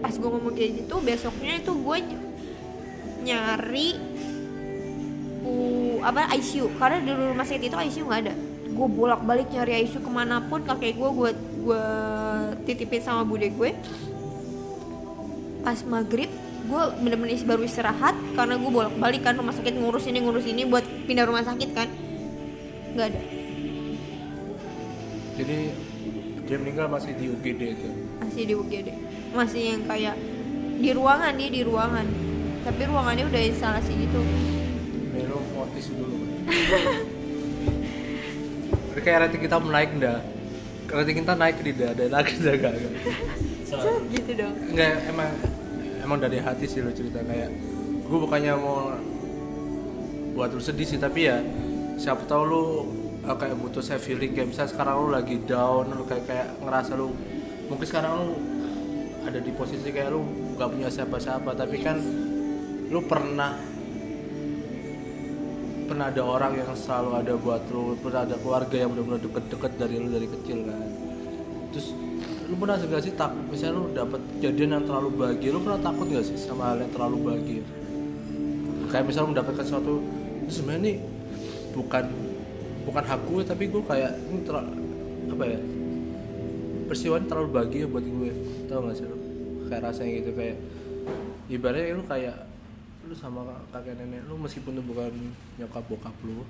pas 0.03 0.11
gue 0.11 0.29
ngomong 0.31 0.55
kayak 0.55 0.83
gitu 0.83 0.95
besoknya 0.99 1.63
itu 1.63 1.73
gue 1.75 1.97
ny- 2.03 2.27
nyari 3.21 3.89
uh, 5.45 5.97
apa 6.03 6.27
ICU 6.41 6.73
karena 6.75 6.99
di 7.05 7.11
rumah 7.13 7.47
sakit 7.47 7.63
itu 7.69 7.77
ICU 7.77 8.05
nggak 8.09 8.23
ada 8.27 8.35
gue 8.81 8.89
bolak 8.89 9.21
balik 9.21 9.53
nyari 9.53 9.85
ICU 9.85 10.01
ke 10.01 10.09
mana 10.09 10.41
pun 10.41 10.65
kakek 10.65 10.97
gue 10.97 11.11
gue 11.13 11.31
gue 11.61 11.83
titipin 12.65 13.05
sama 13.05 13.29
bude 13.29 13.45
gue. 13.45 13.77
Pas 15.61 15.77
maghrib 15.85 16.33
gue 16.65 16.83
bener-bener 16.97 17.37
is- 17.37 17.45
baru 17.45 17.61
istirahat 17.61 18.17
karena 18.33 18.57
gue 18.57 18.71
bolak 18.73 18.97
balik 18.97 19.21
kan 19.21 19.37
rumah 19.37 19.53
sakit 19.53 19.77
ngurus 19.77 20.09
ini 20.09 20.25
ngurus 20.25 20.49
ini 20.49 20.65
buat 20.65 20.81
pindah 21.05 21.29
rumah 21.29 21.45
sakit 21.45 21.71
kan. 21.77 21.93
Nggak 22.97 23.07
ada. 23.13 23.21
Jadi 25.37 25.57
dia 26.49 26.57
meninggal 26.57 26.89
masih 26.89 27.13
di 27.13 27.29
UGD 27.29 27.61
itu? 27.61 27.89
Masih 28.17 28.43
di 28.49 28.55
UGD 28.57 28.89
masih 29.31 29.63
yang 29.77 29.83
kayak 29.85 30.17
di 30.81 30.91
ruangan 30.97 31.37
dia 31.37 31.53
di 31.53 31.61
ruangan. 31.61 32.09
Tapi 32.65 32.81
ruangannya 32.89 33.29
udah 33.29 33.43
instalasi 33.45 33.93
gitu. 33.93 34.21
Mau 35.53 35.69
tisu 35.77 35.93
dulu 35.93 36.17
kayak 38.99 39.19
rating 39.29 39.43
kita 39.47 39.57
menaik 39.63 39.91
dah 40.03 40.19
rating 40.91 41.23
kita 41.23 41.35
naik 41.39 41.57
di 41.63 41.73
dah 41.79 41.89
ada 41.95 42.05
lagi 42.11 42.35
dah 42.43 42.55
gak 42.59 42.73
gak 42.75 42.93
gitu 44.11 44.31
dong. 44.35 44.55
Enggak, 44.75 44.99
emang 45.07 45.31
emang 46.03 46.19
dari 46.19 46.43
hati 46.43 46.67
sih 46.67 46.83
lo 46.83 46.91
cerita 46.91 47.23
kayak 47.23 47.51
gue 48.11 48.19
bukannya 48.19 48.53
mau 48.59 48.99
buat 50.35 50.51
lu 50.51 50.59
sedih 50.59 50.87
sih 50.87 50.99
tapi 50.99 51.31
ya 51.31 51.39
siapa 51.95 52.27
tahu 52.27 52.43
lu 52.43 52.63
uh, 53.23 53.37
kayak 53.39 53.55
butuh 53.63 53.79
saya 53.79 54.03
feeling 54.03 54.35
kayak 54.35 54.51
misalnya 54.51 54.75
sekarang 54.75 54.95
lu 54.99 55.09
lagi 55.15 55.37
down 55.47 55.87
lu 55.95 56.03
kayak 56.03 56.27
kayak 56.27 56.49
ngerasa 56.59 56.99
lu 56.99 57.15
mungkin 57.71 57.87
sekarang 57.87 58.13
lu 58.19 58.29
ada 59.23 59.39
di 59.39 59.53
posisi 59.55 59.87
kayak 59.95 60.11
lu 60.11 60.27
nggak 60.59 60.69
punya 60.71 60.89
siapa-siapa 60.91 61.51
tapi 61.55 61.77
kan 61.79 62.03
lu 62.91 63.01
pernah 63.07 63.55
pernah 65.91 66.07
ada 66.07 66.23
orang 66.23 66.55
yang 66.55 66.71
selalu 66.79 67.11
ada 67.19 67.35
buat 67.35 67.67
lu 67.75 67.99
pernah 67.99 68.23
ada 68.23 68.39
keluarga 68.39 68.77
yang 68.79 68.95
benar-benar 68.95 69.27
deket-deket 69.27 69.73
dari 69.75 69.95
lu 69.99 70.09
dari 70.15 70.29
kecil 70.31 70.59
kan? 70.71 70.79
Terus 71.75 71.87
lu 72.47 72.55
pernah 72.55 72.79
gak 72.79 73.03
sih 73.03 73.15
takut 73.19 73.43
misalnya 73.51 73.75
lu 73.75 73.83
dapet 73.91 74.23
kejadian 74.39 74.71
yang 74.79 74.85
terlalu 74.87 75.09
bahagia 75.19 75.51
lu 75.51 75.63
pernah 75.63 75.81
takut 75.83 76.07
gak 76.11 76.27
sih 76.27 76.39
sama 76.39 76.75
hal 76.75 76.83
yang 76.83 76.91
terlalu 76.95 77.17
bahagia 77.31 77.63
kayak 78.91 79.05
misalnya 79.07 79.27
lu 79.27 79.31
mendapatkan 79.39 79.65
sesuatu 79.67 79.95
"Ini 80.47 80.51
sebenarnya 80.51 80.83
ini 80.83 80.95
bukan 81.71 82.05
bukan 82.91 83.05
hak 83.07 83.21
gue 83.27 83.43
tapi 83.47 83.65
gue 83.71 83.83
kayak 83.87 84.13
ini 84.19 84.41
terlalu 84.43 84.71
apa 85.31 85.45
ya 85.47 85.61
peristiwa 86.91 87.15
ini 87.23 87.27
terlalu 87.31 87.49
bahagia 87.55 87.85
buat 87.87 88.03
gue 88.07 88.31
tau 88.67 88.83
gak 88.83 88.95
sih 88.99 89.07
lu? 89.07 89.17
Kayak 89.71 89.83
rasanya 89.87 90.11
gitu 90.19 90.31
kayak 90.35 90.57
ibaratnya 91.47 91.95
lu 91.95 92.03
kayak 92.03 92.50
lu 93.11 93.15
sama 93.19 93.43
kakek 93.75 93.99
nenek 93.99 94.23
lu 94.31 94.39
meskipun 94.39 94.79
lu 94.79 94.83
bukan 94.87 95.11
nyokap 95.59 95.83
bokap 95.91 96.15
lu 96.23 96.47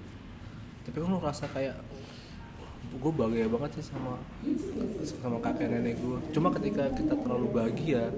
tapi 0.84 1.00
kan 1.00 1.08
lu 1.08 1.16
rasa 1.16 1.48
kayak 1.48 1.72
gue 3.00 3.12
bahagia 3.16 3.48
banget 3.48 3.80
sih 3.80 3.88
sama 3.88 4.20
sama 5.08 5.40
kakek 5.40 5.72
nenek 5.72 5.96
gue 5.96 6.20
cuma 6.36 6.52
ketika 6.52 6.92
kita 6.92 7.16
terlalu 7.16 7.48
bahagia 7.48 8.12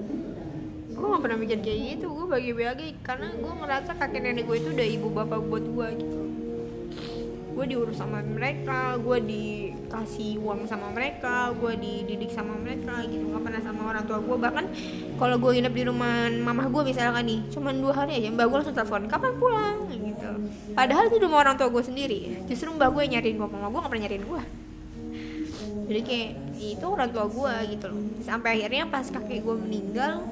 gue 0.90 1.06
gak 1.06 1.22
pernah 1.22 1.38
mikir 1.38 1.58
kayak 1.62 1.78
gitu 1.94 2.06
gue 2.10 2.26
bagi-bagi 2.26 2.88
karena 3.06 3.30
gue 3.30 3.52
ngerasa 3.62 3.94
kakek 3.94 4.22
nenek 4.26 4.44
gue 4.50 4.56
itu 4.58 4.68
udah 4.74 4.86
ibu 4.90 5.08
bapak 5.10 5.40
buat 5.46 5.64
gue 5.64 5.88
gitu. 5.98 6.20
Gue 7.52 7.64
diurus 7.68 8.00
sama 8.00 8.24
mereka 8.24 8.96
gue 8.96 9.18
dikasih 9.92 10.40
uang 10.40 10.64
sama 10.64 10.88
mereka 10.88 11.52
gue 11.52 11.76
dididik 11.76 12.32
sama 12.32 12.56
mereka 12.56 13.04
gitu 13.04 13.28
gak 13.28 13.44
pernah 13.44 13.60
sama 13.60 13.92
orang 13.92 14.04
tua 14.08 14.24
gue 14.24 14.36
bahkan 14.40 14.64
kalau 15.20 15.36
gue 15.36 15.50
nginep 15.52 15.74
di 15.76 15.84
rumah 15.84 16.32
mamah 16.32 16.72
gue 16.72 16.82
misalkan 16.88 17.28
nih 17.28 17.44
cuman 17.52 17.76
dua 17.76 17.92
hari 17.92 18.16
aja 18.16 18.32
mbak 18.32 18.48
gue 18.48 18.56
langsung 18.56 18.72
telepon 18.72 19.04
kapan 19.04 19.32
pulang? 19.36 19.76
gitu. 19.92 20.30
Padahal 20.72 21.12
itu 21.12 21.20
rumah 21.20 21.44
orang 21.44 21.60
tua 21.60 21.68
gue 21.68 21.84
sendiri. 21.84 22.40
Justru 22.48 22.72
mbak 22.72 22.88
gue 22.88 23.04
nyariin 23.04 23.36
gue 23.36 23.44
mama 23.52 23.68
gue 23.68 23.80
gak 23.84 23.92
pernah 23.92 24.04
nyariin 24.08 24.24
gue 24.24 24.42
jadi 25.82 26.00
kayak 26.08 26.30
itu 26.56 26.86
orang 26.88 27.08
tua 27.12 27.24
gue 27.28 27.54
gitu 27.76 27.84
loh. 27.92 28.00
Sampai 28.24 28.64
akhirnya 28.64 28.88
pas 28.88 29.04
kakek 29.04 29.44
gue 29.44 29.56
meninggal 29.60 30.24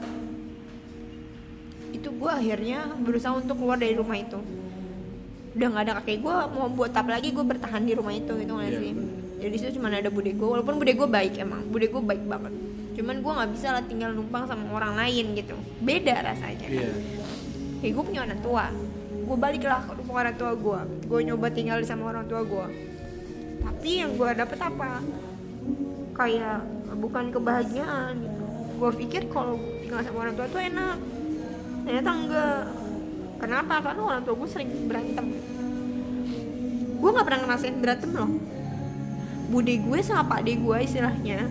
itu 1.92 2.08
gue 2.08 2.32
akhirnya 2.32 2.96
berusaha 2.96 3.36
untuk 3.36 3.60
keluar 3.60 3.76
dari 3.76 3.92
rumah 3.92 4.16
itu. 4.16 4.40
Udah 5.52 5.68
nggak 5.68 5.84
ada 5.84 5.92
kakek 6.00 6.24
gue 6.24 6.36
mau 6.56 6.72
buat 6.72 6.96
apa 6.96 7.20
lagi 7.20 7.28
gue 7.28 7.44
bertahan 7.44 7.84
di 7.84 7.92
rumah 7.92 8.16
itu 8.16 8.32
gitu 8.40 8.56
nggak 8.56 8.72
Iya. 8.72 8.80
sih 8.80 9.19
jadi 9.40 9.54
situ 9.56 9.80
cuma 9.80 9.88
ada 9.88 10.12
bude 10.12 10.36
gue 10.36 10.44
walaupun 10.44 10.76
bude 10.76 10.92
gue 10.92 11.08
baik 11.08 11.40
emang 11.40 11.64
bude 11.72 11.88
gue 11.88 12.02
baik 12.04 12.28
banget. 12.28 12.52
Cuman 12.92 13.24
gue 13.24 13.32
nggak 13.32 13.50
bisa 13.56 13.68
lah 13.72 13.82
tinggal 13.88 14.12
numpang 14.12 14.44
sama 14.44 14.68
orang 14.68 15.00
lain 15.00 15.32
gitu. 15.32 15.56
Beda 15.80 16.20
rasanya. 16.20 16.68
Kan 16.68 16.76
iya. 16.76 16.92
Kayak 17.80 17.92
gue 17.96 18.04
punya 18.04 18.20
orang 18.28 18.40
tua. 18.44 18.64
Gue 19.24 19.36
baliklah 19.40 19.80
ke 19.88 19.92
rumah 19.96 20.14
orang 20.20 20.36
tua 20.36 20.52
gue 20.52 20.80
gue 21.08 21.20
nyoba 21.24 21.46
tinggal 21.48 21.80
sama 21.88 22.12
orang 22.12 22.28
tua 22.28 22.44
gue 22.44 22.66
tapi 23.60 23.90
yang 24.04 24.12
gue 24.20 24.30
dapet 24.36 24.60
apa? 24.60 25.00
Kayak 26.12 26.60
bukan 27.00 27.32
kebahagiaan 27.32 28.12
gitu. 28.20 28.44
Gue 28.76 28.90
pikir 28.92 29.22
kalau 29.32 29.56
tinggal 29.80 30.04
sama 30.04 30.28
orang 30.28 30.34
tua 30.36 30.46
tuh 30.52 30.60
enak. 30.60 30.98
Ternyata 31.88 32.10
enggak. 32.12 32.62
Kenapa? 33.40 33.74
Karena 33.80 34.02
orang 34.04 34.22
tua 34.28 34.34
gue 34.36 34.48
sering 34.52 34.68
berantem. 34.84 35.26
Gue 37.00 37.08
nggak 37.08 37.24
pernah 37.24 37.40
ngerasain 37.48 37.76
berantem 37.80 38.12
loh 38.12 38.59
bude 39.50 39.74
gue 39.76 39.98
sama 40.00 40.24
pak 40.30 40.46
de 40.46 40.54
gue 40.56 40.76
istilahnya. 40.80 41.50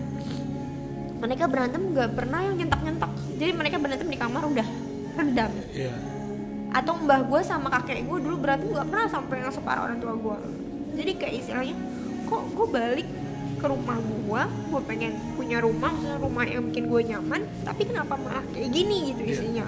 Mereka 1.20 1.44
berantem 1.52 1.92
nggak 1.92 2.16
pernah 2.16 2.40
yang 2.40 2.56
nyentak 2.56 2.80
nyentak 2.80 3.12
jadi 3.36 3.56
mereka 3.56 3.80
berantem 3.80 4.08
di 4.08 4.20
kamar 4.20 4.44
udah 4.44 4.68
redam 5.16 5.52
iya. 5.72 5.92
Atau 6.70 7.00
mbah 7.00 7.24
gue 7.24 7.40
sama 7.40 7.72
kakek 7.72 8.04
gue 8.04 8.18
dulu 8.20 8.36
berantem 8.36 8.68
nggak 8.68 8.88
pernah 8.88 9.08
sampai 9.08 9.36
yang 9.40 9.52
separah 9.52 9.88
orang 9.88 9.98
tua 9.98 10.12
gue. 10.12 10.36
Jadi 11.00 11.12
kayak 11.16 11.34
istilahnya 11.40 11.74
kok 12.28 12.42
gue 12.52 12.66
balik 12.68 13.08
ke 13.60 13.66
rumah 13.68 13.96
gue 13.96 14.42
gue 14.72 14.80
pengen 14.88 15.12
punya 15.36 15.60
rumah 15.60 15.92
maksudnya 15.92 16.16
rumah 16.20 16.44
yang 16.48 16.64
bikin 16.72 16.88
gue 16.88 17.00
nyaman 17.12 17.44
tapi 17.60 17.84
kenapa 17.84 18.16
malah 18.16 18.44
kayak 18.56 18.72
gini 18.72 19.12
gitu 19.12 19.22
Iya. 19.24 19.32
isinya? 19.36 19.66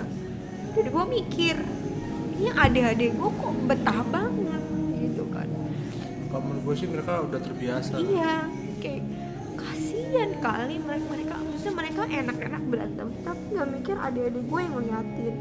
Jadi 0.72 0.88
gue 0.88 1.04
mikir 1.08 1.56
ini 2.40 2.48
adik-adik 2.52 3.10
gue 3.16 3.30
kok 3.32 3.52
betah 3.68 4.00
banget 4.08 4.51
kalau 6.32 6.48
menurut 6.48 6.62
gue 6.64 6.74
sih 6.80 6.88
mereka 6.88 7.20
udah 7.20 7.40
terbiasa. 7.44 7.94
Iya 8.00 8.34
kayak 8.80 9.04
kasihan 9.54 10.30
kali 10.40 10.74
mereka 10.80 11.04
mereka 11.06 11.34
maksudnya 11.36 11.74
mereka 11.76 12.02
enak-enak 12.08 12.62
berantem 12.66 13.08
tapi 13.20 13.42
nggak 13.52 13.68
mikir 13.68 13.96
adik-adik 14.00 14.44
gue 14.48 14.60
yang 14.64 14.74
ngeliatin. 14.74 15.34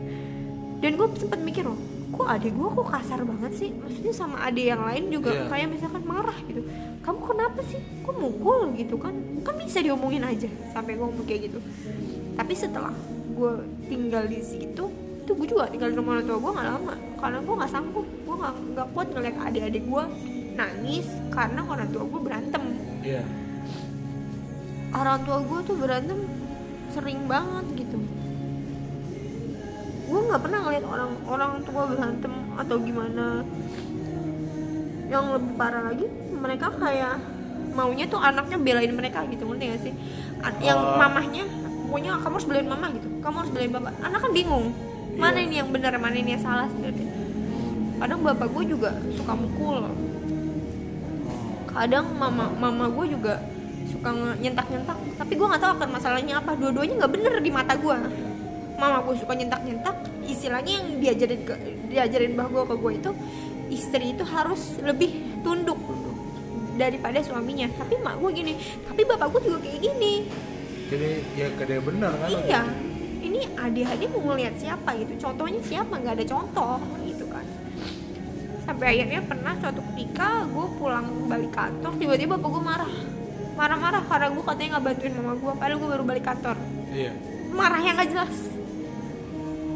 Dan 0.81 0.91
gue 0.99 1.07
sempet 1.15 1.39
mikir 1.39 1.63
loh 1.63 1.79
kok 2.11 2.27
adik 2.27 2.51
gue 2.51 2.67
kok 2.67 2.87
kasar 2.91 3.23
banget 3.23 3.51
sih? 3.55 3.69
Maksudnya 3.71 4.11
sama 4.11 4.37
adik 4.43 4.67
yang 4.67 4.83
lain 4.83 5.03
juga 5.07 5.31
Iya. 5.31 5.47
kayak 5.47 5.67
misalkan 5.71 6.03
marah 6.03 6.35
gitu. 6.43 6.61
Kamu 7.01 7.19
kenapa 7.23 7.59
sih? 7.63 7.79
Kok 8.03 8.15
mukul 8.19 8.75
gitu 8.75 8.99
kan? 8.99 9.15
Kan 9.47 9.55
bisa 9.63 9.79
diomongin 9.79 10.27
aja 10.27 10.51
sampai 10.75 10.99
gue 10.99 11.07
ngomong 11.07 11.23
kayak 11.23 11.47
gitu. 11.47 11.63
Tapi 12.35 12.51
setelah 12.51 12.91
gue 13.31 13.53
tinggal 13.87 14.27
di 14.27 14.43
situ 14.43 14.91
itu 15.21 15.31
gue 15.37 15.47
juga 15.47 15.71
tinggal 15.71 15.87
di 15.87 15.95
rumah 15.95 16.19
orang 16.19 16.27
tua 16.27 16.37
gue 16.37 16.51
nggak 16.51 16.67
lama. 16.67 16.93
Karena 17.15 17.39
gue 17.39 17.55
nggak 17.63 17.71
sanggup 17.71 18.03
gue 18.05 18.35
nggak 18.75 18.87
kuat 18.91 19.07
ngeliat 19.15 19.35
adik-adik 19.39 19.83
gue 19.87 20.03
nangis 20.61 21.07
karena 21.33 21.61
orang 21.65 21.89
tua 21.89 22.03
gue 22.05 22.21
berantem. 22.21 22.63
Iya. 23.01 23.23
Orang 24.93 25.25
tua 25.25 25.37
gue 25.41 25.59
tuh 25.65 25.75
berantem 25.79 26.19
sering 26.93 27.25
banget 27.25 27.65
gitu. 27.73 27.97
Gue 30.11 30.19
nggak 30.27 30.41
pernah 30.43 30.59
ngeliat 30.67 30.85
orang 30.85 31.11
orang 31.25 31.51
tua 31.65 31.83
berantem 31.87 32.33
atau 32.59 32.75
gimana. 32.83 33.41
Yang 35.07 35.25
lebih 35.39 35.53
parah 35.57 35.83
lagi 35.91 36.05
mereka 36.35 36.67
kayak 36.75 37.15
maunya 37.71 38.05
tuh 38.07 38.19
anaknya 38.19 38.59
belain 38.59 38.91
mereka 38.91 39.23
gitu 39.31 39.47
ngerti 39.47 39.63
gak 39.71 39.81
sih? 39.87 39.93
Yang 40.59 40.79
Oh. 40.79 40.99
mamahnya 40.99 41.43
pokoknya 41.87 42.11
kamu 42.19 42.33
harus 42.35 42.47
belain 42.47 42.67
mama 42.67 42.87
gitu. 42.95 43.07
Kamu 43.23 43.35
harus 43.43 43.51
belain 43.51 43.71
bapak. 43.71 43.91
Anak 44.03 44.19
kan 44.19 44.31
bingung 44.35 44.75
mana 45.19 45.37
Iya. 45.39 45.47
ini 45.47 45.55
yang 45.59 45.69
benar 45.71 45.95
mana 45.99 46.15
ini 46.15 46.35
yang 46.35 46.43
salah 46.43 46.67
sebenarnya. 46.67 47.07
Kadang 47.99 48.19
bapak 48.23 48.47
gue 48.51 48.63
juga 48.67 48.91
suka 49.15 49.33
mukul 49.35 49.87
kadang 51.71 52.05
mama 52.15 52.51
mama 52.51 52.85
gue 52.91 53.15
juga 53.15 53.39
suka 53.87 54.11
nyentak 54.39 54.67
nyentak 54.71 54.97
tapi 55.17 55.33
gue 55.35 55.47
nggak 55.47 55.61
tahu 55.61 55.71
akan 55.79 55.89
masalahnya 55.91 56.33
apa. 56.39 56.55
Dua-duanya 56.55 57.05
nggak 57.05 57.11
bener 57.11 57.33
di 57.39 57.51
mata 57.51 57.73
gue 57.75 57.97
mama 58.81 58.97
gue 59.05 59.15
suka 59.19 59.37
nyentak 59.37 59.61
nyentak 59.61 59.93
istilahnya 60.25 60.81
yang 60.81 60.87
diajarin 60.97 61.41
ke 61.45 61.53
diajarin 61.93 62.33
bah 62.33 62.49
gue 62.49 62.63
ke 62.65 62.75
gue 62.75 62.91
itu 62.97 63.11
istri 63.69 64.17
itu 64.17 64.23
harus 64.25 64.81
lebih 64.81 65.41
tunduk 65.45 65.77
daripada 66.75 67.21
suaminya. 67.21 67.69
Tapi 67.77 67.99
mak 68.01 68.17
gue 68.19 68.31
gini 68.33 68.53
tapi 68.87 69.01
bapak 69.05 69.27
gue 69.37 69.41
juga 69.47 69.59
kayak 69.61 69.79
gini. 69.79 70.13
Jadi 70.91 71.11
ya 71.39 71.47
kada 71.55 71.75
benar 71.79 72.11
kan? 72.19 72.29
Iya. 72.31 72.63
Ini 73.21 73.53
adik-adik 73.53 74.09
mau 74.17 74.33
ngeliat 74.33 74.57
siapa 74.57 74.97
gitu? 74.97 75.13
Contohnya 75.21 75.61
siapa? 75.61 75.93
Nggak 75.93 76.13
ada 76.17 76.25
contoh 76.25 76.81
sampai 78.71 78.87
akhirnya 78.95 79.19
pernah 79.27 79.53
suatu 79.59 79.83
ketika 79.91 80.47
gue 80.47 80.67
pulang 80.79 81.27
balik 81.27 81.51
kantor 81.51 81.91
tiba-tiba 81.99 82.39
bapak 82.39 82.49
gue 82.55 82.63
marah. 82.63 82.91
Marah-marah 83.51 84.03
karena 84.07 84.27
gue 84.31 84.43
katanya 84.47 84.69
nggak 84.79 84.85
bantuin 84.87 85.13
mama 85.19 85.33
gue 85.35 85.51
padahal 85.59 85.77
gue 85.83 85.89
baru 85.91 86.03
balik 86.07 86.23
kantor. 86.23 86.55
Iya. 86.95 87.11
Marah 87.51 87.81
yang 87.83 87.99
nggak 87.99 88.09
jelas. 88.15 88.35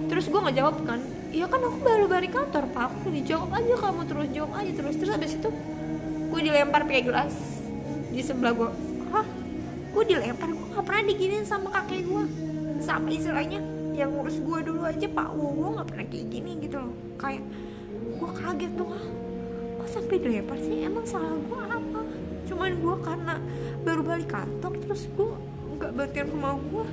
Terus 0.08 0.25
gue 0.31 0.39
nggak 0.39 0.55
jawab 0.55 0.75
kan 0.88 1.03
iya 1.36 1.45
kan 1.51 1.60
aku 1.60 1.77
baru 1.84 2.05
balik 2.08 2.31
kantor 2.31 2.63
pak. 2.71 2.88
Aku 2.88 3.08
dijawab 3.12 3.51
aja 3.51 3.73
kamu 3.75 4.01
terus 4.08 4.27
jawab 4.31 4.51
aja 4.55 4.71
terus. 4.71 4.95
Terus 4.95 5.12
habis 5.12 5.31
itu 5.36 5.49
gue 6.31 6.39
dilempar 6.39 6.81
pakai 6.88 7.03
gelas 7.03 7.36
di 8.15 8.21
sebelah 8.23 8.55
gue 8.55 8.69
hah? 9.12 9.27
Gue 9.91 10.03
dilempar? 10.08 10.47
Gue 10.55 10.67
nggak 10.71 10.86
pernah 10.88 11.03
diginiin 11.03 11.43
sama 11.43 11.67
kakek 11.67 12.08
gue 12.08 12.23
sama 12.79 13.12
istilahnya 13.12 13.60
yang 13.91 14.15
ngurus 14.15 14.39
gue 14.39 14.60
dulu 14.71 14.88
aja 14.88 15.08
pak. 15.12 15.27
Gue 15.36 15.69
nggak 15.75 15.88
pernah 15.91 16.05
kayak 16.08 16.25
gini 16.31 16.51
gitu 16.63 16.79
loh. 16.79 16.95
Kayak 17.19 17.43
gue 18.15 18.30
kaget 18.32 18.71
tuh 18.80 18.88
ah 18.88 19.06
kok 19.75 19.89
sampai 19.91 20.15
dilempar 20.17 20.58
sih? 20.60 20.88
Emang 20.88 21.06
salah 21.06 21.36
gue 21.36 21.62
apa? 21.67 22.01
Cuman 22.47 22.71
gue 22.80 22.95
karena 23.04 23.36
baru 23.84 24.01
balik 24.01 24.30
kantor 24.32 24.73
terus 24.82 25.06
gue 25.12 25.30
nggak 25.75 25.91
bantuin 25.91 26.28
rumah 26.32 26.56
gue 26.56 26.86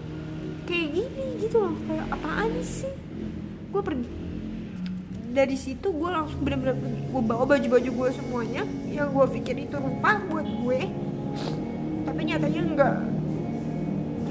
kayak 0.66 0.88
gini 0.90 1.24
gitu 1.38 1.56
loh 1.62 1.74
kayak 1.86 2.06
apaan 2.10 2.52
sih? 2.60 2.92
Gue 3.70 3.82
pergi. 3.82 4.08
Dari 5.32 5.56
situ 5.56 5.88
gue 5.88 6.10
langsung 6.12 6.44
bener-bener 6.44 6.76
gue 6.82 7.22
bawa 7.22 7.44
baju-baju 7.46 7.90
gue 7.90 8.08
semuanya. 8.12 8.62
Yang 8.90 9.08
gue 9.14 9.26
pikir 9.40 9.56
itu 9.64 9.76
rupa 9.78 10.20
buat 10.28 10.44
gue. 10.44 10.80
Tapi 12.04 12.20
nyatanya 12.26 12.60
enggak 12.60 12.96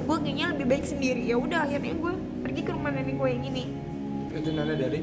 gue 0.02 0.18
kayaknya 0.28 0.46
lebih 0.52 0.68
baik 0.68 0.86
sendiri. 0.86 1.24
Ya 1.24 1.40
udah 1.40 1.64
akhirnya 1.64 1.96
gue 1.96 2.14
pergi 2.44 2.62
ke 2.68 2.72
rumah 2.76 2.92
nenek 2.92 3.16
gue 3.16 3.30
yang 3.32 3.44
ini. 3.48 3.64
Itu 4.36 4.52
nana 4.52 4.76
dari? 4.76 5.00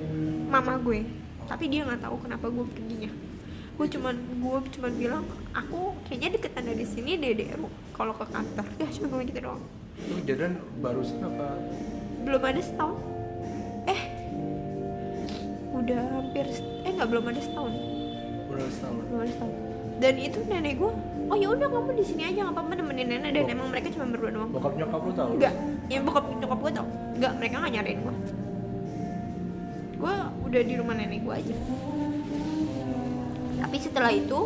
Mama 0.48 0.77
gue 0.81 1.28
tapi 1.48 1.64
dia 1.66 1.82
nggak 1.82 2.04
tahu 2.04 2.16
kenapa 2.20 2.46
gue 2.46 2.64
perginya. 2.68 3.11
Gue 3.74 3.87
cuman 3.88 4.14
gue 4.14 4.58
cuman 4.78 4.92
bilang 4.94 5.22
aku 5.50 5.96
kayaknya 6.06 6.37
deketan 6.37 6.64
dari 6.66 6.84
sini 6.84 7.16
dede 7.16 7.48
kalau 7.96 8.12
ke 8.12 8.24
kantor. 8.28 8.66
Ya 8.76 8.87
cuma 8.92 9.06
gue 9.16 9.22
gitu 9.26 9.40
doang. 9.40 9.62
Itu 9.98 10.12
kejadian 10.22 10.52
barusan 10.78 11.18
apa? 11.24 11.46
Belum 12.22 12.42
ada 12.44 12.61
setahun. 12.61 12.98
Eh 13.88 14.00
udah 15.72 16.02
hampir 16.20 16.46
eh 16.84 16.90
nggak 16.92 17.09
belum 17.09 17.24
ada 17.26 17.40
setahun. 17.40 17.72
Udah 18.53 18.66
setahun. 18.68 18.94
Belum 19.09 19.20
ada 19.24 19.32
setahun. 19.32 19.55
Dan 19.99 20.14
itu 20.14 20.38
nenek 20.46 20.74
gue 20.78 20.92
oh 21.28 21.36
ya 21.36 21.49
udah 21.51 21.68
kamu 21.68 21.90
di 21.99 22.05
sini 22.07 22.22
aja 22.24 22.38
nggak 22.46 22.55
apa-apa 22.55 22.72
nemenin 22.76 23.09
nenek. 23.09 23.30
Dan 23.34 23.44
Oh. 23.49 23.55
emang 23.57 23.68
mereka 23.72 23.88
cuma 23.90 24.07
berdua 24.12 24.30
doang. 24.30 24.51
bokap 24.53 24.74
nyokap 24.76 25.01
lu 25.03 25.12
tahu? 25.12 25.30
Enggak 25.38 25.55
yang 25.88 26.03
bokap 26.05 26.24
nyokap 26.28 26.59
gue 26.61 26.72
tau 26.76 26.86
enggak 27.16 27.32
mereka 27.40 27.55
nggak 27.59 27.72
nyariin 27.72 27.99
gue 28.05 28.14
gue 29.99 30.14
udah 30.46 30.62
di 30.62 30.74
rumah 30.74 30.94
nenek 30.94 31.20
gue 31.20 31.34
aja. 31.34 31.57
Tapi 33.59 33.76
setelah 33.76 34.12
itu 34.14 34.40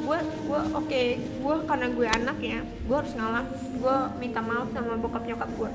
gue 0.00 0.18
gue 0.20 0.60
oke 0.74 1.02
gue 1.16 1.54
karena 1.64 1.86
gue 1.88 2.06
anak 2.06 2.38
ya 2.38 2.60
gue 2.60 2.96
harus 2.96 3.12
ngalah. 3.14 3.44
Gue 3.74 3.96
minta 4.18 4.40
maaf 4.40 4.68
sama 4.70 4.94
bokap 4.96 5.24
nyokap 5.24 5.50
gue 5.56 5.70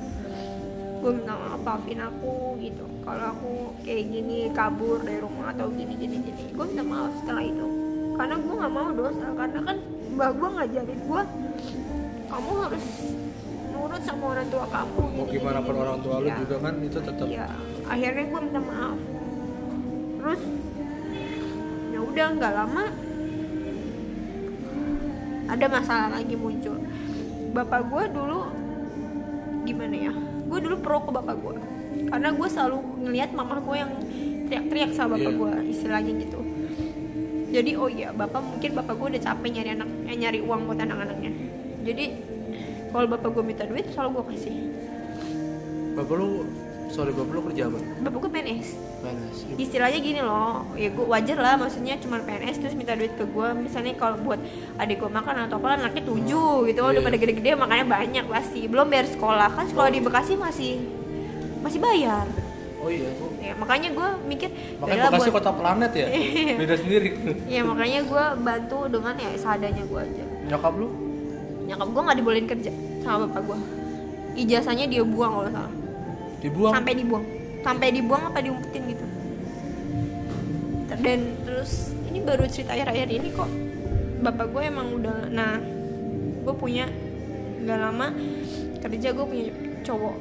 gue 0.96 1.12
minta 1.14 1.38
maaf 1.38 1.62
maafin 1.62 2.02
aku 2.02 2.58
gitu. 2.58 2.86
Kalau 3.02 3.26
aku 3.30 3.52
kayak 3.82 4.04
gini 4.10 4.50
kabur 4.50 4.98
dari 5.02 5.22
rumah 5.22 5.54
atau 5.54 5.70
gini 5.70 5.94
gini 5.94 6.18
gini. 6.22 6.44
Gue 6.50 6.66
minta 6.66 6.82
maaf 6.82 7.14
setelah 7.22 7.44
itu. 7.44 7.68
Karena 8.16 8.36
gue 8.38 8.54
nggak 8.54 8.74
mau 8.74 8.90
dosa 8.90 9.26
karena 9.34 9.60
kan 9.62 9.78
mbak 10.16 10.30
gue 10.32 10.50
ngajarin 10.50 11.00
gue 11.04 11.22
kamu 12.26 12.52
harus 12.64 12.86
nurut 13.70 14.02
sama 14.02 14.24
orang 14.32 14.48
tua 14.48 14.66
kamu 14.66 14.98
mau 14.98 15.26
gini, 15.28 15.34
gimana 15.36 15.60
pun 15.60 15.74
gini." 15.76 15.84
orang 15.84 16.00
tua 16.00 16.16
lu 16.18 16.28
Ya. 16.28 16.36
juga 16.40 16.56
kan 16.58 16.74
itu 16.80 17.00
tetap 17.00 17.28
Iya, 17.28 17.48
akhirnya 17.86 18.26
gue 18.26 18.40
minta 18.42 18.62
maaf. 18.62 19.00
Terus 20.20 20.42
ya 21.94 22.00
udah 22.02 22.26
nggak 22.36 22.54
lama 22.54 22.84
ada 25.46 25.66
masalah 25.70 26.10
lagi 26.18 26.36
muncul. 26.36 26.78
Bapak 27.54 27.82
gue 27.88 28.04
dulu 28.12 28.42
gimana 29.64 29.96
ya? 30.10 30.14
Gue 30.46 30.60
dulu 30.62 30.76
pro 30.82 31.02
ke 31.06 31.12
bapak 31.14 31.36
gue 31.38 31.56
karena 32.06 32.30
gue 32.36 32.48
selalu 32.52 32.78
ngelihat 33.08 33.30
mama 33.34 33.58
gue 33.64 33.76
yang 33.80 33.92
teriak-teriak 34.46 34.92
sama 34.94 35.16
bapak 35.18 35.32
Iya. 35.32 35.40
gue 35.40 35.54
istilahnya 35.74 36.12
gitu. 36.22 36.40
Jadi 37.56 37.72
oh 37.80 37.88
iya 37.88 38.10
bapak 38.12 38.42
mungkin 38.44 38.72
bapak 38.76 38.94
gue 39.00 39.08
udah 39.16 39.22
capek 39.24 39.50
nyari 39.56 39.70
anak 39.80 39.90
eh, 40.12 40.18
nyari 40.20 40.40
uang 40.44 40.62
buat 40.68 40.80
anak-anaknya. 40.82 41.32
Jadi 41.88 42.06
kalau 42.92 43.08
bapak 43.10 43.30
gue 43.32 43.44
minta 43.44 43.64
duit 43.64 43.86
selalu 43.94 44.10
gue 44.22 44.26
kasih. 44.36 44.56
bapak 45.96 46.16
lu 46.20 46.44
sorry 46.88 47.12
bapak 47.12 47.32
lu 47.32 47.42
kerja 47.46 47.64
apa? 47.66 47.78
Bapak 48.02 48.18
gue 48.20 48.32
PNS. 48.32 48.68
PNS 48.98 49.38
istilahnya 49.56 50.00
gini 50.00 50.20
loh 50.20 50.66
ya 50.74 50.90
gue 50.90 51.06
wajar 51.06 51.38
lah 51.38 51.56
maksudnya 51.56 51.96
cuma 51.96 52.20
PNS 52.20 52.58
terus 52.58 52.74
minta 52.74 52.92
duit 52.92 53.12
ke 53.12 53.24
gue 53.24 53.48
misalnya 53.56 53.94
kalau 53.94 54.18
buat 54.18 54.42
adik 54.76 54.98
gue 54.98 55.10
makan 55.10 55.46
atau 55.46 55.58
apa 55.58 55.78
anaknya 55.78 56.04
tujuh 56.04 56.66
gitu 56.66 56.80
udah 56.82 56.92
Iya. 56.92 57.04
pada 57.04 57.18
gede-gede 57.18 57.50
makannya 57.54 57.86
banyak 57.86 58.26
pasti. 58.26 58.62
Belum 58.66 58.86
bayar 58.86 59.08
sekolah 59.08 59.50
kan 59.50 59.66
sekolah 59.66 59.90
di 59.90 60.00
Bekasi 60.00 60.34
masih 60.36 60.74
masih 61.60 61.80
bayar. 61.80 62.26
Oh 62.78 62.88
iya 62.88 63.10
kok 63.12 63.30
ya 63.40 63.54
makanya 63.56 63.90
gue 63.92 64.08
mikir 64.26 64.50
makanya 64.78 64.98
"Yalah, 65.00 65.12
Bekasi 65.12 65.28
buat- 65.28 65.38
kota 65.40 65.52
planet 65.54 65.92
ya? 65.92 66.08
Iya. 66.08 66.56
beda 66.62 66.76
sendiri. 66.76 67.08
Ya 67.46 67.62
makanya 67.62 68.00
gue 68.04 68.26
bantu 68.40 68.80
dengan 68.88 69.14
ya 69.16 69.30
seadanya 69.36 69.84
gue 69.84 70.00
aja. 70.02 70.24
Nyokap 70.46 70.74
lu? 70.76 70.88
Nyokap 71.66 71.88
gue 71.88 72.02
nggak 72.04 72.18
dibolehin 72.18 72.48
kerja 72.48 72.72
sama 73.02 73.26
bapak 73.26 73.42
gue 73.44 73.58
ijazahnya 74.36 74.86
dia 74.86 75.00
buang 75.00 75.32
kalau 75.34 75.50
salah 75.50 75.72
dibuang. 76.46 76.74
Sampai 76.78 76.94
dibuang. 76.94 77.26
Sampai 77.66 77.88
dibuang 77.90 78.24
apa 78.30 78.40
diumpetin 78.46 78.84
gitu. 78.94 79.06
Dan 81.02 81.20
terus 81.44 81.92
ini 82.08 82.22
baru 82.22 82.46
cerita 82.46 82.78
akhir-akhir 82.78 83.10
ini 83.10 83.30
kok. 83.34 83.50
Bapak 84.22 84.54
gue 84.54 84.64
emang 84.64 84.88
udah 84.96 85.30
nah 85.34 85.58
gue 86.46 86.54
punya 86.56 86.86
nggak 87.66 87.80
lama 87.82 88.08
kerja 88.86 89.10
gue 89.12 89.26
punya 89.26 89.46
cowok. 89.82 90.16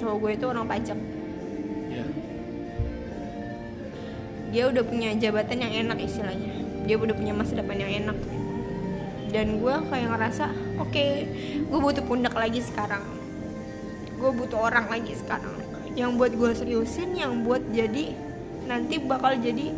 Cowok 0.00 0.16
gue 0.16 0.30
itu 0.32 0.44
orang 0.48 0.64
pajak. 0.64 0.98
Ya 1.92 2.04
dia 4.52 4.68
udah 4.68 4.84
punya 4.84 5.16
jabatan 5.16 5.64
yang 5.64 5.72
enak 5.88 5.98
istilahnya. 6.00 6.52
Dia 6.84 6.96
udah 7.00 7.14
punya 7.16 7.32
masa 7.32 7.56
depan 7.56 7.76
yang 7.80 7.92
enak. 8.04 8.18
Dan 9.32 9.64
gue 9.64 9.74
kayak 9.88 10.08
ngerasa 10.12 10.44
oke 10.76 11.06
gue 11.68 11.78
butuh 11.80 12.04
pundak 12.04 12.36
lagi 12.36 12.60
sekarang 12.60 13.21
gue 14.22 14.30
butuh 14.30 14.70
orang 14.70 14.86
lagi 14.86 15.18
sekarang. 15.18 15.58
Yang 15.98 16.10
buat 16.14 16.32
gue 16.38 16.50
seriusin 16.54 17.18
yang 17.18 17.42
buat 17.42 17.60
jadi 17.74 18.14
nanti 18.70 19.02
bakal 19.02 19.34
jadi 19.34 19.74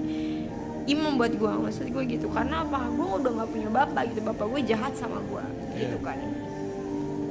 imam 0.85 1.17
buat 1.17 1.33
gue. 1.33 1.49
Maksud 1.49 1.89
gue 1.89 2.05
gitu 2.05 2.29
karena 2.29 2.61
apa? 2.61 2.85
Gue 2.93 3.09
udah 3.25 3.31
nggak 3.41 3.51
punya 3.51 3.69
bapak 3.73 4.03
gitu. 4.13 4.21
Bapak 4.21 4.45
gue 4.53 4.61
jahat 4.69 4.93
sama 4.93 5.25
gue 5.25 5.45
gitu 5.81 5.97
Iya. 5.97 6.05
kan. 6.05 6.19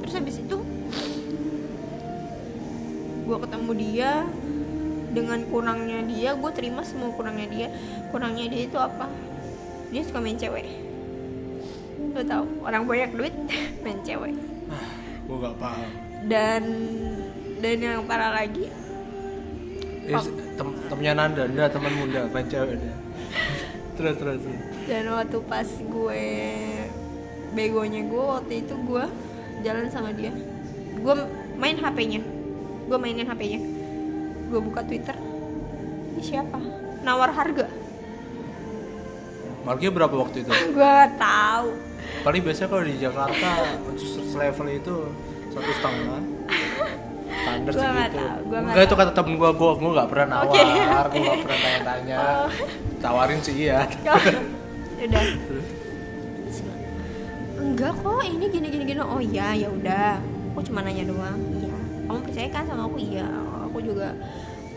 Terus 0.02 0.14
habis 0.18 0.36
itu 0.42 0.56
gue 3.24 3.36
ketemu 3.40 3.70
dia 3.78 4.10
dengan 5.14 5.40
kurangnya 5.48 6.04
dia 6.04 6.30
gue 6.34 6.50
terima 6.50 6.82
semua 6.82 7.14
kurangnya 7.14 7.46
dia. 7.46 7.68
Kurangnya 8.10 8.50
dia 8.50 8.62
itu 8.66 8.76
apa? 8.76 9.06
Dia 9.94 10.02
suka 10.02 10.18
main 10.18 10.34
cewek. 10.34 10.66
Lo 12.10 12.20
tau 12.26 12.44
orang 12.66 12.82
banyak 12.90 13.10
duit 13.14 13.34
main 13.86 14.02
cewek 14.02 14.53
ah 15.44 15.54
paham 15.60 15.88
dan 16.24 16.62
dan 17.60 17.76
yang 17.80 18.04
parah 18.04 18.32
lagi 18.32 18.68
Eh, 20.04 20.12
tem 20.60 20.68
temennya 20.92 21.16
Nanda, 21.16 21.48
Nanda 21.48 21.64
teman 21.72 21.96
muda, 21.96 22.28
main 22.28 22.44
cewek 22.44 22.76
dia. 22.76 22.92
terus 23.96 24.20
terus. 24.20 24.36
terus. 24.44 24.60
dan 24.84 25.08
waktu 25.08 25.38
pas 25.48 25.64
gue 25.64 26.24
begonya 27.56 28.04
gue 28.04 28.24
waktu 28.36 28.54
itu 28.68 28.74
gue 28.84 29.04
jalan 29.64 29.88
sama 29.88 30.12
dia 30.12 30.28
gue 31.00 31.14
main 31.56 31.80
HP-nya 31.80 32.20
gue 32.84 32.98
mainin 33.00 33.24
HP-nya 33.24 33.60
gue 34.52 34.60
buka 34.60 34.84
Twitter 34.84 35.16
ini 36.14 36.20
siapa 36.20 36.58
nawar 37.00 37.32
harga 37.32 37.64
Marknya 39.64 39.88
berapa 39.88 40.12
waktu 40.12 40.44
itu? 40.44 40.52
gue 40.76 40.96
tahu 41.16 41.68
Paling 42.20 42.44
biasanya 42.44 42.68
kalau 42.68 42.84
di 42.84 42.94
Jakarta 43.00 43.48
level 44.44 44.68
itu 44.68 44.96
satu 45.54 45.70
setengah. 45.70 46.20
Standar 47.34 47.72
Gua 47.74 47.82
segitu. 47.82 48.18
gua 48.48 48.58
Enggak 48.62 48.84
itu 48.84 48.94
kata 48.94 49.12
temen 49.14 49.34
gua, 49.38 49.50
gua 49.54 49.72
gua 49.78 49.90
nggak 50.00 50.08
pernah 50.10 50.26
nawar, 50.26 50.50
Oke. 50.50 50.60
gua 51.18 51.22
nggak 51.22 51.40
pernah 51.44 51.58
tanya-tanya. 51.62 52.16
Oh. 52.18 52.48
Tawarin 52.98 53.40
sih 53.44 53.54
iya. 53.68 53.78
udah. 55.04 55.24
Enggak 57.60 57.92
kok 58.00 58.22
ini 58.24 58.44
gini 58.48 58.66
gini 58.70 58.84
gini 58.86 59.00
oh 59.02 59.20
iya 59.20 59.48
ya 59.54 59.68
udah. 59.70 60.18
Aku 60.54 60.60
cuma 60.70 60.80
nanya 60.86 61.04
doang. 61.06 61.38
Iya. 61.58 61.76
Kamu 62.06 62.20
percaya 62.22 62.48
kan 62.50 62.64
sama 62.66 62.82
aku? 62.86 62.98
Iya. 63.02 63.26
Aku 63.70 63.78
juga 63.82 64.08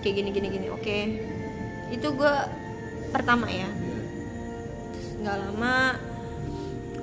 kayak 0.02 0.14
gini 0.18 0.30
gini 0.34 0.48
gini 0.50 0.68
oke. 0.74 1.00
Itu 1.94 2.08
gue 2.18 2.36
pertama 3.14 3.48
ya. 3.48 3.70
Terus 4.94 5.10
nggak 5.24 5.38
lama 5.46 5.76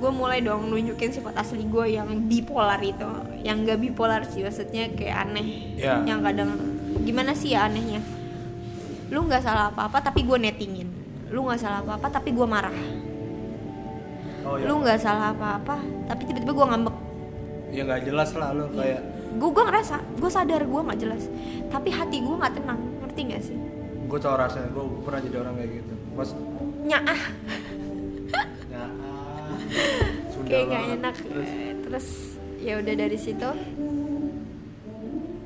gue 0.05 0.13
mulai 0.13 0.45
dong 0.45 0.69
nunjukin 0.69 1.17
sifat 1.17 1.33
asli 1.41 1.65
gue 1.65 1.97
yang 1.97 2.29
bipolar 2.29 2.77
itu 2.85 3.09
yang 3.41 3.65
gak 3.65 3.81
bipolar 3.81 4.21
sih 4.29 4.45
maksudnya 4.45 4.93
kayak 4.93 5.17
aneh. 5.25 5.81
Ya. 5.81 6.05
yang 6.05 6.21
kadang 6.21 6.61
gimana 7.09 7.33
sih 7.33 7.57
ya 7.57 7.65
anehnya? 7.65 8.05
Lu 9.09 9.25
nggak 9.25 9.41
salah 9.41 9.73
apa-apa 9.73 10.05
tapi 10.05 10.29
gue 10.29 10.37
nettingin. 10.37 10.93
Lu 11.33 11.49
nggak 11.49 11.57
salah 11.57 11.81
apa-apa 11.81 12.21
tapi 12.21 12.37
gue 12.37 12.45
marah. 12.45 12.77
Oh 14.45 14.61
iya. 14.61 14.69
lu 14.69 14.85
nggak 14.85 15.01
salah 15.01 15.33
apa-apa 15.33 15.81
tapi 16.05 16.29
tiba-tiba 16.29 16.53
gue 16.53 16.67
ngambek. 16.69 16.97
Ya 17.73 17.83
nggak 17.89 18.03
jelas 18.05 18.31
lah 18.37 18.53
lu 18.53 18.69
kayak 18.77 19.01
gue 19.41 19.51
gue 19.57 19.65
ngerasa 19.65 19.97
gue 20.21 20.31
sadar 20.31 20.63
gue 20.69 20.81
nggak 20.85 21.01
jelas. 21.01 21.33
Tapi 21.73 21.89
hati 21.89 22.21
gue 22.21 22.37
nggak 22.37 22.61
tenang 22.61 22.81
ngerti 23.01 23.21
nggak 23.33 23.41
sih? 23.41 23.57
Gue 24.05 24.21
tau 24.21 24.37
rasanya, 24.37 24.69
gue 24.69 24.85
pernah 25.01 25.21
jadi 25.25 25.37
orang 25.41 25.57
kayak 25.57 25.71
gitu. 25.81 25.95
Mas, 26.13 26.31
nyaah. 26.85 27.09
ya, 27.09 27.17
ah, 27.17 27.84
kayak 30.45 30.65
nggak 30.69 30.85
enak 31.01 31.15
Terus, 31.17 31.51
terus, 31.85 32.09
ya 32.61 32.73
udah 32.81 32.95
dari 32.95 33.19
situ 33.19 33.51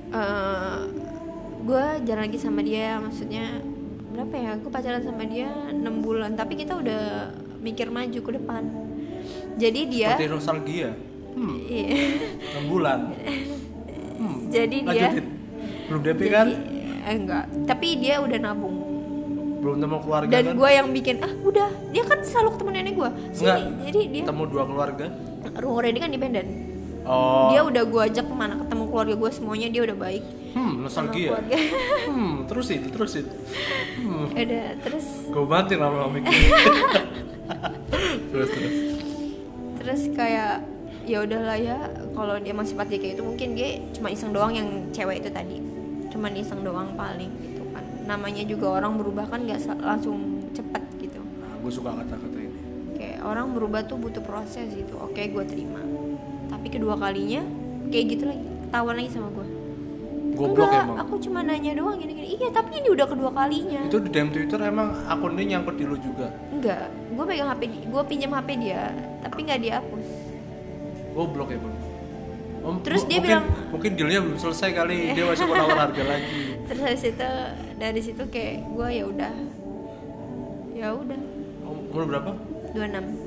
eh 0.09 0.79
gue 1.69 1.85
jalan 2.09 2.23
lagi 2.25 2.39
sama 2.41 2.61
dia 2.65 2.97
maksudnya 2.97 3.61
berapa 4.15 4.35
ya 4.35 4.53
gue 4.57 4.71
pacaran 4.73 5.05
sama 5.05 5.29
dia 5.29 5.53
enam 5.69 6.01
bulan 6.01 6.33
tapi 6.33 6.57
kita 6.57 6.75
udah 6.81 7.35
mikir 7.61 7.93
maju 7.93 8.21
ke 8.25 8.31
depan 8.41 8.63
jadi 9.59 9.81
dia 9.91 10.15
seperti 10.15 10.31
nostalgia. 10.31 10.91
Hmm, 11.35 11.59
iya. 11.67 11.91
6 12.63 12.73
bulan. 12.73 13.01
Hmm, 14.19 14.51
jadi 14.51 14.83
dia 14.83 14.91
lanjutin. 15.15 15.27
Belum 15.87 16.01
DP 16.03 16.21
kan? 16.27 16.49
eh, 17.09 17.17
enggak 17.17 17.45
tapi 17.65 17.89
dia 17.97 18.21
udah 18.21 18.39
nabung 18.39 18.78
Belum 19.59 19.77
temu 19.77 19.97
keluarga 19.99 20.31
dan 20.31 20.45
kan? 20.45 20.55
gue 20.55 20.71
yang 20.71 20.89
bikin 20.89 21.17
ah 21.19 21.33
udah 21.41 21.69
dia 21.89 22.03
kan 22.03 22.19
selalu 22.21 22.49
ketemu 22.55 22.71
nenek 22.73 22.95
gue 22.95 23.11
sini 23.31 23.43
Enggak. 23.45 23.59
jadi 23.85 24.01
dia 24.09 24.23
Temu 24.25 24.43
dua 24.45 24.65
keluarga. 24.65 25.07
rumah 25.55 25.81
Reddy 25.81 25.99
kan 25.99 26.09
independen 26.09 26.47
Oh. 27.03 27.49
dia 27.49 27.65
udah 27.65 27.83
gue 27.83 28.03
ajak 28.05 28.21
ke 28.23 28.35
mana 28.37 28.55
ketemu 28.59 28.85
keluarga 28.87 29.15
gue 29.17 29.31
semuanya 29.33 29.69
dia 29.69 29.83
udah 29.83 29.97
baik 29.97 30.25
Hmm, 30.49 30.81
nostalgia. 30.81 31.39
Hmm, 32.09 32.45
terusin, 32.45 32.81
terusin. 32.87 33.25
Hmm, 33.99 34.29
udah 34.29 34.69
terus 34.79 35.07
gue 35.25 35.45
banting 35.45 35.79
lama-lama 35.79 36.13
mikir. 36.15 36.29
terus 38.29 38.49
terus. 38.51 38.75
terus 39.79 40.03
kayak 40.13 40.65
ya 41.05 41.19
udahlah 41.23 41.57
ya 41.57 41.77
kalau 42.13 42.37
dia 42.37 42.53
masih 42.53 42.77
dia 42.83 42.99
kayak 42.99 43.15
itu 43.15 43.23
mungkin 43.23 43.49
dia 43.55 43.69
cuma 43.93 44.09
iseng 44.09 44.31
doang 44.31 44.53
yang 44.53 44.69
cewek 44.91 45.21
itu 45.21 45.31
tadi 45.31 45.57
cuma 46.09 46.29
iseng 46.31 46.61
doang 46.61 46.93
paling 46.93 47.33
gitu 47.41 47.58
namanya 48.09 48.43
juga 48.49 48.81
orang 48.81 48.97
berubah 48.97 49.29
kan 49.29 49.45
gak 49.45 49.69
langsung 49.85 50.41
cepet 50.57 50.83
gitu. 50.97 51.21
Nah, 51.21 51.61
gue 51.61 51.73
suka 51.73 51.93
kata-kata 51.93 52.39
ini. 52.41 52.57
kayak 52.97 53.21
orang 53.23 53.55
berubah 53.55 53.85
tuh 53.85 54.01
butuh 54.01 54.25
proses 54.25 54.73
gitu. 54.73 54.97
Oke 54.99 55.29
gue 55.29 55.45
terima. 55.45 55.79
Tapi 56.49 56.67
kedua 56.73 56.97
kalinya 56.97 57.45
kayak 57.93 58.05
gitu 58.17 58.25
lagi. 58.27 58.45
Ketahuan 58.69 58.97
lagi 59.01 59.11
sama 59.13 59.29
gue 59.33 59.47
Goblok 60.39 60.71
enggak 60.71 60.85
emang. 60.87 60.99
aku 61.03 61.15
cuma 61.25 61.41
nanya 61.43 61.73
doang 61.75 61.99
gini 61.99 62.13
gini 62.15 62.29
iya 62.39 62.49
tapi 62.55 62.79
ini 62.79 62.89
udah 62.95 63.07
kedua 63.11 63.31
kalinya. 63.35 63.83
Itu 63.91 63.99
di 63.99 64.11
DM 64.13 64.31
Twitter 64.31 64.61
emang 64.63 64.95
akunnya 65.11 65.45
nyangkut 65.57 65.75
di 65.79 65.85
lu 65.89 65.97
juga. 65.99 66.31
enggak. 66.55 66.87
Gue 67.13 67.25
pegang 67.27 67.51
hp 67.51 67.63
gue 67.67 68.03
pinjam 68.07 68.31
hp 68.35 68.49
dia 68.59 68.93
tapi 69.23 69.39
nggak 69.47 69.61
dihapus. 69.63 70.07
Goblok 71.17 71.51
Bang. 71.51 71.78
Om, 72.59 72.77
Terus 72.83 73.03
dia 73.05 73.17
mungkin, 73.17 73.23
bilang- 73.25 73.49
mungkin 73.71 73.91
dealnya 73.95 74.21
belum 74.21 74.37
selesai 74.37 74.71
kali. 74.73 74.99
Dia 75.13 75.25
masih 75.25 75.45
mau 75.45 75.57
nawar 75.57 75.79
harga 75.85 76.03
lagi. 76.05 76.41
terus 76.69 76.81
dari 76.83 76.99
situ 76.99 77.29
dari 77.79 78.01
situ 78.03 78.23
kayak 78.29 78.55
gue 78.67 78.89
ya 78.91 79.05
udah. 79.07 79.35
Ya 80.75 80.89
udah. 80.93 81.21
Um- 81.65 81.87
Umur 81.89 82.05
berapa? 82.07 82.31
26 82.73 83.27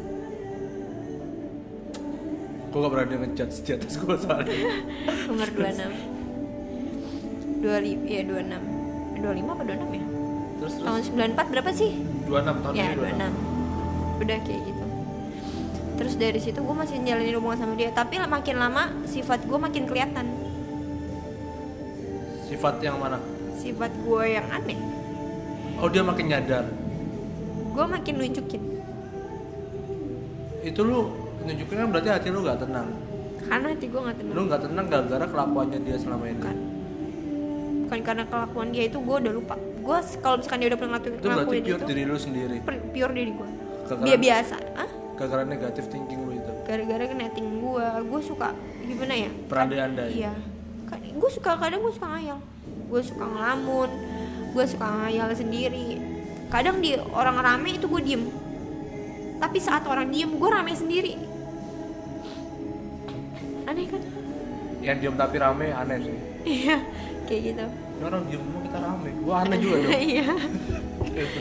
gue 2.72 2.80
gak 2.80 2.88
berani 2.88 3.16
ngechat 3.20 3.50
di 3.52 3.72
atas 3.74 3.94
gue 3.96 4.16
soalnya. 4.16 4.56
Umur 5.32 5.50
26 5.52 5.92
25 7.60 8.08
ya 8.08 8.22
26 8.24 9.20
25 9.20 9.52
apa 9.52 9.64
26 9.68 9.92
ya? 9.92 10.06
terus 10.56 10.74
terus? 10.74 10.74
Tahun 10.80 11.02
94 11.36 11.52
berapa 11.52 11.70
sih? 11.76 11.92
26 12.26 12.64
tahun 12.64 12.74
ya 12.74 12.86
ini 12.88 12.96
26 12.96 14.24
udah 14.24 14.38
kayak 14.46 14.62
gitu 14.64 14.81
terus 16.02 16.18
dari 16.18 16.42
situ 16.42 16.58
gue 16.66 16.74
masih 16.74 16.98
jalanin 17.06 17.38
hubungan 17.38 17.62
sama 17.62 17.74
dia. 17.78 17.94
Tapi 17.94 18.18
makin 18.26 18.58
lama 18.58 18.90
sifat 19.06 19.46
gue 19.46 19.54
makin 19.54 19.86
kelihatan. 19.86 20.26
Sifat 22.50 22.82
yang 22.82 22.98
mana? 22.98 23.22
Sifat 23.62 23.94
gue 24.02 24.24
yang 24.26 24.50
aneh. 24.50 24.82
Oh 25.78 25.86
dia 25.94 26.02
makin 26.02 26.26
nyadar? 26.26 26.66
Gue 27.78 27.86
makin 27.86 28.14
nunjukin. 28.18 28.62
Itu 30.66 30.82
lu 30.82 31.14
nunjukin 31.46 31.76
kan 31.86 31.88
berarti 31.94 32.10
hati 32.10 32.28
lu 32.34 32.42
gak 32.42 32.66
tenang? 32.66 32.90
Karena 33.46 33.68
hati 33.70 33.86
gue 33.86 34.02
nggak 34.02 34.18
tenang. 34.18 34.34
Lu 34.34 34.42
gak 34.50 34.62
tenang 34.66 34.86
gara-gara 34.90 35.26
kelakuannya 35.30 35.80
dia 35.86 35.98
selama 36.02 36.26
ini? 36.26 36.42
Bukan. 36.42 36.58
Bukan 37.86 38.00
karena 38.02 38.24
kelakuan 38.26 38.68
dia 38.74 38.84
itu 38.90 38.98
gue 38.98 39.16
udah 39.22 39.34
lupa. 39.38 39.54
Gue 39.86 39.98
kalau 40.18 40.42
misalkan 40.42 40.58
dia 40.66 40.70
udah 40.74 40.80
pernah 40.82 40.98
ngelakuin 40.98 41.14
itu 41.14 41.30
berarti 41.30 41.46
pure 41.46 41.78
itu 41.78 41.86
diri 41.86 42.04
lu 42.10 42.18
sendiri? 42.18 42.58
pure 42.66 43.14
diri 43.14 43.32
gue 43.38 43.50
dia 44.02 44.18
biasa. 44.18 44.58
Ah 44.74 45.01
gara-gara 45.22 45.46
negatif 45.46 45.86
thinking 45.94 46.26
lu 46.26 46.34
itu? 46.34 46.52
Gara-gara 46.66 47.06
netting 47.14 47.62
gue 47.62 47.86
gue 48.10 48.22
suka 48.26 48.58
gimana 48.82 49.14
ya? 49.14 49.30
Berandai-andai. 49.46 50.10
iya. 50.18 50.34
Gue 51.12 51.30
suka 51.30 51.54
kadang 51.62 51.86
gue 51.86 51.94
suka 51.94 52.10
ngayal. 52.18 52.42
Gue 52.90 53.02
suka 53.06 53.22
ngelamun. 53.22 53.90
Gue 54.58 54.66
suka 54.66 54.88
ngayal 54.90 55.30
sendiri. 55.38 56.02
Kadang 56.50 56.82
di 56.82 56.98
orang 57.14 57.38
rame 57.38 57.78
itu 57.78 57.86
gue 57.86 58.02
diem. 58.02 58.26
Tapi 59.38 59.58
saat 59.62 59.86
orang 59.86 60.10
diem 60.10 60.34
gue 60.34 60.50
rame 60.50 60.74
sendiri. 60.74 61.14
Aneh 63.70 63.86
kan? 63.86 64.02
Yang 64.82 64.98
diem 65.06 65.16
tapi 65.16 65.36
rame 65.38 65.68
aneh 65.70 65.98
sih. 66.02 66.18
Iya 66.42 66.78
kayak 67.30 67.42
gitu. 67.54 67.66
Orang 68.02 68.26
diem 68.26 68.42
semua 68.42 68.62
kita 68.66 68.80
rame. 68.82 69.10
Gua 69.22 69.36
aneh 69.46 69.58
juga 69.62 69.78
dong. 69.86 69.94
Iya. 69.94 70.26
Gitu. 71.12 71.40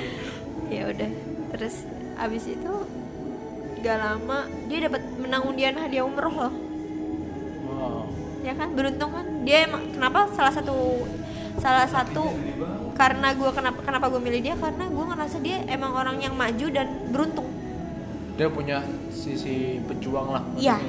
ya 0.70 0.82
udah 0.86 1.10
terus 1.50 1.82
abis 2.14 2.44
itu 2.46 2.72
gak 3.80 3.98
lama 3.98 4.38
dia 4.66 4.78
dapat 4.84 5.02
menang 5.16 5.42
undian 5.44 5.74
hadiah 5.74 6.04
umroh 6.04 6.30
loh. 6.30 6.52
Wow. 7.66 8.02
Ya 8.40 8.52
kan? 8.52 8.72
Beruntung 8.72 9.10
kan? 9.10 9.26
Dia 9.42 9.64
emang 9.64 9.88
kenapa 9.90 10.28
salah 10.30 10.52
satu 10.52 11.04
salah 11.58 11.84
satu 11.84 12.32
karena 12.94 13.32
gue 13.32 13.50
kenapa 13.50 13.80
kenapa 13.80 14.06
gue 14.08 14.20
milih 14.20 14.40
dia? 14.42 14.54
Karena 14.56 14.84
gue 14.86 15.04
ngerasa 15.04 15.36
dia 15.40 15.64
emang 15.66 15.92
orang 15.92 16.20
yang 16.20 16.32
maju 16.32 16.66
dan 16.68 16.88
beruntung. 17.08 17.48
Dia 18.36 18.48
punya 18.48 18.80
sisi 19.10 19.80
pejuang 19.84 20.28
lah. 20.30 20.44
Iya. 20.56 20.80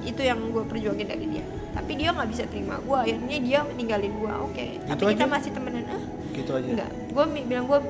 Itu 0.00 0.20
yang 0.20 0.40
gue 0.48 0.64
perjuangin 0.64 1.04
dari 1.04 1.26
dia. 1.28 1.44
Tapi 1.70 1.92
dia 1.94 2.10
nggak 2.10 2.28
bisa 2.28 2.44
terima 2.44 2.80
gue 2.80 2.96
akhirnya 2.96 3.38
dia 3.38 3.58
ninggalin 3.70 4.12
gue 4.12 4.32
oke. 4.32 4.66
Tapi 4.84 4.96
Gitu 4.96 5.04
kita 5.12 5.24
aja? 5.24 5.32
masih 5.32 5.50
temenan. 5.52 5.84
Ah 5.86 6.02
gitu 6.30 6.50
aja. 6.54 6.62
enggak 6.64 6.90
gue 7.10 7.24
bilang 7.42 7.66
gue 7.66 7.80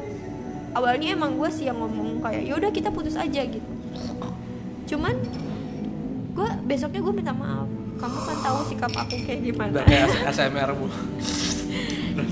awalnya 0.72 1.08
emang 1.12 1.36
gue 1.36 1.50
sih 1.52 1.68
yang 1.68 1.76
ngomong 1.76 2.18
kayak 2.18 2.42
yaudah 2.42 2.72
kita 2.72 2.88
putus 2.88 3.14
aja 3.14 3.44
gitu 3.44 3.69
cuman 4.90 5.14
gue 6.34 6.48
besoknya 6.66 7.00
gue 7.04 7.14
minta 7.14 7.32
maaf. 7.34 7.68
Kamu 8.00 8.18
kan 8.24 8.36
tahu 8.40 8.58
sikap 8.72 8.92
aku 8.96 9.16
kayak 9.28 9.40
gimana. 9.44 9.70
Udah 9.76 9.84
kayak 9.84 10.08
ASMR 10.24 10.70
bu. 10.72 10.86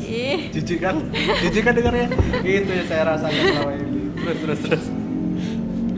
Ih, 0.08 0.48
jijik 0.50 0.80
kan? 0.80 0.96
Jijik 1.44 1.62
kan 1.62 1.72
dengarnya 1.76 2.08
itu 2.42 2.72
yang 2.72 2.88
saya 2.88 3.02
rasakan 3.14 3.42
selama 3.52 3.72
ini 3.76 4.00
terus 4.16 4.38
terus 4.42 4.60
terus. 4.64 4.84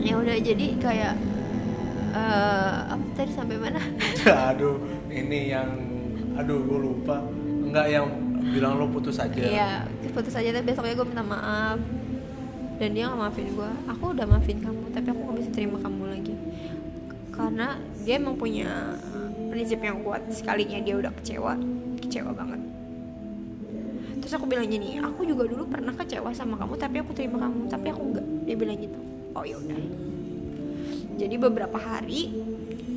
Ya 0.01 0.13
udah 0.19 0.35
jadi 0.37 0.67
kayak 0.77 1.13
eh 2.11 2.77
apa 2.91 3.05
tadi 3.15 3.31
sampai 3.31 3.55
mana? 3.55 3.79
Aduh 4.51 4.75
ini 5.07 5.55
yang 5.55 5.69
aduh 6.35 6.59
gue 6.67 6.79
lupa. 6.79 7.23
Enggak 7.63 7.87
yang 7.87 8.11
bilang 8.51 8.75
lo 8.75 8.91
putus 8.91 9.15
aja. 9.23 9.39
Iya, 9.39 9.87
putus 10.11 10.35
aja 10.35 10.51
tapi 10.51 10.67
besoknya 10.67 10.99
gue 10.99 11.07
minta 11.07 11.23
maaf. 11.23 11.79
Dan 12.75 12.97
dia 12.97 13.07
nggak 13.07 13.19
maafin 13.19 13.47
gue. 13.55 13.71
Aku 13.93 14.11
udah 14.11 14.25
maafin 14.27 14.57
kamu, 14.59 14.89
tapi 14.91 15.07
aku 15.13 15.19
nggak 15.21 15.37
bisa 15.39 15.49
terima 15.55 15.77
kamu 15.79 16.03
lagi 16.11 16.33
karena 17.31 17.79
dia 18.03 18.19
emang 18.19 18.35
punya 18.35 18.95
prinsip 19.51 19.79
yang 19.83 20.03
kuat. 20.03 20.23
Sekalinya 20.31 20.79
dia 20.79 20.95
udah 20.99 21.11
kecewa, 21.19 21.53
kecewa 22.03 22.31
banget. 22.35 22.61
Terus 24.21 24.33
aku 24.37 24.45
bilang 24.45 24.69
gini, 24.69 25.01
aku 25.01 25.25
juga 25.25 25.49
dulu 25.49 25.67
pernah 25.67 25.91
kecewa 25.91 26.29
sama 26.31 26.55
kamu, 26.55 26.77
tapi 26.77 26.95
aku 27.01 27.11
terima 27.11 27.41
kamu, 27.41 27.67
tapi 27.67 27.87
aku 27.89 28.01
enggak. 28.13 28.27
Dia 28.47 28.55
bilang 28.55 28.77
gitu. 28.77 28.99
Oh 29.33 29.43
ya 29.43 29.57
udah. 29.57 29.79
Jadi 31.17 31.35
beberapa 31.35 31.77
hari 31.79 32.31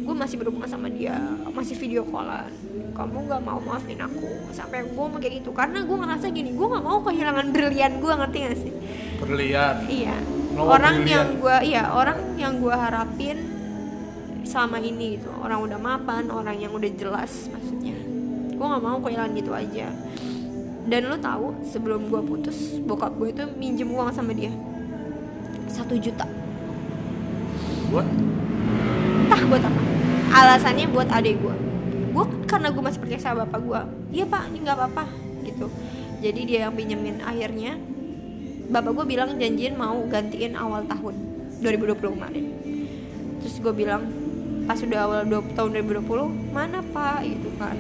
gue 0.05 0.13
masih 0.13 0.37
berhubungan 0.37 0.69
sama 0.69 0.93
dia, 0.93 1.17
masih 1.49 1.75
video 1.81 2.05
callan. 2.05 2.53
Kamu 2.95 3.27
nggak 3.27 3.43
mau 3.43 3.59
maafin 3.59 3.99
aku, 3.99 4.53
sampai 4.53 4.85
gue 4.85 4.95
ngomong 4.95 5.19
kayak 5.19 5.43
gitu. 5.43 5.51
Karena 5.57 5.83
gue 5.83 5.97
ngerasa 5.97 6.29
gini, 6.29 6.53
gue 6.53 6.67
nggak 6.69 6.85
mau 6.85 7.01
kehilangan 7.03 7.47
brilian 7.51 7.93
gue, 7.99 8.13
ngerti 8.13 8.39
gak 8.45 8.59
sih? 8.61 8.73
berlian 9.19 9.75
Iya. 9.89 10.17
Mau 10.55 10.71
orang 10.71 11.03
brilian. 11.03 11.15
yang 11.17 11.29
gue, 11.41 11.57
iya 11.67 11.83
orang 11.91 12.19
yang 12.37 12.53
gue 12.61 12.75
harapin 12.77 13.54
selama 14.45 14.79
ini 14.81 15.19
gitu. 15.19 15.33
Orang 15.41 15.65
udah 15.67 15.81
mapan, 15.81 16.31
orang 16.31 16.57
yang 16.61 16.73
udah 16.73 16.91
jelas 16.95 17.49
maksudnya. 17.51 17.97
Gue 18.55 18.67
nggak 18.69 18.85
mau 18.85 19.01
kehilangan 19.03 19.33
gitu 19.35 19.53
aja. 19.53 19.89
Dan 20.85 21.09
lo 21.09 21.17
tahu 21.17 21.65
sebelum 21.65 22.13
gue 22.13 22.21
putus, 22.23 22.77
bokap 22.85 23.17
gue 23.17 23.33
itu 23.33 23.45
minjem 23.57 23.89
uang 23.89 24.13
sama 24.13 24.37
dia 24.37 24.53
satu 25.75 25.99
juta. 25.99 26.27
buat 27.91 28.07
entah 29.25 29.43
buat 29.51 29.63
apa 29.63 29.81
alasannya 30.35 30.87
buat 30.91 31.09
adik 31.11 31.39
gue 31.39 31.57
gue 32.15 32.25
karena 32.47 32.71
gue 32.71 32.83
masih 32.83 32.99
percaya 33.03 33.21
sama 33.23 33.47
bapak 33.47 33.61
gue 33.63 33.81
iya 34.19 34.25
pak 34.27 34.51
ini 34.51 34.59
nggak 34.67 34.79
apa-apa 34.79 35.05
gitu 35.47 35.67
jadi 36.23 36.41
dia 36.47 36.59
yang 36.67 36.75
pinjemin 36.75 37.23
akhirnya 37.23 37.79
bapak 38.71 38.93
gue 38.99 39.07
bilang 39.15 39.35
janjian 39.39 39.75
mau 39.79 39.99
gantiin 40.07 40.55
awal 40.55 40.87
tahun 40.87 41.15
2020 41.63 42.15
kemarin 42.19 42.47
terus 43.43 43.55
gue 43.59 43.75
bilang 43.75 44.07
pas 44.65 44.79
udah 44.81 45.01
awal 45.05 45.21
20, 45.29 45.57
tahun 45.57 45.71
2020 46.05 46.53
mana 46.57 46.79
pak? 46.81 47.21
Gitu 47.25 47.51
kan. 47.61 47.77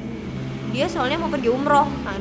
Dia 0.71 0.87
soalnya 0.89 1.17
mau 1.21 1.33
pergi 1.33 1.49
umroh 1.49 1.89
kan. 2.05 2.21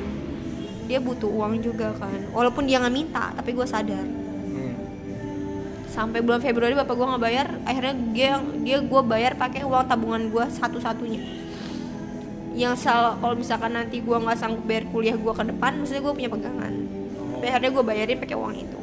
Dia 0.88 1.00
butuh 1.00 1.28
uang 1.28 1.60
juga 1.64 1.92
kan. 1.96 2.32
Walaupun 2.32 2.68
dia 2.68 2.80
nggak 2.80 2.96
minta 2.96 3.32
tapi 3.36 3.52
gue 3.56 3.68
sadar. 3.68 4.04
Hmm. 4.54 4.76
sampai 5.90 6.26
bulan 6.26 6.42
Februari 6.42 6.74
bapak 6.74 6.94
gue 6.94 7.06
nggak 7.06 7.22
bayar 7.22 7.48
akhirnya 7.70 7.94
dia 8.14 8.42
dia 8.66 8.78
gue 8.82 9.02
bayar 9.06 9.38
pakai 9.38 9.62
uang 9.62 9.86
tabungan 9.86 10.26
gue 10.26 10.46
satu 10.50 10.82
satunya 10.82 11.22
yang 12.54 12.74
sal 12.78 13.18
kalau 13.18 13.34
misalkan 13.34 13.74
nanti 13.74 14.02
gue 14.02 14.14
nggak 14.14 14.38
sanggup 14.38 14.66
bayar 14.66 14.86
kuliah 14.94 15.18
gue 15.18 15.34
ke 15.34 15.44
depan 15.54 15.74
maksudnya 15.78 16.02
gue 16.06 16.14
punya 16.14 16.30
pegangan. 16.30 16.74
Tapi 17.34 17.46
akhirnya 17.50 17.72
gue 17.74 17.84
bayarin 17.84 18.18
pakai 18.22 18.38
uang 18.38 18.56
itu. 18.58 18.80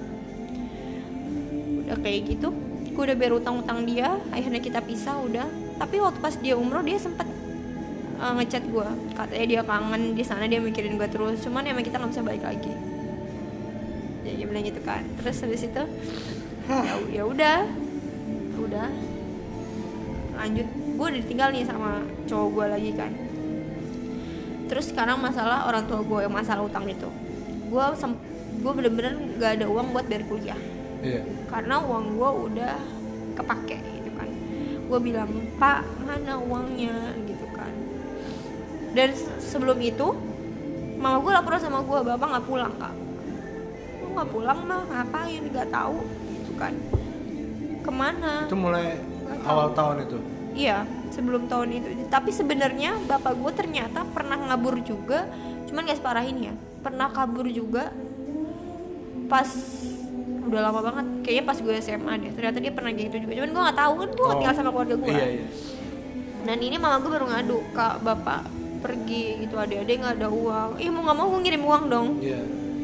Udah 1.86 1.96
kayak 2.02 2.20
gitu 2.30 2.50
gue 3.00 3.02
udah 3.08 3.16
bayar 3.16 3.32
utang-utang 3.38 3.88
dia 3.88 4.18
akhirnya 4.28 4.60
kita 4.60 4.82
pisah 4.84 5.16
udah 5.22 5.48
tapi 5.80 5.96
waktu 5.96 6.20
pas 6.20 6.36
dia 6.36 6.60
umroh 6.60 6.84
dia 6.84 7.00
sempet 7.00 7.24
uh, 8.20 8.36
ngechat 8.36 8.68
gue 8.68 8.88
katanya 9.16 9.46
dia 9.48 9.60
kangen 9.64 10.12
di 10.12 10.20
sana 10.20 10.44
dia 10.44 10.60
mikirin 10.60 11.00
gue 11.00 11.08
terus. 11.08 11.40
Cuman 11.40 11.64
emang 11.64 11.80
kita 11.80 11.96
nggak 11.96 12.12
bisa 12.12 12.22
balik 12.22 12.44
lagi. 12.44 12.72
Jadi 14.20 14.34
dia 14.36 14.46
bilang 14.46 14.64
gitu 14.68 14.80
kan. 14.84 15.02
Terus 15.24 15.36
habis 15.40 15.64
itu 15.64 15.82
ya 16.68 16.94
ya 17.08 17.22
udah. 17.24 17.58
Udah. 18.60 18.88
Lanjut. 20.36 20.68
Gue 20.68 21.06
udah 21.08 21.20
ditinggal 21.24 21.48
nih 21.56 21.64
sama 21.64 22.04
cowok 22.28 22.48
gue 22.52 22.66
lagi 22.68 22.90
kan. 22.92 23.12
Terus 24.68 24.92
sekarang 24.92 25.18
masalah 25.18 25.64
orang 25.64 25.88
tua 25.88 26.04
gue 26.04 26.28
yang 26.28 26.34
masalah 26.36 26.60
utang 26.60 26.84
itu. 26.84 27.08
Gue 27.72 27.84
gue 28.60 28.72
bener-bener 28.76 29.16
gak 29.40 29.56
ada 29.56 29.66
uang 29.72 29.96
buat 29.96 30.04
bayar 30.04 30.28
kuliah. 30.28 30.60
Iya. 31.00 31.24
Karena 31.48 31.80
uang 31.80 32.20
gue 32.20 32.30
udah 32.52 32.76
kepake 33.40 33.99
gue 34.90 34.98
bilang 34.98 35.30
pak 35.56 35.86
mana 36.02 36.34
uangnya? 36.42 37.14
Gitu 37.22 37.46
kan. 37.54 37.70
Dan 38.90 39.14
se- 39.14 39.38
sebelum 39.38 39.78
itu 39.78 40.10
mama 40.98 41.22
gue 41.22 41.30
laporan 41.30 41.62
sama 41.62 41.86
gue 41.86 41.98
bapak 42.02 42.26
nggak 42.26 42.46
pulang 42.50 42.74
kak. 42.74 42.94
Lu 44.02 44.06
nggak 44.18 44.30
pulang 44.34 44.58
mah 44.66 44.82
ngapain? 44.90 45.42
Nggak 45.46 45.68
tahu. 45.70 46.02
Gitu 46.34 46.52
kan. 46.58 46.74
Ke 47.80 47.90
mana? 47.94 48.50
Itu 48.50 48.58
mulai 48.58 48.98
tahu. 49.30 49.46
awal 49.46 49.68
tahun 49.78 49.96
itu? 50.10 50.18
Iya, 50.50 50.82
sebelum 51.14 51.46
tahun 51.46 51.68
itu. 51.78 51.86
Tapi 52.10 52.34
sebenarnya 52.34 52.98
bapak 53.06 53.38
gue 53.38 53.52
ternyata 53.54 54.02
pernah 54.10 54.34
ngabur 54.50 54.82
juga, 54.82 55.30
cuman 55.70 55.86
gak 55.86 56.02
separah 56.02 56.26
ini 56.26 56.50
ya. 56.50 56.54
Pernah 56.82 57.08
kabur 57.14 57.46
juga 57.46 57.94
pas 59.30 59.46
udah 60.50 60.60
lama 60.60 60.80
banget. 60.82 61.06
Kayaknya 61.22 61.44
pas 61.46 61.58
gue 61.58 61.74
SMA 61.78 62.12
deh. 62.18 62.30
Ternyata 62.34 62.58
dia 62.58 62.72
pernah 62.72 62.90
gitu 62.90 63.16
juga. 63.16 63.32
Cuman 63.32 63.50
gue 63.50 63.62
nggak 63.62 63.78
tahu 63.78 63.92
kan 63.94 64.08
gue 64.10 64.26
Oh. 64.26 64.34
tinggal 64.34 64.54
sama 64.54 64.70
keluarga 64.70 64.94
gue. 64.98 65.08
iya 65.08 65.26
iya 65.30 65.46
Dan 66.40 66.58
ini 66.58 66.76
mama 66.76 66.96
gue 66.98 67.10
baru 67.10 67.26
ngadu 67.28 67.58
kak 67.70 67.94
bapak 68.00 68.42
pergi 68.80 69.44
gitu 69.44 69.54
adik-adik 69.54 69.96
nggak 70.00 70.14
ada 70.18 70.28
uang. 70.28 70.70
Ih 70.76 70.88
mau 70.88 71.02
nggak 71.04 71.16
mau 71.16 71.26
gue 71.28 71.40
ngirim 71.40 71.62
uang 71.62 71.84
dong. 71.86 72.08
iya 72.18 72.40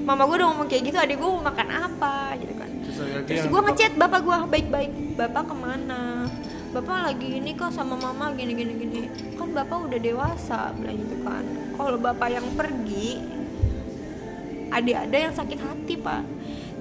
Mama 0.07 0.23
gue 0.23 0.39
udah 0.39 0.49
ngomong 0.49 0.69
kayak 0.71 0.83
gitu, 0.87 0.97
adik 0.97 1.19
gue 1.19 1.27
mau 1.27 1.43
makan 1.43 1.67
apa 1.67 2.39
gitu 2.39 2.55
kan. 2.55 2.71
terus 2.79 2.97
Terus 3.27 3.45
gue 3.45 3.61
ngechat 3.61 3.93
bapak 3.99 4.21
gue 4.23 4.37
baik-baik, 4.47 4.91
bapak 5.15 5.45
ke 5.45 5.55
mana? 5.55 6.31
bapak 6.69 7.09
lagi 7.09 7.41
ini 7.41 7.57
kok 7.57 7.73
sama 7.73 7.97
mama 7.97 8.37
gini 8.37 8.53
gini 8.53 8.77
gini 8.77 9.01
kan 9.33 9.49
bapak 9.49 9.89
udah 9.89 9.97
dewasa 9.97 10.77
bilang 10.77 11.01
gitu 11.01 11.17
kan 11.25 11.41
kalau 11.73 11.97
bapak 11.97 12.29
yang 12.29 12.45
pergi 12.53 13.17
ada 14.69 15.09
ada 15.09 15.17
yang 15.17 15.33
sakit 15.33 15.57
hati 15.57 15.95
pak 15.97 16.21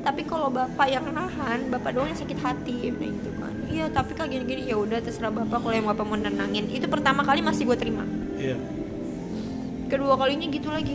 tapi 0.05 0.21
kalau 0.21 0.53
bapak 0.53 0.85
yang 0.85 1.09
nahan 1.09 1.65
bapak 1.73 1.97
doang 1.97 2.13
yang 2.13 2.19
sakit 2.21 2.37
hati. 2.37 2.93
Bilang 2.93 3.17
gitu 3.17 3.31
kan. 3.41 3.53
Iya 3.65 3.85
tapi 3.89 4.13
kak 4.13 4.29
gini 4.29 4.45
gini 4.45 4.61
ya 4.69 4.77
udah 4.77 5.01
terserah 5.01 5.33
bapak 5.33 5.57
kalau 5.65 5.73
yang 5.73 5.89
bapak 5.89 6.05
mau 6.05 6.13
nenangin. 6.13 6.69
Itu 6.69 6.85
pertama 6.85 7.25
kali 7.25 7.41
masih 7.41 7.65
gue 7.65 7.73
terima. 7.73 8.05
Iya. 8.37 8.53
Kedua 9.89 10.13
kalinya 10.13 10.45
gitu 10.45 10.69
lagi. 10.69 10.93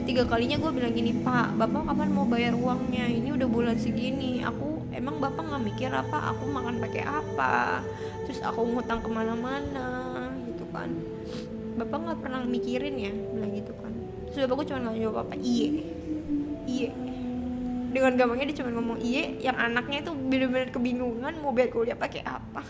Ketiga 0.00 0.24
kalinya 0.24 0.56
gue 0.56 0.70
bilang 0.72 0.96
gini 0.96 1.12
pak 1.20 1.60
bapak 1.60 1.92
kapan 1.92 2.08
mau 2.08 2.24
bayar 2.24 2.56
uangnya? 2.56 3.04
Ini 3.04 3.36
udah 3.36 3.48
bulan 3.52 3.76
segini. 3.76 4.40
Aku 4.48 4.88
emang 4.96 5.20
bapak 5.20 5.44
nggak 5.44 5.62
mikir 5.68 5.92
apa? 5.92 6.32
Aku 6.32 6.48
makan 6.48 6.80
pakai 6.80 7.04
apa? 7.04 7.84
Terus 8.24 8.40
aku 8.40 8.64
ngutang 8.64 9.04
ke 9.04 9.12
mana-mana 9.12 10.32
gitu 10.48 10.64
kan. 10.72 10.88
Bapak 11.76 11.98
nggak 12.00 12.18
pernah 12.24 12.40
mikirin 12.48 12.96
ya? 12.96 13.12
Bilang 13.12 13.52
gitu 13.52 13.76
kan. 13.76 13.92
Terus 14.32 14.48
bapak 14.48 14.54
gue 14.56 14.66
cuma 14.72 14.88
nggak 14.88 14.96
jawab 15.04 15.16
apa 15.28 15.36
iye 15.36 15.97
iye. 16.68 16.90
Dengan 17.88 18.12
gampangnya 18.20 18.52
dia 18.52 18.56
cuma 18.60 18.70
ngomong 18.76 18.98
iye 19.00 19.40
yang 19.40 19.56
anaknya 19.56 20.04
itu 20.04 20.12
bener-bener 20.12 20.68
kebingungan 20.68 21.32
mau 21.40 21.56
bayar 21.56 21.72
kuliah 21.72 21.96
pakai 21.96 22.20
apa 22.20 22.60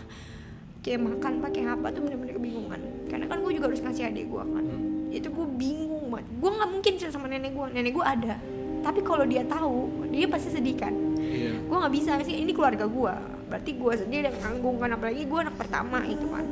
kayak 0.79 0.99
makan 1.03 1.43
pakai 1.43 1.67
apa 1.67 1.91
tuh 1.91 2.01
bener-bener 2.07 2.39
kebingungan. 2.39 2.79
Karena 3.11 3.25
kan 3.27 3.37
gue 3.43 3.51
juga 3.51 3.67
harus 3.67 3.83
ngasih 3.83 4.03
adik 4.07 4.25
gue 4.31 4.43
kan. 4.43 4.65
Itu 5.11 5.27
gue 5.27 5.47
bingung 5.59 6.07
banget. 6.07 6.27
Gue 6.39 6.49
nggak 6.55 6.69
mungkin 6.71 6.91
cerita 6.95 7.13
sama 7.19 7.27
nenek 7.27 7.51
gue 7.51 7.65
nenek 7.75 7.91
gue 7.91 8.05
ada. 8.05 8.33
Tapi 8.79 8.99
kalau 9.03 9.27
dia 9.27 9.43
tahu 9.43 10.07
dia 10.07 10.25
pasti 10.31 10.55
sedih 10.55 10.79
kan. 10.79 10.95
Iya. 11.19 11.67
Gue 11.67 11.77
nggak 11.83 11.93
bisa 11.93 12.11
sih 12.23 12.39
ini 12.39 12.55
keluarga 12.55 12.87
gue 12.87 13.13
berarti 13.49 13.71
gue 13.75 13.93
sendiri 13.97 14.29
yang 14.29 14.39
nanggung 14.39 14.77
kan 14.79 14.93
apalagi 14.95 15.27
gue 15.27 15.39
anak 15.43 15.55
pertama 15.59 15.99
itu 16.07 16.25
kan. 16.31 16.45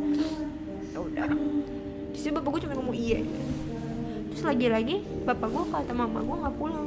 Ya 0.92 1.00
udah. 1.00 1.30
Di 2.12 2.20
situ 2.20 2.36
bapak 2.36 2.50
gue 2.52 2.62
cuma 2.68 2.76
ngomong 2.76 2.98
iya 3.00 3.24
terus 4.38 4.54
lagi-lagi 4.54 5.02
bapak 5.26 5.50
gue 5.50 5.64
kata 5.74 5.98
mama 5.98 6.22
gue 6.22 6.38
nggak 6.38 6.56
pulang 6.62 6.86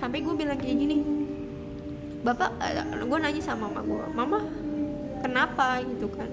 sampai 0.00 0.24
gue 0.24 0.34
bilang 0.34 0.56
kayak 0.56 0.76
gini 0.80 0.96
bapak 2.24 2.56
gue 2.96 3.18
nanya 3.20 3.42
sama 3.44 3.68
mama 3.68 3.80
gue 3.84 4.04
mama 4.16 4.38
kenapa 5.20 5.84
gitu 5.84 6.08
kan. 6.10 6.28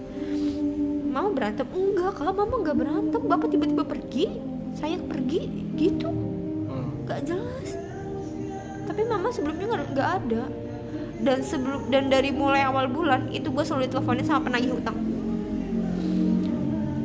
Mama 1.11 1.29
berantem? 1.35 1.67
Enggak 1.75 2.11
kalau 2.17 2.31
mama 2.31 2.55
nggak 2.63 2.77
berantem. 2.77 3.21
Bapak 3.27 3.47
tiba-tiba 3.51 3.83
pergi 3.83 4.25
saya 4.77 4.95
pergi 5.01 5.41
gitu. 5.75 6.09
Hmm. 6.71 7.03
nggak 7.05 7.21
jelas. 7.27 7.69
Tapi 8.87 9.01
mama 9.03 9.27
sebelumnya 9.29 9.65
nggak 9.91 10.09
ada. 10.23 10.43
Dan 11.17 11.41
sebelum 11.41 11.89
dan 11.89 12.13
dari 12.13 12.29
mulai 12.29 12.63
awal 12.63 12.87
bulan 12.87 13.33
itu 13.33 13.49
gue 13.49 13.63
selalu 13.65 13.89
diteleponin 13.89 14.25
sama 14.25 14.47
penagih 14.49 14.77
utang 14.77 14.97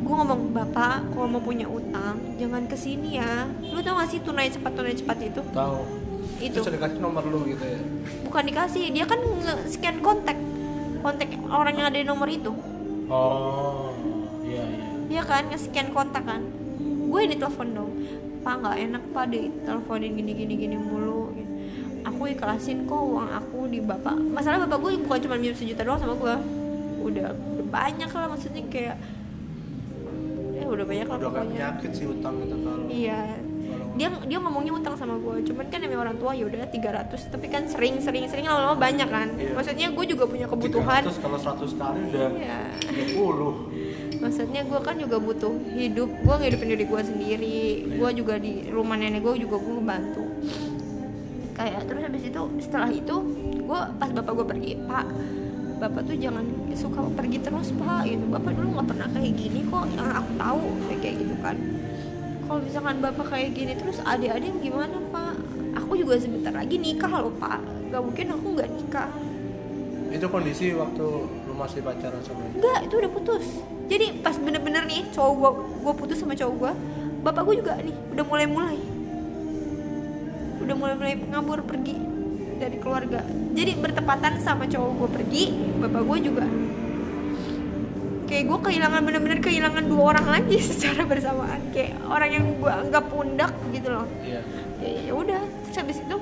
gue 0.03 0.21
ngomong 0.21 0.53
bapak 0.53 1.09
kalau 1.09 1.25
mau 1.25 1.41
punya 1.41 1.65
utang 1.65 2.21
jangan 2.37 2.69
ke 2.69 2.77
sini 2.77 3.17
ya. 3.17 3.49
Lu 3.73 3.81
tau 3.81 3.97
gak 3.97 4.13
sih 4.13 4.21
tunai 4.21 4.45
cepat 4.45 4.77
tunai 4.77 4.93
cepat 4.93 5.17
itu? 5.25 5.41
Tahu 5.41 6.02
itu 6.49 6.59
terus 6.59 6.75
dikasih 6.75 6.99
nomor 6.99 7.23
lu 7.23 7.47
gitu 7.47 7.63
ya? 7.63 7.79
Bukan 8.27 8.43
dikasih 8.49 8.91
dia 8.91 9.05
kan 9.07 9.19
scan 9.67 9.97
kontak. 10.03 10.37
Kontak 11.03 11.29
orang 11.51 11.73
yang 11.75 11.87
ada 11.91 11.97
di 11.99 12.07
nomor 12.07 12.27
itu. 12.27 12.51
Oh 13.07 13.91
iya 14.43 14.63
iya. 14.63 14.87
Dia 15.07 15.21
kan 15.23 15.51
nge-scan 15.51 15.91
kontak 15.91 16.23
kan. 16.23 16.41
Gue 17.11 17.27
ini 17.27 17.35
telepon 17.35 17.67
dong. 17.75 17.91
Pak 18.43 18.55
nggak 18.59 18.75
enak 18.91 19.03
pak 19.15 19.25
diteleponin 19.31 20.11
gini 20.19 20.31
gini 20.35 20.53
gini 20.55 20.75
mulu. 20.79 21.31
Aku 22.03 22.27
ikhlasin 22.27 22.83
kok 22.83 22.99
uang 22.99 23.31
aku 23.31 23.71
di 23.71 23.79
bapak. 23.79 24.15
Masalah 24.19 24.67
bapak 24.67 24.79
gue 24.83 24.91
bukan 25.07 25.19
cuma 25.23 25.35
minjem 25.39 25.55
sejuta 25.55 25.87
doang 25.87 25.99
sama 25.99 26.15
gue. 26.19 26.35
Udah, 27.03 27.35
udah 27.35 27.67
banyak 27.67 28.07
lah 28.11 28.27
maksudnya 28.31 28.63
kayak 28.71 28.95
ya 30.53 30.65
udah 30.71 30.85
banyak 30.87 31.07
lah 31.09 31.17
udah 31.19 31.27
kayak 31.27 31.43
pokoknya. 31.43 31.59
penyakit 31.59 31.91
sih 31.91 32.05
utang 32.07 32.35
itu 32.39 32.55
kalau 32.63 32.85
iya 32.87 33.19
dia 33.93 34.09
dia 34.25 34.37
ngomongnya 34.41 34.73
utang 34.73 34.97
sama 34.97 35.21
gue 35.21 35.45
cuman 35.45 35.65
kan 35.69 35.77
namanya 35.77 36.01
orang 36.09 36.17
tua 36.17 36.33
ya 36.33 36.49
udah 36.49 36.65
300 36.65 37.29
tapi 37.29 37.45
kan 37.45 37.69
sering 37.69 38.01
sering 38.01 38.25
sering 38.25 38.49
lama-lama 38.49 38.77
banyak 38.77 39.05
kan. 39.05 39.29
Iya. 39.37 39.53
maksudnya 39.53 39.87
gue 39.93 40.05
juga 40.09 40.23
punya 40.25 40.49
kebutuhan. 40.49 41.01
300 41.05 41.21
kalau 41.21 41.37
100 41.37 41.77
kali 41.77 41.99
udah 42.09 42.29
iya. 42.41 42.59
30 42.89 44.23
maksudnya 44.23 44.61
gue 44.65 44.79
kan 44.81 44.95
juga 44.97 45.17
butuh 45.21 45.53
hidup 45.77 46.09
gue 46.09 46.35
ngehidupin 46.41 46.67
diri 46.73 46.85
gue 46.87 47.01
sendiri. 47.03 47.61
Gue 47.99 48.09
juga 48.17 48.39
di 48.39 48.71
rumah 48.71 48.95
nenek 48.97 49.21
gue 49.21 49.45
juga 49.45 49.61
gue 49.61 49.83
bantu. 49.83 50.23
Kayak 51.53 51.85
terus 51.85 52.01
habis 52.01 52.23
itu 52.25 52.41
setelah 52.65 52.89
itu 52.89 53.15
gue 53.61 53.79
pas 54.01 54.09
bapak 54.09 54.31
gue 54.33 54.47
pergi 54.47 54.71
pak 54.89 55.05
bapak 55.73 56.01
tuh 56.07 56.15
jangan 56.15 56.45
suka 56.73 56.99
pergi 57.13 57.37
terus 57.45 57.69
pak. 57.77 58.09
Gitu 58.09 58.25
bapak 58.25 58.57
dulu 58.57 58.79
nggak 58.79 58.87
pernah 58.89 59.07
kayak 59.13 59.33
gini 59.37 59.59
kok 59.69 59.85
yang 59.93 60.09
aku 60.17 60.31
tahu 60.39 60.61
kayak 60.97 61.15
gitu 61.21 61.35
kan 61.45 61.57
kalau 62.53 62.69
misalkan 62.69 63.01
bapak 63.01 63.33
kayak 63.33 63.49
gini 63.57 63.73
terus 63.73 63.97
adik-adik 64.05 64.53
gimana 64.61 65.01
pak 65.09 65.33
aku 65.73 65.97
juga 65.97 66.21
sebentar 66.21 66.53
lagi 66.53 66.77
nikah 66.77 67.09
loh 67.09 67.33
pak 67.41 67.57
gak 67.89 67.97
mungkin 67.97 68.29
aku 68.29 68.47
nggak 68.53 68.69
nikah 68.77 69.09
itu 70.13 70.25
kondisi 70.29 70.69
waktu 70.77 71.01
lu 71.49 71.53
masih 71.57 71.81
pacaran 71.81 72.21
sama 72.21 72.45
dia 72.45 72.61
Enggak, 72.61 72.79
itu 72.85 72.93
udah 73.01 73.09
putus. 73.09 73.45
Jadi 73.89 74.21
pas 74.21 74.37
bener-bener 74.37 74.85
nih 74.85 75.09
cowok 75.09 75.33
gua, 75.33 75.49
gua 75.81 75.93
putus 75.97 76.21
sama 76.21 76.37
cowok 76.37 76.53
gua, 76.61 76.77
bapak 77.25 77.41
gua 77.41 77.55
juga 77.57 77.73
nih 77.81 77.97
udah 78.13 78.21
mulai-mulai, 78.21 78.77
udah 80.61 80.75
mulai-mulai 80.77 81.17
ngabur 81.33 81.65
pergi 81.65 81.97
dari 82.61 82.77
keluarga. 82.77 83.25
Jadi 83.57 83.73
bertepatan 83.81 84.37
sama 84.37 84.69
cowok 84.69 84.91
gua 85.01 85.09
pergi, 85.09 85.43
bapak 85.81 86.01
gua 86.05 86.17
juga. 86.21 86.45
Kayak 88.33 88.49
gua 88.49 88.59
kehilangan 88.65 89.01
bener-bener 89.05 89.39
kehilangan 89.45 89.85
dua 89.85 90.17
orang 90.17 90.25
lagi 90.25 90.57
secara 90.73 91.05
bersamaan. 91.05 91.69
Kayak 91.69 92.01
orang 92.09 92.29
yang 92.33 92.45
gua 92.57 92.81
anggap 92.81 93.05
pundak 93.13 93.53
gitu 93.69 93.93
loh. 93.93 94.09
Iya. 94.25 94.41
Kayak 94.81 94.97
ya 95.05 95.13
udah. 95.13 95.41
Terus 95.69 95.77
habis 95.77 95.97
itu 96.01 96.17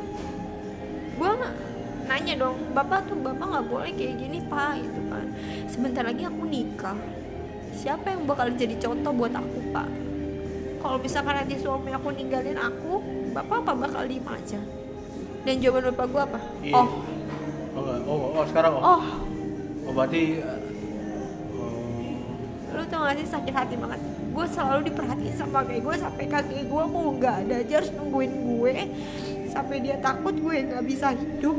gue 1.22 1.32
nanya 2.10 2.34
dong 2.34 2.58
bapak 2.76 3.08
tuh 3.08 3.16
bapak 3.16 3.46
nggak 3.46 3.66
boleh 3.72 3.92
kayak 3.96 4.16
gini 4.20 4.44
pak 4.44 4.84
gitu 4.84 5.02
kan. 5.08 5.26
Sebentar 5.72 6.04
lagi 6.04 6.28
aku 6.28 6.44
nikah. 6.52 7.00
Siapa 7.72 8.12
yang 8.12 8.28
bakal 8.28 8.52
jadi 8.60 8.76
contoh 8.76 9.16
buat 9.16 9.32
aku 9.32 9.72
pak? 9.72 9.88
Kalau 10.84 10.98
misalkan 11.00 11.40
nanti 11.40 11.56
suami 11.64 11.96
aku 11.96 12.12
ninggalin 12.12 12.60
aku 12.60 13.00
bapak 13.32 13.64
apa 13.64 13.72
bakal 13.88 14.04
diem 14.04 14.28
aja? 14.28 14.60
Dan 15.48 15.64
jawaban 15.64 15.96
bapak 15.96 16.08
gue 16.12 16.22
apa? 16.28 16.40
Iya. 16.60 16.76
oh. 16.76 16.90
Oh 17.72 17.88
oh, 18.04 18.20
oh 18.36 18.46
sekarang 18.52 18.76
oh? 18.76 18.84
Oh. 19.00 19.04
Oh 19.88 19.92
berarti 19.96 20.44
uh, 22.92 23.00
tau 23.00 23.08
gak 23.08 23.16
sih 23.24 23.28
sakit 23.32 23.54
hati 23.56 23.76
banget. 23.80 24.00
Gue 24.36 24.46
selalu 24.52 24.82
diperhatiin 24.92 25.36
sama 25.40 25.64
kakek 25.64 25.80
gue 25.80 25.96
sampai 25.96 26.26
kakek 26.28 26.64
gue 26.68 26.84
mau 26.92 27.08
nggak 27.16 27.36
ada 27.48 27.56
aja 27.64 27.74
harus 27.80 27.92
nungguin 27.96 28.32
gue. 28.36 28.74
Sampai 29.48 29.80
dia 29.80 29.96
takut 30.04 30.36
gue 30.36 30.56
nggak 30.68 30.84
bisa 30.84 31.16
hidup. 31.16 31.58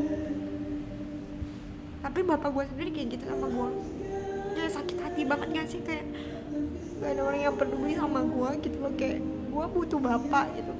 Tapi 2.05 2.19
bapak 2.21 2.49
gue 2.53 2.63
sendiri 2.69 2.89
kayak 2.93 3.07
gitu 3.17 3.25
sama 3.25 3.47
gue 3.49 3.69
jadi 4.53 4.69
sakit 4.69 4.97
hati 5.01 5.21
banget 5.25 5.47
gak 5.49 5.67
sih 5.67 5.81
kayak 5.81 6.05
gak 7.01 7.09
ada 7.17 7.21
orang 7.25 7.41
yang 7.41 7.55
peduli 7.57 7.97
sama 7.97 8.21
gue 8.21 8.49
gitu 8.61 8.77
loh. 8.79 8.93
Kayak 8.93 9.17
gue 9.25 9.65
butuh 9.73 9.99
bapak 9.99 10.45
gitu. 10.55 10.71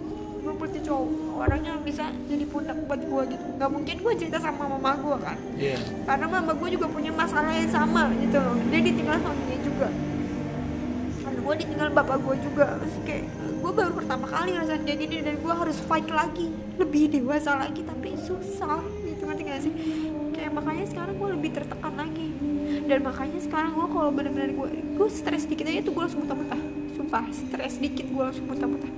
Gue 0.43 0.54
butuh 0.60 0.82
cowok 0.84 1.10
orang 1.39 1.62
yang 1.64 1.78
bisa 1.82 2.06
jadi 2.30 2.45
pundak 2.47 2.78
buat 2.86 3.01
gue 3.01 3.22
gitu. 3.34 3.45
Nggak 3.58 3.70
mungkin 3.74 3.95
gue 3.97 4.14
cerita 4.16 4.38
sama 4.39 4.78
mama 4.78 4.93
gue 4.95 5.18
kan. 5.20 5.38
Iya. 5.58 5.78
Karena 6.06 6.26
mama 6.30 6.51
gue 6.54 6.70
juga 6.70 6.88
punya 6.88 7.12
masalah 7.12 7.51
yang 7.51 7.72
sama 7.72 8.14
gitu 8.22 8.38
loh. 8.38 8.56
Dia 8.70 8.80
ditinggal 8.80 9.18
suaminya 9.20 9.58
juga. 9.64 9.89
dan 9.91 10.12
gue 11.43 11.53
ditinggal 11.59 11.89
bapak 11.91 12.17
gue 12.23 12.35
juga. 12.39 12.79
Terus 12.79 12.95
kayak 13.03 13.25
gue 13.59 13.71
baru 13.71 13.91
pertama 13.91 14.25
kali 14.31 14.55
ngerasain 14.55 14.83
kayak 14.87 14.99
gini 15.03 15.17
dan 15.21 15.35
gue 15.37 15.53
harus 15.53 15.77
fight 15.83 16.07
lagi. 16.07 16.47
Lebih 16.79 17.03
dewasa 17.11 17.59
lagi 17.59 17.83
tapi 17.83 18.15
susah. 18.17 18.79
Gitu 19.03 19.21
ngerti 19.27 19.41
gak 19.43 19.61
sih? 19.61 19.73
Kayak 20.33 20.51
makanya 20.55 20.85
sekarang 20.87 21.15
gue 21.19 21.29
lebih 21.35 21.49
tertekan 21.51 21.93
lagi. 21.93 22.27
Dan 22.87 22.99
makanya 23.03 23.39
sekarang 23.43 23.71
gue 23.75 23.87
kalau 23.91 24.09
bener-bener 24.09 24.51
gue 24.55 24.69
gue 24.95 25.07
stres 25.11 25.43
dikit 25.45 25.67
aja 25.67 25.83
tuh 25.83 25.91
gue 25.91 26.03
langsung 26.07 26.21
muntah-muntah. 26.23 26.61
Sumpah 26.95 27.23
stres 27.29 27.77
dikit 27.77 28.07
gue 28.07 28.23
langsung 28.23 28.47
muntah-muntah. 28.47 28.91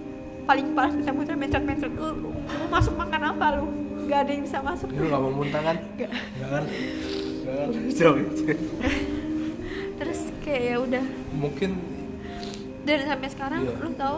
Paling 0.45 0.67
parah 0.77 0.93
muntah-muntah 0.93 1.35
mencret-mencret. 1.35 1.93
Lu 1.97 2.07
lu 2.21 2.29
mau 2.61 2.67
masuk 2.77 2.93
makan 2.93 3.21
apa 3.33 3.45
lu? 3.59 3.65
Gak 4.05 4.29
ada 4.29 4.31
yang 4.37 4.43
bisa 4.45 4.61
masuk. 4.61 4.87
Lu 4.93 5.09
gak 5.09 5.21
mau 5.21 5.33
muntah 5.33 5.61
kan? 5.65 5.77
Gak. 5.97 6.11
Gak 6.13 6.49
kan 6.53 6.63
kan 7.45 8.57
terus 9.95 10.19
kayak 10.43 10.61
ya 10.65 10.75
udah. 10.81 11.05
Mungkin 11.37 11.69
dan 12.85 12.97
sampai 13.03 13.27
sekarang 13.27 13.61
Iya. 13.63 13.81
lu 13.81 13.89
tahu 13.93 14.17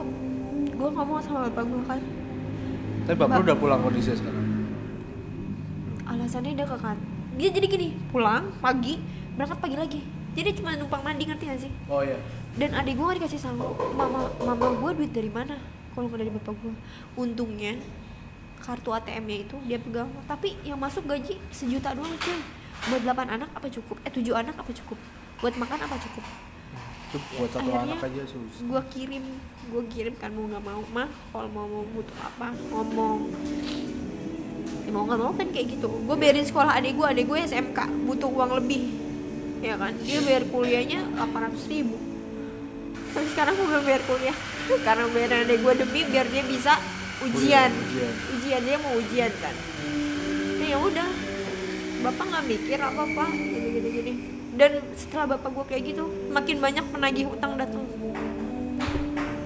gue 0.69 0.89
ngomong 0.91 1.19
sama 1.19 1.47
bapak 1.47 1.63
gue 1.65 1.81
kan? 1.85 1.99
Tapi 3.03 3.15
bapak 3.15 3.27
lu 3.29 3.39
Bap- 3.39 3.47
udah 3.47 3.57
pulang 3.57 3.79
kondisi 3.81 4.11
sekarang? 4.13 4.45
Alasannya 6.05 6.53
dia 6.53 6.63
ke 6.63 6.77
kan 6.77 6.97
dia 7.37 7.49
jadi 7.49 7.67
gini 7.67 7.87
pulang 8.09 8.49
pagi 8.59 8.97
berangkat 9.37 9.59
pagi 9.59 9.77
lagi. 9.77 10.01
Jadi 10.33 10.53
cuma 10.53 10.73
numpang 10.73 11.01
mandi 11.01 11.25
ngerti 11.25 11.45
gak 11.45 11.59
sih? 11.59 11.71
Oh 11.87 12.01
iya. 12.01 12.17
Dan 12.53 12.73
adik 12.73 12.93
gue 12.93 13.05
gak 13.05 13.17
dikasih 13.17 13.37
sama 13.39 13.69
mama 13.93 14.29
mama 14.37 14.67
gue 14.75 14.91
duit 14.97 15.11
dari 15.11 15.29
mana? 15.29 15.57
Kalau 15.93 16.09
nggak 16.09 16.19
dari 16.19 16.31
bapak 16.33 16.53
gue 16.57 16.73
untungnya 17.15 17.77
kartu 18.57 18.89
ATM 18.91 19.23
nya 19.23 19.37
itu 19.39 19.55
dia 19.63 19.77
pegang. 19.77 20.09
Tapi 20.25 20.57
yang 20.61 20.77
masuk 20.77 21.05
gaji 21.05 21.37
sejuta 21.49 21.93
doang 21.93 22.13
cuy. 22.17 22.37
Buat 22.87 23.01
8 23.05 23.33
anak 23.33 23.49
apa 23.53 23.67
cukup? 23.69 23.97
Eh 24.01 24.11
7 24.11 24.33
anak 24.35 24.57
apa 24.57 24.69
cukup? 24.71 24.97
Buat 25.39 25.53
makan 25.55 25.79
apa 25.79 25.95
cukup 25.97 26.25
Itu 27.07 27.17
buat 27.33 27.49
satu 27.49 27.69
Akhirnya- 27.69 27.95
anak 27.95 27.99
aja 28.03 28.23
susah. 28.25 28.61
gue 28.61 28.81
kirim 28.91 29.23
gue 29.67 29.83
kirim 29.89 30.15
kan 30.15 30.31
mau 30.31 30.45
nggak 30.45 30.59
mau 30.61 30.83
mah 30.89 31.09
kalau 31.29 31.49
mau 31.49 31.65
mau 31.65 31.85
butuh 31.89 32.17
apa 32.17 32.47
ngomong. 32.67 33.19
Ya 34.83 34.91
mau 34.91 35.03
nggak 35.03 35.19
mau 35.19 35.31
kan 35.31 35.47
kayak 35.49 35.67
gitu. 35.73 35.87
Gue 35.87 36.15
bayarin 36.15 36.43
sekolah 36.43 36.71
adik 36.73 36.93
gue 36.93 37.07
adik 37.07 37.25
gue 37.25 37.37
SMK 37.41 37.79
butuh 38.03 38.27
uang 38.27 38.51
lebih. 38.55 38.81
Ya 39.59 39.75
kan 39.75 39.95
dia 39.97 40.19
bayar 40.21 40.43
kuliahnya 40.45 40.99
800 41.17 41.67
ribu. 41.67 41.95
Tapi 43.09 43.27
sekarang 43.29 43.55
gue 43.55 43.65
belum 43.65 43.83
bayar 43.83 44.03
kuliah. 44.03 44.37
Karena 44.85 45.05
bayaran 45.07 45.39
adik 45.43 45.59
gue 45.59 45.73
demi 45.77 46.01
biar 46.03 46.27
dia 46.27 46.43
bisa 46.43 46.73
ujian. 47.19 47.71
Ujian. 47.71 48.13
ujian 48.35 48.61
dia 48.61 48.77
mau 48.77 48.93
ujian 48.93 49.31
kan. 49.37 49.55
Nah, 50.57 50.67
ya 50.67 50.77
udah 50.77 51.09
bapak 51.97 52.25
nggak 52.25 52.45
mikir 52.45 52.77
apa 52.77 53.01
apa 53.01 53.25
dan 54.57 54.81
setelah 54.97 55.37
bapak 55.37 55.53
gue 55.53 55.65
kayak 55.69 55.83
gitu 55.93 56.03
makin 56.33 56.57
banyak 56.57 56.85
penagih 56.89 57.29
utang 57.29 57.53
datang. 57.61 57.85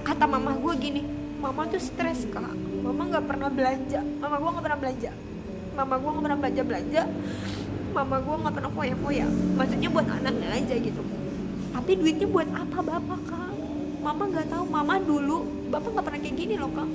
Kata 0.08 0.24
mama 0.24 0.56
gue 0.56 0.74
gini 0.80 1.04
mama 1.44 1.68
tuh 1.68 1.84
stres 1.84 2.24
kak. 2.32 2.56
Mama 2.82 3.12
nggak 3.12 3.28
pernah 3.28 3.52
belanja. 3.52 4.00
Mama 4.24 4.40
gue 4.40 4.50
nggak 4.56 4.66
pernah 4.66 4.80
belanja. 4.80 5.12
Mama 5.76 5.94
gue 6.00 6.10
nggak 6.16 6.24
pernah 6.24 6.40
belanja 6.40 6.62
belanja. 6.64 7.02
Mama 7.92 8.16
gue 8.24 8.36
nggak 8.40 8.56
pernah 8.56 8.72
foya 8.72 8.96
foya 9.04 9.28
maksudnya 9.60 9.90
buat 9.92 10.08
anaknya 10.08 10.50
aja 10.56 10.76
gitu. 10.80 11.02
Tapi 11.76 11.92
duitnya 12.00 12.28
buat 12.32 12.48
apa 12.56 12.80
bapak 12.80 13.22
kak? 13.28 13.52
Mama 14.00 14.24
nggak 14.32 14.48
tahu. 14.48 14.64
Mama 14.72 14.96
dulu 14.96 15.44
bapak 15.68 15.92
nggak 15.92 16.06
pernah 16.08 16.22
kayak 16.24 16.36
gini 16.40 16.56
loh 16.56 16.72
kak. 16.72 16.88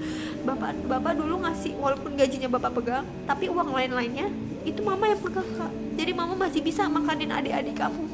Bapak 0.49 0.73
bapak 0.89 1.13
dulu 1.21 1.45
ngasih 1.45 1.77
walaupun 1.77 2.17
gajinya 2.17 2.49
bapak 2.49 2.81
pegang 2.81 3.05
tapi 3.29 3.53
uang 3.53 3.77
lain 3.77 3.93
lainnya 3.93 4.27
itu 4.65 4.81
mama 4.81 5.05
yang 5.05 5.21
pegang 5.21 5.47
kak 5.61 5.86
jadi 5.97 6.13
mama 6.13 6.37
masih 6.37 6.61
bisa 6.61 6.85
makanin 6.93 7.33
adik-adik 7.33 7.73
kamu. 7.73 8.05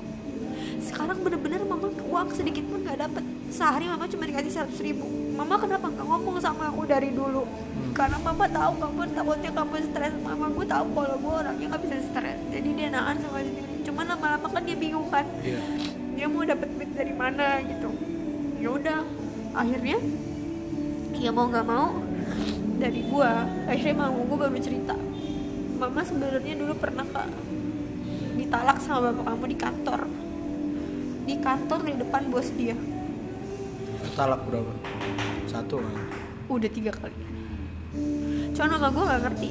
Sekarang 0.86 1.18
bener-bener 1.18 1.66
mama 1.66 1.90
uang 1.90 2.30
sedikit 2.30 2.62
pun 2.70 2.86
nggak 2.86 2.98
dapet. 3.02 3.24
Sehari 3.50 3.90
mama 3.90 4.06
cuma 4.06 4.22
dikasih 4.22 4.54
seratus 4.54 4.78
ribu. 4.78 5.02
Mama 5.34 5.58
kenapa 5.58 5.90
nggak 5.90 6.06
ngomong 6.06 6.38
sama 6.38 6.70
aku 6.70 6.86
dari 6.86 7.10
dulu? 7.10 7.42
Karena 7.90 8.22
mama 8.22 8.46
tahu 8.46 8.78
kamu 8.78 9.02
takutnya 9.18 9.50
kamu 9.50 9.74
stres. 9.90 10.14
Mama 10.22 10.46
gue 10.54 10.66
tahu 10.70 10.86
kalau 10.94 11.16
gue 11.18 11.34
orangnya 11.42 11.66
nggak 11.74 11.82
bisa 11.82 11.96
stres. 12.06 12.38
Jadi 12.54 12.68
dia 12.70 12.88
nahan 12.94 13.18
sama 13.18 13.42
sendiri 13.42 13.72
cuman 13.82 14.04
lama-lama 14.14 14.46
kan 14.46 14.62
dia 14.62 14.76
bingung 14.78 15.08
kan. 15.10 15.26
Iya. 15.42 15.60
dia 16.12 16.26
mau 16.30 16.46
dapet 16.46 16.68
duit 16.78 16.90
dari 16.94 17.14
mana 17.18 17.58
gitu. 17.66 17.90
Ya 18.62 18.68
udah 18.70 18.98
akhirnya 19.58 19.98
ya 21.18 21.30
mau 21.34 21.50
nggak 21.50 21.66
mau 21.66 21.98
dari 22.78 23.00
gua 23.10 23.42
akhirnya 23.66 23.94
mama 24.06 24.22
gua 24.22 24.38
baru 24.46 24.58
cerita. 24.62 24.94
Mama 25.82 26.00
sebenarnya 26.06 26.54
dulu 26.54 26.78
pernah 26.78 27.02
kak 27.10 27.51
ditalak 28.36 28.78
sama 28.80 29.12
bapak 29.12 29.24
kamu 29.32 29.44
di 29.48 29.58
kantor. 29.58 30.00
Di 31.22 31.34
kantor 31.38 31.80
di 31.86 31.92
depan 32.00 32.22
bos 32.32 32.48
dia. 32.56 32.76
Talak 34.12 34.44
berapa? 34.48 34.72
Satu 35.48 35.80
kan. 35.80 35.96
udah 36.52 36.68
tiga 36.68 36.92
kali. 36.92 37.16
Cuman 38.52 38.68
mama 38.76 38.88
gue 38.92 39.04
nggak 39.08 39.22
ngerti. 39.24 39.50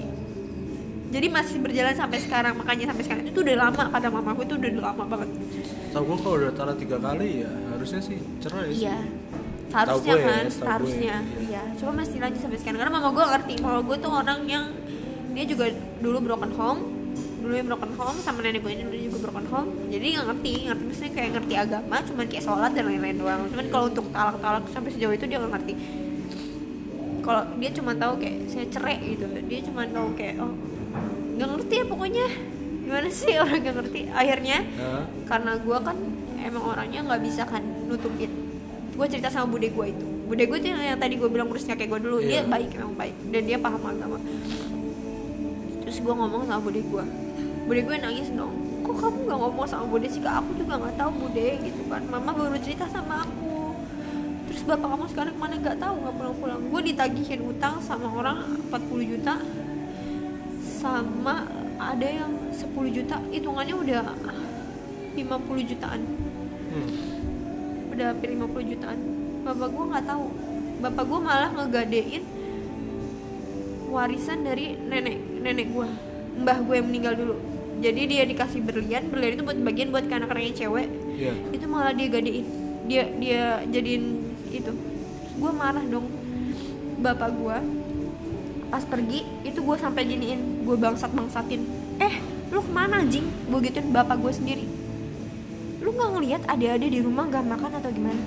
Jadi 1.11 1.27
masih 1.27 1.57
berjalan 1.59 1.95
sampai 1.97 2.19
sekarang 2.21 2.53
makanya 2.55 2.93
sampai 2.93 3.03
sekarang. 3.09 3.23
Itu 3.25 3.41
udah 3.41 3.57
lama 3.57 3.83
kata 3.89 4.07
mama 4.13 4.29
gue 4.37 4.45
itu 4.45 4.55
udah 4.61 4.71
lama 4.93 5.03
banget. 5.09 5.29
Tahu 5.91 6.03
gua 6.05 6.17
kalau 6.21 6.35
udah 6.45 6.53
talak 6.53 6.77
tiga 6.77 6.97
kali 7.01 7.41
ya 7.41 7.51
harusnya 7.73 8.01
sih 8.05 8.17
cerai 8.37 8.69
sih. 8.69 8.85
iya. 8.85 8.97
Seharusnya 9.71 10.13
gue 10.13 10.19
ya, 10.19 10.27
kan 10.27 10.45
gue, 10.45 10.53
seharusnya. 10.53 11.15
Iya. 11.25 11.41
iya. 11.49 11.63
Cuma 11.81 11.91
masih 12.05 12.17
lanjut 12.21 12.41
sampai 12.43 12.59
sekarang. 12.61 12.79
Karena 12.85 12.93
mama 12.93 13.09
gue 13.17 13.25
ngerti 13.25 13.53
kalau 13.65 13.81
gue 13.81 13.97
tuh 13.97 14.11
orang 14.13 14.39
yang 14.45 14.65
dia 15.31 15.45
juga 15.47 15.65
dulu 16.03 16.17
broken 16.21 16.51
home 16.53 16.81
dulu 17.41 17.53
yang 17.53 17.67
broken 17.67 17.91
home 17.91 18.17
sama 18.17 18.39
nenek 18.39 18.61
gue 18.61 18.71
ini 18.71 18.83
dulu 18.83 18.97
juga 19.01 19.17
broken 19.23 19.45
home. 19.49 19.69
Jadi 19.87 20.05
nggak 20.11 20.25
ngerti 20.27 20.51
ngerti 20.63 20.83
maksudnya 20.85 21.11
kayak 21.11 21.29
ngerti 21.35 21.53
agama 21.55 21.95
cuman 21.99 22.25
kayak 22.25 22.43
sholat 22.43 22.71
dan 22.71 22.83
lain-lain 22.85 23.17
doang. 23.17 23.41
Cuman 23.47 23.65
kalau 23.67 23.85
untuk 23.87 24.05
talak-talak 24.09 24.63
sampai 24.69 24.89
sejauh 24.89 25.11
itu 25.11 25.25
dia 25.25 25.37
nggak 25.37 25.51
ngerti. 25.51 25.73
Kalau 27.21 27.41
dia 27.55 27.69
cuma 27.71 27.91
tahu 27.93 28.13
kayak 28.17 28.37
saya 28.47 28.65
cerai 28.67 28.97
gitu. 29.07 29.25
Dia 29.45 29.59
cuma 29.61 29.81
tahu 29.85 30.07
kayak 30.13 30.35
oh 30.37 30.53
nggak 31.33 31.49
ngerti 31.49 31.73
ya 31.73 31.85
pokoknya. 31.85 32.25
Gimana 32.81 33.07
sih 33.09 33.33
orang 33.41 33.59
nggak 33.59 33.75
ngerti? 33.77 34.01
Akhirnya 34.11 34.57
Hah? 34.77 35.03
karena 35.25 35.51
gue 35.57 35.77
kan 35.79 35.97
emang 36.41 36.63
orangnya 36.63 36.99
nggak 37.03 37.21
bisa 37.21 37.41
kan 37.43 37.61
nutupin. 37.85 38.29
Gue 38.91 39.05
cerita 39.07 39.29
sama 39.29 39.49
bude 39.49 39.65
gue 39.65 39.85
itu. 39.87 40.05
Bude 40.25 40.43
gue 40.45 40.57
itu 40.57 40.67
yang, 40.69 40.81
yang 40.87 40.99
tadi 40.99 41.15
gue 41.15 41.25
bilang 41.25 41.47
urusnya 41.47 41.73
kayak 41.73 41.89
gue 41.89 41.99
dulu. 42.01 42.17
Dia 42.19 42.41
Iya. 42.41 42.49
baik 42.49 42.69
emang 42.75 42.93
baik. 42.93 43.15
Dan 43.29 43.41
dia 43.43 43.57
paham 43.57 43.81
agama. 43.81 44.17
Terus 45.81 45.97
gue 45.99 46.13
ngomong 46.13 46.45
sama 46.45 46.61
bude 46.61 46.79
gue 46.79 47.05
bude 47.65 47.81
gue 47.85 47.97
nangis 47.97 48.29
dong. 48.33 48.53
Kok 48.81 48.95
kamu 48.97 49.17
nggak 49.29 49.37
ngomong 49.37 49.67
sama 49.69 49.85
bude 49.85 50.07
sih? 50.09 50.21
Kak 50.21 50.41
aku 50.41 50.51
juga 50.57 50.81
nggak 50.81 50.95
tahu 50.97 51.11
bude 51.27 51.47
gitu 51.61 51.81
kan. 51.87 52.01
Mama 52.09 52.31
baru 52.33 52.57
cerita 52.57 52.85
sama 52.89 53.23
aku. 53.25 53.77
Terus 54.49 54.61
bapak 54.67 54.87
kamu 54.89 55.05
sekarang 55.13 55.33
ke 55.37 55.39
mana? 55.39 55.53
Nggak 55.61 55.77
tahu 55.79 55.93
nggak 56.01 56.15
pulang-pulang 56.17 56.59
gue 56.67 56.81
ditagihin 56.91 57.41
utang 57.45 57.75
sama 57.83 58.07
orang 58.09 58.37
40 58.73 59.11
juta. 59.11 59.35
Sama 60.81 61.45
ada 61.77 62.07
yang 62.07 62.31
10 62.53 62.67
juta. 62.89 63.15
Hitungannya 63.29 63.75
udah 63.77 64.01
50 65.15 65.69
jutaan. 65.69 66.01
Hmm. 66.71 66.87
udah 67.91 68.15
hampir 68.15 68.31
50 68.31 68.71
jutaan. 68.71 68.99
Bapak 69.43 69.67
gue 69.69 69.85
nggak 69.91 70.05
tahu. 70.07 70.25
Bapak 70.81 71.03
gue 71.03 71.19
malah 71.19 71.51
ngegadein 71.51 72.23
warisan 73.91 74.47
dari 74.47 74.79
nenek 74.79 75.19
nenek 75.43 75.67
gue 75.67 76.10
mbah 76.39 76.57
gue 76.63 76.77
meninggal 76.79 77.13
dulu. 77.17 77.35
Jadi 77.81 78.01
dia 78.05 78.23
dikasih 78.29 78.61
berlian 78.61 79.09
berlian 79.09 79.41
itu 79.41 79.43
buat 79.43 79.57
bagian 79.57 79.89
buat 79.89 80.05
ke 80.05 80.13
anak-anak 80.13 80.43
yang 80.45 80.57
cewek. 80.57 80.87
Iya. 81.21 81.33
itu 81.53 81.65
malah 81.69 81.93
dia 81.93 82.07
gadein. 82.09 82.45
Dia 82.85 83.03
dia 83.17 83.43
jadiin 83.69 84.03
itu. 84.53 84.71
Gue 85.37 85.51
marah 85.51 85.83
dong. 85.89 86.07
Bapak 87.01 87.29
gue 87.33 87.57
pas 88.71 88.83
pergi 88.87 89.27
itu 89.43 89.59
gue 89.59 89.75
sampai 89.75 90.07
giniin 90.07 90.63
gue 90.63 90.75
bangsat 90.79 91.11
bangsatin 91.11 91.59
eh 91.99 92.23
lu 92.51 92.63
ke 92.63 92.71
mana 92.71 93.03
anjing? 93.03 93.27
Gue 93.47 93.59
gituin 93.67 93.89
bapak 93.91 94.19
gue 94.19 94.31
sendiri. 94.31 94.65
Lu 95.81 95.91
nggak 95.91 96.09
ngelihat 96.19 96.41
adik-adik 96.47 96.89
di 96.93 96.99
rumah 97.01 97.25
nggak 97.27 97.45
makan 97.47 97.71
atau 97.79 97.89
gimana? 97.91 98.21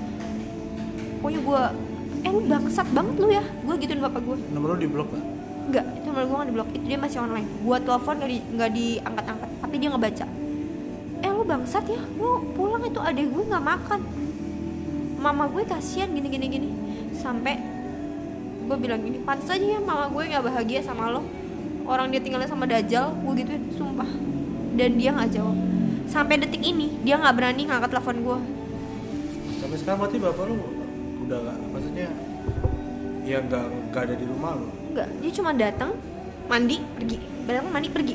Pokoknya 1.21 1.41
gue 1.41 1.63
eh 2.25 2.31
lu 2.33 2.41
bangsat 2.49 2.89
banget 2.91 3.15
lu 3.21 3.29
ya. 3.31 3.45
Gue 3.65 3.75
gituin 3.81 4.01
bapak 4.01 4.21
gue 4.25 4.37
Nomor 4.53 4.77
lu 4.77 4.79
di 4.81 4.89
blok 4.89 5.09
gak? 5.13 5.34
Enggak, 5.65 5.87
itu 5.97 6.07
nomor 6.13 6.25
gue 6.29 6.37
nggak 6.37 6.49
di 6.49 6.55
blok 6.55 6.69
itu 6.77 6.85
dia 6.85 6.99
masih 7.01 7.19
online. 7.25 7.49
Gue 7.65 7.77
telepon 7.81 8.15
nggak 8.21 8.31
di 8.31 8.39
nggak 8.53 8.71
diangkat-angkat 8.77 9.51
tapi 9.65 9.75
dia 9.81 9.89
ngebaca. 9.89 10.27
Eh 11.25 11.31
lu 11.33 11.43
bangsat 11.49 11.85
ya? 11.89 12.03
Lu 12.21 12.31
pulang 12.53 12.85
itu 12.85 13.01
adik 13.01 13.27
gue 13.33 13.45
nggak 13.49 13.65
makan. 13.65 14.01
Mama 15.17 15.49
gue 15.49 15.63
kasihan 15.65 16.13
gini 16.13 16.29
gini 16.29 16.47
gini. 16.53 16.69
Sampai 17.17 17.57
gue 18.65 18.77
bilang 18.81 19.01
gini 19.05 19.21
pantas 19.21 19.53
aja 19.53 19.77
ya 19.77 19.81
mama 19.81 20.09
gue 20.13 20.23
nggak 20.29 20.45
bahagia 20.45 20.85
sama 20.85 21.09
lo. 21.09 21.25
Orang 21.85 22.13
dia 22.13 22.21
tinggalnya 22.21 22.49
sama 22.49 22.69
dajal 22.69 23.17
gue 23.17 23.33
gituin 23.41 23.65
sumpah. 23.73 24.11
Dan 24.77 25.01
dia 25.01 25.17
nggak 25.17 25.33
jawab. 25.33 25.57
Sampai 26.13 26.37
detik 26.37 26.61
ini 26.61 26.93
dia 27.01 27.17
nggak 27.17 27.35
berani 27.35 27.65
ngangkat 27.65 27.89
telepon 27.89 28.17
gue 28.21 28.39
Sampai 29.65 29.81
sekarang 29.81 30.05
berarti 30.05 30.19
bapak 30.21 30.45
lu 30.45 30.57
udah 31.25 31.39
gak, 31.41 31.57
maksudnya 31.73 32.09
ya 33.25 33.41
nggak 33.41 33.65
nggak 33.89 34.03
ada 34.05 34.15
di 34.21 34.27
rumah 34.29 34.61
lu. 34.61 34.69
Enggak, 34.95 35.11
dia 35.19 35.31
cuma 35.35 35.51
datang, 35.51 35.91
mandi, 36.47 36.79
pergi. 36.95 37.19
Datang 37.51 37.67
mandi, 37.75 37.91
pergi. 37.91 38.15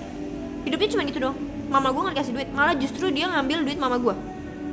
Hidupnya 0.64 0.88
cuma 0.96 1.04
gitu 1.04 1.20
doang. 1.20 1.36
Mama 1.68 1.92
gue 1.92 2.02
nggak 2.08 2.16
dikasih 2.16 2.34
duit, 2.40 2.50
malah 2.56 2.72
justru 2.80 3.12
dia 3.12 3.28
ngambil 3.28 3.68
duit 3.68 3.76
mama 3.76 4.00
gue. 4.00 4.16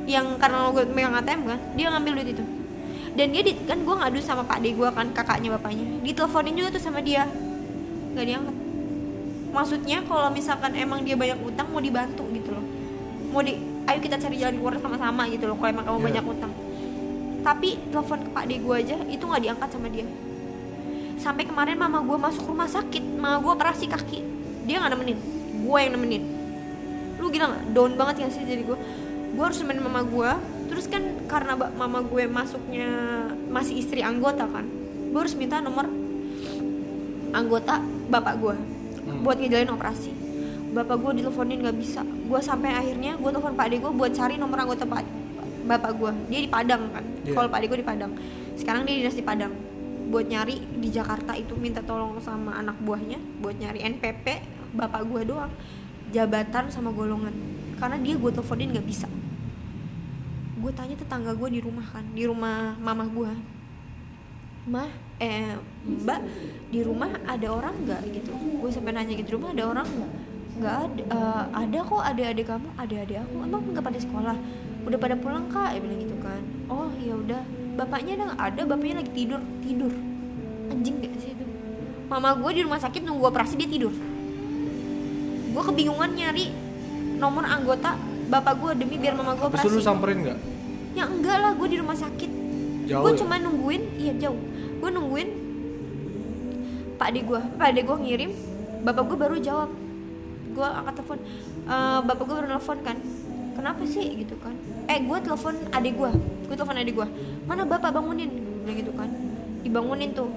Yang 0.07 0.39
karena 0.39 0.71
gue 0.71 0.83
megang 0.87 1.19
ATM 1.19 1.41
kan, 1.51 1.59
dia 1.75 1.91
ngambil 1.91 2.11
duit 2.23 2.29
itu. 2.31 2.43
Dan 3.11 3.35
dia 3.35 3.43
di, 3.43 3.59
kan 3.67 3.83
gue 3.83 3.91
ngadu 3.91 4.23
sama 4.23 4.47
pak 4.47 4.63
de 4.63 4.71
gue 4.71 4.87
kan, 4.87 5.11
kakaknya 5.11 5.59
bapaknya. 5.59 5.83
Diteleponin 5.99 6.55
juga 6.55 6.79
tuh 6.79 6.81
sama 6.87 7.03
dia, 7.03 7.27
nggak 8.15 8.23
diangkat. 8.23 8.55
Maksudnya 9.51 9.97
kalau 10.07 10.31
misalkan 10.31 10.71
emang 10.79 11.03
dia 11.03 11.19
banyak 11.19 11.43
utang 11.43 11.67
mau 11.75 11.83
dibantu 11.83 12.23
gitu 12.31 12.55
loh. 12.55 12.63
Mau 13.35 13.43
di, 13.43 13.59
ayo 13.83 13.99
kita 13.99 14.15
cari 14.15 14.39
jalan 14.39 14.55
keluar 14.63 14.79
sama-sama 14.79 15.27
gitu 15.27 15.43
loh. 15.43 15.59
Kalau 15.59 15.75
emang 15.75 15.83
kamu 15.83 15.99
Iya. 15.99 16.07
banyak 16.07 16.23
utang. 16.23 16.53
Tapi 17.43 17.69
telepon 17.91 18.19
ke 18.23 18.29
pak 18.31 18.43
de 18.47 18.55
gue 18.63 18.75
aja 18.79 18.95
itu 19.11 19.23
nggak 19.27 19.43
diangkat 19.43 19.69
sama 19.75 19.91
dia 19.91 20.07
sampai 21.27 21.43
kemarin 21.43 21.75
mama 21.75 21.99
gue 21.99 22.15
masuk 22.15 22.47
rumah 22.47 22.71
sakit 22.71 23.03
mama 23.19 23.43
gue 23.43 23.51
operasi 23.51 23.91
kaki. 23.91 24.23
Dia 24.63 24.79
nggak 24.79 24.95
nemenin. 24.95 25.19
Gue 25.67 25.77
yang 25.83 25.93
nemenin. 25.99 26.23
Lu 27.19 27.27
gila 27.27 27.51
nggak? 27.51 27.63
Down 27.75 27.91
banget 27.99 28.15
ya 28.23 28.27
sih 28.31 28.47
jadi 28.47 28.63
gue 28.63 28.77
gue 29.35 29.43
harus 29.43 29.59
nemenin 29.59 29.83
mama 29.83 30.01
gue 30.07 30.31
terus 30.71 30.87
kan 30.87 31.03
karena 31.27 31.53
mama 31.55 31.99
gue 31.99 32.23
masuknya 32.31 32.87
masih 33.51 33.79
istri 33.79 33.99
anggota 34.03 34.47
kan 34.47 34.63
gue 35.11 35.19
harus 35.19 35.35
minta 35.35 35.59
nomor 35.63 35.87
anggota 37.35 37.83
bapak 38.07 38.35
gue 38.39 38.55
Hmm. 39.07 39.23
buat 39.23 39.39
ngejalanin 39.39 39.71
operasi. 39.71 40.11
Bapak 40.75 40.99
gue 40.99 41.11
diteleponin 41.23 41.63
nggak 41.63 41.77
bisa. 41.79 42.03
Gue 42.03 42.43
sampai 42.43 42.75
akhirnya 42.75 43.15
gue 43.15 43.29
telepon 43.31 43.55
pak 43.55 43.71
ade 43.71 43.79
gue 43.79 43.91
buat 43.95 44.11
cari 44.11 44.35
nomor 44.35 44.67
anggota 44.67 44.83
pak 44.83 45.07
bapak 45.63 45.91
gue 45.95 46.11
dia 46.27 46.39
di 46.43 46.49
Padang 46.51 46.91
kan. 46.91 47.03
Iya. 47.23 47.31
kalau 47.31 47.47
pak 47.47 47.57
ade 47.63 47.67
gue 47.71 47.79
di 47.79 47.87
Padang. 47.87 48.11
Sekarang 48.59 48.83
dia 48.83 48.99
dinas 48.99 49.15
di 49.15 49.23
Padang 49.23 49.66
buat 50.07 50.25
nyari 50.25 50.63
di 50.79 50.89
Jakarta 50.89 51.35
itu 51.35 51.53
minta 51.59 51.83
tolong 51.83 52.15
sama 52.23 52.55
anak 52.55 52.79
buahnya 52.79 53.19
buat 53.43 53.59
nyari 53.59 53.83
NPP 53.83 54.25
bapak 54.75 55.03
gue 55.03 55.21
doang 55.27 55.51
jabatan 56.11 56.71
sama 56.71 56.95
golongan. 56.95 57.35
Karena 57.77 57.99
dia 57.99 58.15
gue 58.15 58.31
teleponin 58.31 58.73
nggak 58.73 58.87
bisa. 58.87 59.07
Gue 60.57 60.71
tanya 60.73 60.95
tetangga 60.97 61.35
gue 61.35 61.49
di 61.53 61.61
rumah 61.61 61.85
kan 61.85 62.03
di 62.15 62.23
rumah 62.25 62.73
mama 62.81 63.05
gue 63.05 63.31
mah 64.67 64.91
eh 65.23 65.55
mbak 65.87 66.19
di 66.67 66.83
rumah 66.83 67.11
ada 67.27 67.47
orang 67.51 67.75
nggak? 67.83 68.01
Gitu. 68.11 68.31
Gue 68.33 68.69
sampai 68.71 68.95
nanya 68.95 69.13
gitu 69.15 69.37
rumah 69.39 69.51
ada 69.51 69.63
orang 69.67 69.87
nggak? 69.87 70.11
Nggak 70.57 70.75
ada 70.75 71.03
eh, 71.03 71.43
ada 71.53 71.79
kok 71.85 72.03
adik-adik 72.03 72.45
kamu 72.47 72.67
adik-adik 72.79 73.17
aku. 73.23 73.35
Emang 73.43 73.63
nggak 73.71 73.85
pada 73.85 73.99
sekolah? 73.99 74.37
Udah 74.87 74.99
pada 74.99 75.15
pulang 75.19 75.45
kak 75.51 75.75
ya 75.75 75.79
bilang 75.83 75.99
gitu 75.99 76.17
kan. 76.23 76.41
Oh 76.71 76.89
ya 76.95 77.13
udah 77.15 77.43
bapaknya 77.77 78.11
ada 78.17 78.23
nggak? 78.33 78.39
Ada 78.41 78.61
bapaknya 78.65 78.95
lagi 79.05 79.11
tidur. 79.13 79.41
Tidur. 79.61 79.93
Anjing 80.67 80.95
gak 80.99 81.13
sih 81.21 81.31
itu? 81.31 81.45
Mama 82.09 82.29
gue 82.35 82.51
di 82.51 82.61
rumah 82.65 82.79
sakit 82.81 83.01
nunggu 83.05 83.25
operasi 83.29 83.53
dia 83.55 83.69
tidur. 83.69 83.93
Gue 85.53 85.63
kebingungan 85.63 86.11
nyari 86.17 86.49
nomor 87.17 87.45
anggota 87.45 87.95
bapak 88.27 88.53
gue 88.59 88.71
demi 88.83 88.99
biar 88.99 89.15
mama 89.15 89.37
gue 89.37 89.47
Terus 89.53 89.63
lu 89.63 89.79
operasi. 89.79 89.85
samperin 89.85 90.17
nggak? 90.25 90.39
Ya 90.97 91.03
enggak 91.05 91.37
lah 91.37 91.51
gue 91.53 91.67
di 91.69 91.77
rumah 91.77 91.95
sakit. 91.95 92.31
Jauh 92.87 93.03
gue 93.05 93.11
ya? 93.13 93.17
cuma 93.21 93.35
nungguin 93.37 93.83
iya 94.01 94.13
jauh. 94.17 94.39
Gue 94.81 94.89
nungguin 94.91 95.29
pak 96.97 97.13
ade 97.13 97.21
gue 97.21 97.39
pak 97.61 97.67
ade 97.69 97.81
gue 97.85 97.97
ngirim 98.01 98.31
bapak 98.81 99.03
gue 99.05 99.17
baru 99.17 99.35
jawab. 99.37 99.69
Gue 100.57 100.65
angkat 100.67 100.93
telepon. 100.97 101.19
Eh, 101.67 101.99
bapak 102.01 102.23
gue 102.25 102.35
baru 102.41 102.47
nelfon 102.49 102.79
kan. 102.81 102.97
Kenapa 103.53 103.81
sih? 103.85 104.05
Gitu 104.25 104.35
kan 104.41 104.53
eh 104.87 104.99
gue 105.03 105.17
telepon 105.19 105.55
adik 105.75 105.93
gue 105.99 106.11
gue 106.47 106.55
telepon 106.55 106.79
adik 106.79 106.95
gue 106.95 107.07
mana 107.47 107.63
bapak 107.63 107.95
bangunin? 107.95 108.27
Bilang 108.67 108.77
gitu 108.83 108.91
kan. 108.91 109.09
Dibangunin 109.63 110.11
tuh. 110.11 110.27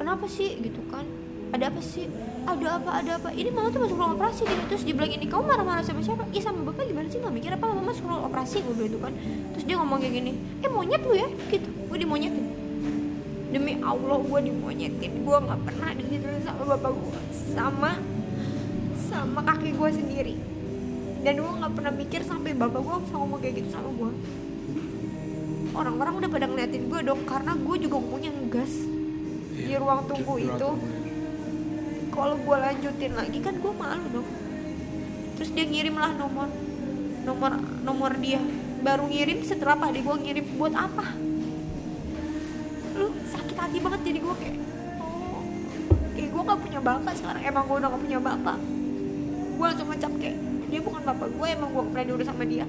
Kenapa 0.00 0.24
sih? 0.24 0.56
Gitu 0.64 0.80
kan. 0.88 1.04
Ada 1.52 1.68
apa 1.68 1.84
sih? 1.84 2.08
Ada 2.48 2.80
apa 2.80 2.90
ada 3.04 3.10
apa. 3.20 3.28
Ini 3.36 3.52
mama 3.52 3.68
tuh 3.68 3.84
masuk 3.84 4.00
ruang 4.00 4.16
operasi. 4.16 4.48
Gitu. 4.48 4.62
Terus 4.72 4.82
dia 4.88 4.94
bilang 4.96 5.12
ini 5.12 5.28
kamu 5.28 5.44
marah-marah 5.44 5.84
sama 5.84 6.00
siapa? 6.00 6.24
Iya 6.32 6.48
sama 6.48 6.72
bapak. 6.72 6.88
Gimana 6.88 7.06
sih? 7.12 7.20
Nggak 7.20 7.34
mikir 7.36 7.50
apa. 7.52 7.64
Mama 7.68 7.92
masuk 7.92 8.08
ruang 8.08 8.24
operasi. 8.32 8.64
Gue 8.64 8.74
bilang 8.80 8.88
gitu 8.88 8.98
kan. 9.04 9.12
Terus 9.52 9.64
dia 9.68 9.76
ngomong 9.76 9.98
kayak 10.00 10.14
gini 10.16 10.32
eh 10.64 10.70
monyet 10.72 11.02
lu 11.04 11.14
ya? 11.20 11.28
Gitu. 11.52 11.68
Gue 11.68 11.98
dimonyetin. 12.00 12.46
Demi 13.52 13.76
allah 13.84 14.18
gue 14.24 14.40
dimonyetin. 14.48 15.12
Gue 15.20 15.36
nggak 15.36 15.60
pernah 15.68 15.90
digituin 15.92 16.40
sama 16.40 16.64
bapak 16.72 16.90
gue 16.96 17.20
sama 17.52 17.92
sama 19.12 19.44
kaki 19.44 19.76
gue 19.76 19.88
sendiri 19.92 20.34
dan 21.22 21.34
gue 21.38 21.52
nggak 21.54 21.72
pernah 21.78 21.92
mikir 21.94 22.20
sampai 22.26 22.50
bapak 22.52 22.82
gue 22.82 22.96
bisa 23.06 23.14
ngomong 23.14 23.38
kayak 23.38 23.54
gitu 23.62 23.68
sama 23.70 23.90
gue 23.94 24.10
orang-orang 25.72 26.14
udah 26.18 26.30
pada 26.30 26.46
ngeliatin 26.50 26.84
gue 26.90 27.00
dong 27.00 27.22
karena 27.24 27.52
gue 27.56 27.76
juga 27.80 27.98
punya 28.02 28.30
ngegas 28.30 28.72
di 29.52 29.72
Iya, 29.72 29.78
ruang 29.80 30.04
tunggu 30.08 30.34
itu. 30.40 30.56
tunggu. 30.58 30.88
kalau 32.12 32.36
gue 32.36 32.56
lanjutin 32.56 33.12
lagi 33.16 33.38
kan 33.40 33.56
gue 33.56 33.72
malu 33.72 34.04
dong. 34.20 34.28
Terus 35.40 35.48
dia 35.56 35.64
ngirim 35.64 35.96
lah 35.96 36.12
nomor 36.12 36.48
nomor 37.24 37.52
nomor 37.80 38.12
dia. 38.20 38.40
Baru 38.84 39.08
ngirim 39.08 39.40
setelah 39.40 39.80
pak 39.80 39.96
gue 39.96 40.16
ngirim? 40.28 40.44
Buat 40.60 40.76
apa? 40.76 41.16
Lu 43.00 43.16
sakit 43.32 43.56
hati 43.56 43.78
banget 43.80 44.00
jadi 44.04 44.18
gue 44.20 44.34
kayak 44.44 44.56
oh. 45.00 45.40
Kayak 46.12 46.28
gue 46.36 46.42
gak 46.44 46.60
punya 46.60 46.80
bapak 46.84 47.12
sekarang. 47.16 47.42
Emang 47.48 47.64
gue 47.64 47.76
udah 47.80 47.88
gak 47.88 48.02
punya 48.04 48.18
bapak. 48.20 48.58
Gue 49.56 49.64
langsung 49.64 49.88
ngecap 49.88 50.12
kayak 50.20 50.36
dia 50.72 50.80
bukan 50.80 51.04
bapak 51.04 51.28
gue 51.28 51.46
emang 51.52 51.68
gue 51.68 51.82
pernah 51.92 52.04
diurus 52.08 52.24
sama 52.24 52.48
dia. 52.48 52.64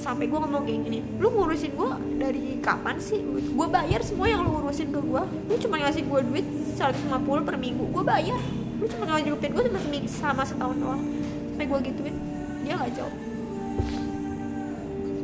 Sampai 0.00 0.24
gue 0.28 0.38
ngomong 0.40 0.64
kayak 0.64 0.80
gini 0.88 0.98
lu 1.20 1.28
ngurusin 1.36 1.76
gue 1.76 1.90
dari 2.16 2.56
kapan 2.64 2.96
sih? 2.96 3.20
Gue 3.52 3.66
bayar 3.68 4.00
semua 4.00 4.32
yang 4.32 4.40
lu 4.40 4.64
urusin 4.64 4.88
ke 4.88 5.00
gue 5.04 5.22
lu 5.28 5.54
cuma 5.60 5.76
ngasih 5.84 6.08
gue 6.08 6.20
duit 6.32 6.46
150 6.80 7.44
per 7.44 7.56
minggu 7.60 7.84
gue 7.92 8.04
bayar. 8.08 8.40
Lu 8.80 8.88
cuma 8.88 9.04
ngajupin 9.12 9.50
gue 9.52 9.64
cuma 9.68 9.80
seminggu 9.84 10.08
sama 10.08 10.40
setahun 10.48 10.76
doang. 10.80 11.04
Sampai 11.52 11.68
gue 11.68 11.78
gituin 11.92 12.16
dia 12.64 12.80
gak 12.80 12.96
jawab. 12.96 13.14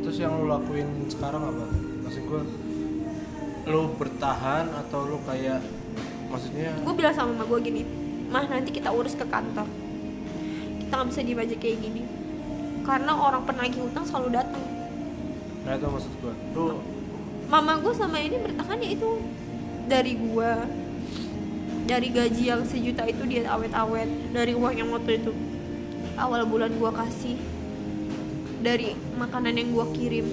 Terus 0.05 0.17
yang 0.21 0.37
lu 0.37 0.45
lakuin 0.45 0.85
sekarang 1.09 1.41
apa? 1.41 1.65
Maksud 2.05 2.21
gue 2.29 2.41
lu 3.69 3.89
bertahan 3.97 4.69
atau 4.85 5.05
lu 5.05 5.17
kayak 5.25 5.61
maksudnya 6.31 6.73
gue 6.81 6.93
bilang 6.95 7.13
sama 7.13 7.35
mama 7.35 7.43
gue 7.45 7.59
gini 7.61 7.81
mah 8.31 8.47
nanti 8.47 8.71
kita 8.73 8.89
urus 8.89 9.13
ke 9.13 9.27
kantor 9.27 9.67
kita 10.91 10.99
nggak 10.99 11.11
bisa 11.15 11.23
diem 11.23 11.39
aja 11.39 11.55
kayak 11.55 11.77
gini. 11.87 12.03
Karena 12.83 13.15
orang 13.15 13.47
penagih 13.47 13.87
utang 13.87 14.03
selalu 14.03 14.35
datang. 14.35 14.59
Nah 15.63 15.71
itu 15.79 15.87
maksud 15.87 16.11
gue 16.19 16.33
lu 16.51 16.83
mama 17.47 17.79
gue 17.79 17.95
sama 17.95 18.19
ini 18.19 18.35
bertahan 18.35 18.75
ya 18.75 18.89
itu. 18.99 19.23
Dari 19.87 20.19
gue 20.19 20.51
dari 21.87 22.07
gaji 22.11 22.43
yang 22.43 22.67
sejuta 22.67 23.07
itu 23.07 23.23
dia 23.23 23.47
awet-awet 23.47 24.35
dari 24.35 24.51
uang 24.51 24.75
yang 24.75 24.91
waktu 24.91 25.23
itu. 25.23 25.31
Awal 26.19 26.43
bulan 26.43 26.75
gue 26.75 26.91
kasih 26.91 27.39
dari 28.59 28.91
makanan 29.15 29.55
yang 29.55 29.71
gue 29.71 29.85
kirim. 29.95 30.27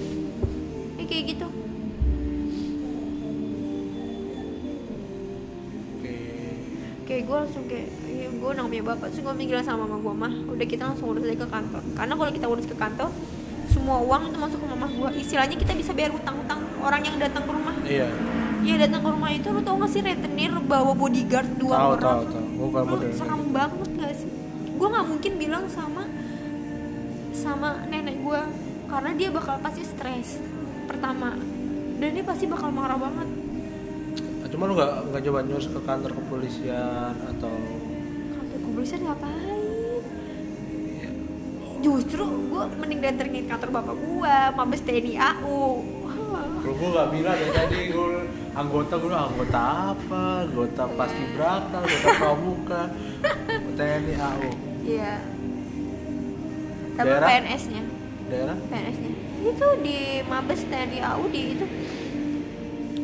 Ya 0.99 1.07
kayak 1.07 1.23
gitu. 1.39 1.47
Kayak 7.07 7.21
gue 7.23 7.37
langsung 7.47 7.63
kayak 7.71 7.87
ya, 7.87 7.98
gue 8.29 8.51
punya 8.53 8.83
bapak 8.85 9.07
terus 9.09 9.21
gue 9.25 9.33
bilang 9.49 9.65
sama 9.65 9.89
mama 9.89 9.97
gue 9.97 10.13
mah 10.13 10.33
udah 10.53 10.67
kita 10.69 10.83
langsung 10.85 11.11
urus 11.11 11.25
aja 11.25 11.37
ke 11.41 11.47
kantor. 11.49 11.81
Karena 11.97 12.13
kalau 12.13 12.31
kita 12.31 12.45
urus 12.45 12.67
ke 12.69 12.75
kantor 12.77 13.09
semua 13.69 13.97
uang 14.01 14.33
itu 14.33 14.37
masuk 14.41 14.59
ke 14.61 14.67
mama 14.69 14.87
gue 14.89 15.09
istilahnya 15.21 15.55
kita 15.57 15.73
bisa 15.77 15.91
bayar 15.93 16.11
utang-utang 16.13 16.59
orang 16.81 17.01
yang 17.05 17.15
datang 17.17 17.43
ke 17.45 17.51
rumah. 17.53 17.75
Iya. 17.85 18.09
Ya 18.65 18.75
datang 18.75 19.01
ke 19.01 19.09
rumah 19.09 19.31
itu 19.31 19.47
lu 19.49 19.61
tau 19.63 19.75
gak 19.79 19.91
sih 19.93 20.01
rentenir 20.03 20.51
bawa 20.65 20.91
bodyguard 20.93 21.49
dua 21.57 21.73
tahu 21.73 21.91
orang? 21.95 22.01
tahu 22.01 22.21
tahu 22.33 22.45
gue 22.49 22.69
kan 22.73 22.83
lu 22.85 22.95
serem 23.13 23.41
banget 23.53 23.89
gak 23.97 24.13
sih? 24.17 24.31
Gue 24.79 24.87
nggak 24.87 25.07
mungkin 25.11 25.31
bilang 25.35 25.63
sama 25.67 26.03
sama 27.35 27.69
nenek 27.87 28.19
gue 28.19 28.41
karena 28.89 29.11
dia 29.15 29.29
bakal 29.29 29.55
pasti 29.61 29.85
stres 29.85 30.41
pertama. 30.89 31.37
Dan 31.99 32.15
dia 32.15 32.23
pasti 32.23 32.47
bakal 32.47 32.71
marah 32.71 32.95
banget. 32.95 33.27
Cuma 34.49 34.65
lu 34.65 34.73
nggak 34.73 35.13
nggak 35.13 35.23
coba 35.29 35.39
nyurus 35.45 35.67
ke 35.69 35.79
kantor 35.85 36.11
kepolisian 36.19 37.13
atau 37.37 37.53
kepolisian 38.79 39.03
ngapain? 39.11 39.99
Justru 41.83 42.23
gue 42.23 42.63
mending 42.79 42.99
datengin 43.03 43.43
kantor 43.51 43.69
bapak 43.75 43.95
gue 43.99 44.35
mabes 44.55 44.81
TNI 44.87 45.13
AU 45.19 45.59
Lu 46.59 46.71
gue 46.75 46.89
gak 46.91 47.11
bilang 47.11 47.35
dari 47.35 47.51
tadi 47.51 47.79
gue 47.91 48.23
anggota 48.55 48.95
gue 48.95 49.11
anggota 49.11 49.59
apa? 49.91 50.23
Anggota 50.47 50.83
paski 50.95 51.23
braka 51.35 51.75
anggota 51.83 52.07
pramuka 52.23 52.81
TNI 53.75 54.15
AU 54.15 54.49
iya. 54.87 55.13
Tapi 56.95 57.03
Daerah? 57.03 57.27
PNS 57.27 57.63
nya 57.75 57.83
daerah? 58.31 58.55
PNS 58.63 58.97
nya 59.03 59.11
itu 59.39 59.67
di 59.83 59.99
mabes 60.23 60.61
TNI 60.71 60.99
AU 61.03 61.23
di 61.27 61.41
itu. 61.51 61.65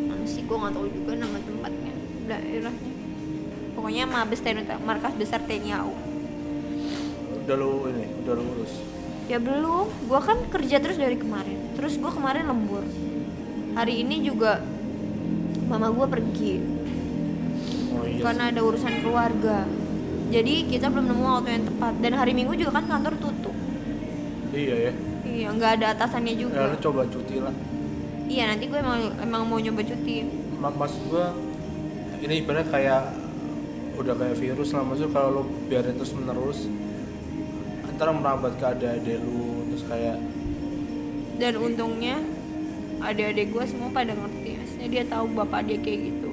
Mana 0.07 0.23
sih 0.23 0.47
gue 0.47 0.55
nggak 0.55 0.71
tahu 0.71 0.87
juga 0.87 1.11
nama 1.19 1.35
tempatnya 1.43 1.93
daerahnya 2.31 2.94
pokoknya 3.85 4.09
mabes 4.09 4.41
TNI 4.41 4.81
markas 4.81 5.13
besar 5.13 5.45
TNI 5.45 5.77
AU 5.77 5.93
udah 7.45 7.53
lu 7.53 7.85
ini 7.93 8.09
udah 8.25 8.33
lu 8.33 8.43
urus? 8.57 8.81
Ya 9.29 9.37
belum 9.37 9.85
gue 10.09 10.21
kan 10.25 10.41
kerja 10.49 10.81
terus 10.81 10.97
dari 10.97 11.21
kemarin. 11.21 11.77
Terus 11.77 12.01
gue 12.01 12.09
kemarin 12.09 12.49
lembur. 12.49 12.81
Hari 13.77 14.01
ini 14.01 14.25
juga 14.25 14.65
mama 15.69 15.93
gue 15.93 16.07
pergi. 16.09 16.53
Oh 17.93 18.09
iya 18.09 18.25
karena 18.25 18.49
ada 18.49 18.65
urusan 18.65 19.05
keluarga. 19.05 19.69
Jadi 20.33 20.65
kita 20.65 20.89
belum 20.89 21.05
nemu 21.05 21.21
waktu 21.21 21.49
yang 21.53 21.65
tepat. 21.69 21.93
Dan 22.01 22.17
hari 22.17 22.33
minggu 22.33 22.57
juga 22.57 22.81
kan 22.81 22.89
kantor 22.89 23.21
tutup. 23.21 23.53
Iya 24.49 24.89
ya. 24.89 24.93
Iya 25.29 25.47
nggak 25.53 25.71
ada 25.77 25.87
atasannya 25.93 26.33
ya 26.33 26.41
juga 26.41 26.73
lu 26.73 26.77
coba 26.81 27.05
cuti 27.05 27.37
lah. 27.37 27.53
Iya 28.25 28.49
nanti 28.49 28.65
gue 28.65 28.79
emang 28.81 29.13
emang 29.21 29.45
mau 29.45 29.61
nyoba 29.61 29.85
cuti. 29.85 30.25
Ma- 30.57 30.73
maksud 30.73 31.05
gue 31.13 31.25
ini 32.25 32.41
ibaratnya 32.41 32.65
kayak 32.73 33.24
udah 33.95 34.13
kayak 34.15 34.37
virus 34.37 34.69
lah. 34.71 34.83
Maksudnya 34.83 35.11
kalau 35.11 35.29
lu 35.31 35.43
biarin 35.67 35.95
terus 35.95 36.13
menerus 36.13 36.59
antara 37.87 38.11
merambat 38.11 38.59
ke 38.59 38.65
adik-adik 38.67 39.23
lu 39.23 39.63
terus 39.71 39.83
kayak 39.87 40.19
dan 41.35 41.53
untungnya 41.59 42.19
adik-adik 42.99 43.51
gue 43.51 43.63
semua 43.67 43.91
pada 43.91 44.11
ngerti. 44.15 44.55
Maksudnya 44.55 44.87
dia 44.87 45.03
tahu 45.07 45.25
bapak 45.35 45.67
dia 45.67 45.77
kayak 45.79 45.99
gitu. 46.11 46.31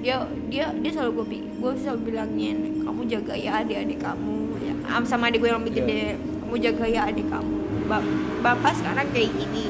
Dia 0.00 0.24
dia 0.48 0.72
dia 0.76 0.90
selalu 0.92 1.24
gue 1.24 1.26
gue 1.60 1.72
selalu 1.80 2.00
bilangin 2.12 2.84
kamu 2.84 3.00
jaga 3.08 3.34
ya 3.36 3.60
adik-adik 3.64 4.00
kamu. 4.00 4.38
Ya, 4.60 4.74
am- 4.92 5.08
sama 5.08 5.28
adik 5.28 5.44
gue 5.44 5.48
yang 5.48 5.60
lebih 5.64 5.84
gede. 5.84 6.16
Kamu 6.16 6.54
jaga 6.60 6.84
ya 6.88 7.00
adik 7.08 7.26
kamu. 7.28 7.56
Ba- 7.88 8.08
bapak 8.40 8.72
sekarang 8.76 9.08
kayak 9.12 9.30
gini. 9.36 9.68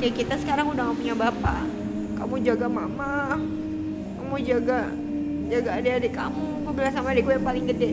Kayak 0.00 0.14
kita 0.24 0.34
sekarang 0.40 0.66
udah 0.72 0.92
gak 0.92 0.98
punya 0.98 1.14
bapak. 1.16 1.64
Kamu 2.18 2.34
jaga 2.44 2.66
mama. 2.68 3.36
Kamu 4.20 4.36
jaga 4.42 4.88
jaga 5.52 5.76
adik-adik 5.76 6.16
kamu 6.16 6.64
gue 6.64 6.72
bilang 6.72 6.94
sama 6.96 7.12
adik 7.12 7.28
gue 7.28 7.34
yang 7.36 7.44
paling 7.44 7.64
gede. 7.68 7.92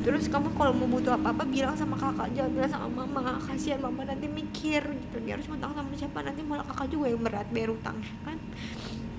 Terus 0.00 0.26
kamu 0.26 0.50
kalau 0.58 0.72
mau 0.74 0.88
butuh 0.90 1.14
apa-apa 1.14 1.46
bilang 1.46 1.76
sama 1.78 1.94
kakak 1.94 2.34
jangan 2.34 2.50
bilang 2.50 2.72
sama 2.72 2.86
mama. 2.90 3.38
Kasihan 3.46 3.78
mama 3.78 4.02
nanti 4.02 4.26
mikir 4.26 4.82
gitu. 4.82 5.16
Dia 5.22 5.38
harus 5.38 5.46
ngutang 5.46 5.70
sama 5.70 5.92
siapa 5.94 6.18
nanti 6.26 6.42
malah 6.42 6.66
kakak 6.66 6.90
juga 6.90 7.14
yang 7.14 7.22
berat 7.22 7.46
bayar 7.54 7.70
utang 7.70 8.02
kan? 8.26 8.38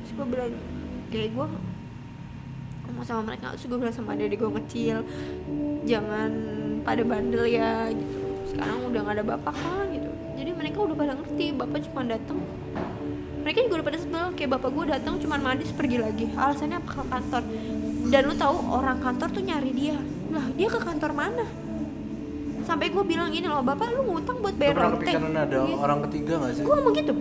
Terus 0.03 0.11
gue 0.19 0.25
bilang 0.27 0.51
kayak 1.07 1.31
gue 1.31 1.47
ngomong 2.91 3.05
sama 3.07 3.21
mereka. 3.23 3.55
Terus 3.55 3.65
gue 3.71 3.79
bilang 3.79 3.95
sama 3.95 4.11
adik 4.19 4.35
gue 4.35 4.51
kecil 4.65 4.97
jangan 5.87 6.31
pada 6.83 7.01
bandel 7.07 7.45
ya 7.47 7.87
gitu. 7.87 8.19
Sekarang 8.51 8.83
udah 8.91 8.99
gak 9.07 9.15
ada 9.15 9.23
bapak 9.23 9.55
kan 9.55 9.85
gitu. 9.95 10.11
Jadi 10.35 10.51
mereka 10.51 10.77
udah 10.83 10.95
pada 10.97 11.13
ngerti 11.15 11.45
bapak 11.55 11.79
cuma 11.87 12.03
datang 12.03 12.41
mereka 13.41 13.57
juga 13.61 13.73
udah 13.77 13.87
pada 13.87 13.99
sebel 13.99 14.25
kayak 14.33 14.49
bapak 14.53 14.69
gue 14.71 14.85
datang 14.89 15.13
cuma 15.17 15.35
mandi 15.35 15.63
terus 15.63 15.73
pergi 15.73 15.97
lagi. 15.97 16.25
Alasannya 16.31 16.77
apa? 16.77 16.89
Ke 16.91 17.03
kantor. 17.03 17.43
Dan 18.07 18.21
lu 18.25 18.33
tahu 18.35 18.57
orang 18.69 18.97
kantor 18.97 19.27
tuh 19.29 19.41
nyari 19.41 19.71
dia. 19.71 19.97
Lah 20.29 20.45
dia 20.51 20.67
ke 20.67 20.79
kantor 20.79 21.11
mana? 21.11 21.45
Sampai 22.61 22.87
gue 22.87 23.03
bilang 23.03 23.29
gini 23.29 23.45
loh 23.45 23.59
bapak 23.59 23.89
lu 23.91 24.05
ngutang 24.07 24.37
buat 24.39 24.53
Lu 24.53 24.59
bayar 24.59 24.75
rote 24.77 25.01
kepikiran 25.01 25.33
ada 25.35 25.59
Gitu. 25.65 25.75
orang 25.75 25.99
ketiga 26.07 26.33
gak 26.39 26.53
sih? 26.53 26.63
gue 26.63 26.71
ngomong 26.71 26.93
gitu. 26.93 27.13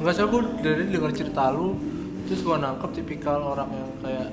Enggak 0.00 0.12
sih, 0.12 0.22
gue 0.24 0.42
dari 0.60 0.82
denger 0.88 1.12
cerita 1.14 1.42
lu 1.50 1.76
Terus 2.24 2.40
gue 2.40 2.56
nangkep 2.56 2.90
tipikal 2.94 3.38
orang 3.44 3.68
yang 3.70 3.90
kayak 4.00 4.28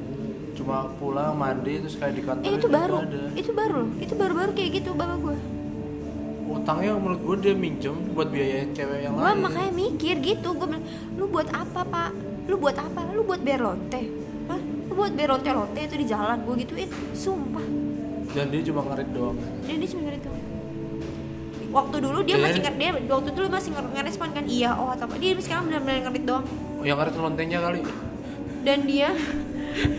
Cuma 0.53 0.89
pulang, 0.97 1.37
mandi, 1.37 1.77
terus 1.77 1.93
kayak 1.93 2.13
di 2.13 2.23
kantor 2.25 2.41
eh 2.43 2.53
itu 2.57 2.65
baru. 2.67 2.97
ada. 3.05 3.23
Itu 3.37 3.51
baru 3.53 3.83
itu 4.01 4.13
baru-baru 4.17 4.51
kayak 4.57 4.71
gitu 4.81 4.89
bapak 4.91 5.17
gue 5.21 5.37
Utangnya 6.47 6.95
menurut 6.95 7.19
gue 7.19 7.35
dia 7.41 7.53
minjem 7.53 7.95
buat 8.11 8.27
biayain 8.27 8.71
cewek 8.71 8.99
yang 9.01 9.13
gue 9.13 9.21
lain. 9.21 9.39
makanya 9.39 9.71
mikir 9.73 10.15
gitu 10.17 10.47
gue 10.51 10.63
bilang 10.65 10.85
lu 11.13 11.27
buat 11.27 11.47
apa 11.49 11.81
pak? 11.83 12.09
Lu 12.45 12.55
buat 12.55 12.73
apa? 12.73 12.99
Lu 13.11 13.21
buat 13.21 13.39
bayar 13.39 13.61
lonte 13.63 14.01
Hah? 14.47 14.59
lu 14.59 14.93
buat 14.93 15.11
bayar 15.11 15.29
lonte 15.29 15.49
lonte 15.49 15.79
itu 15.81 15.95
di 15.95 16.05
jalan 16.05 16.37
gue 16.39 16.55
gituin. 16.57 16.89
Sumpah. 17.11 17.67
Dan 18.29 18.47
dia 18.47 18.61
cuma 18.63 18.81
ngerit 18.85 19.09
doang. 19.11 19.37
Dan 19.63 19.75
dia 19.77 19.89
cuma 19.89 20.01
gitu 20.09 20.29
waktu 21.67 21.99
dulu 21.99 22.23
dia 22.23 22.39
masih 22.39 22.63
nge- 22.63 22.79
dia 22.79 22.89
waktu 22.95 23.29
dulu 23.35 23.47
masih 23.51 23.69
nge- 23.69 23.91
ngerespon 23.91 24.29
kan 24.31 24.45
iya 24.47 24.71
oh 24.71 24.87
atau 24.89 25.03
apa. 25.03 25.19
Dia 25.19 25.35
sekarang 25.35 25.67
benar-benar 25.67 26.07
ngerit 26.07 26.23
doang. 26.23 26.45
Oh, 26.47 26.83
Yang 26.83 26.97
ngerit 26.97 27.15
lontengnya 27.19 27.59
kali. 27.59 27.79
Dan 28.63 28.79
dia 28.83 29.09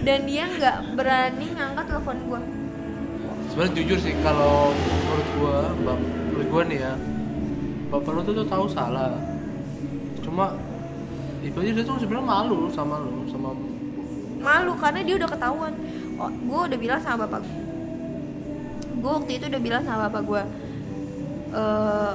dan 0.03 0.21
dia 0.25 0.45
nggak 0.49 0.77
berani 0.93 1.47
ngangkat 1.55 1.85
telepon 1.87 2.17
gue 2.25 2.41
sebenarnya 3.49 3.73
jujur 3.75 3.99
sih 4.03 4.15
kalau 4.21 4.75
menurut 4.75 5.29
gua 5.35 5.57
bap 5.87 6.01
gua 6.49 6.63
nih 6.65 6.79
ya 6.81 6.93
bapak 7.89 8.11
lu 8.13 8.21
tuh, 8.25 8.35
tuh 8.43 8.47
tahu 8.49 8.67
salah. 8.69 9.17
Cuma 10.21 10.53
itu 11.41 11.57
aja 11.57 11.71
dia 11.73 11.85
tuh 11.87 11.97
sebenarnya 11.97 12.27
malu 12.27 12.69
sama 12.69 13.01
lu 13.01 13.25
sama 13.31 13.55
malu 14.43 14.73
karena 14.77 15.01
dia 15.07 15.15
udah 15.17 15.31
ketahuan. 15.31 15.73
Oh, 16.19 16.27
gue 16.27 16.61
udah 16.75 16.79
bilang 16.83 16.99
sama 16.99 17.25
bapak 17.25 17.47
gue 18.99 19.11
waktu 19.11 19.33
itu 19.39 19.45
udah 19.47 19.63
bilang 19.63 19.83
sama 19.87 20.11
bapak 20.11 20.23
gue 20.27 20.43
eh 21.55 22.15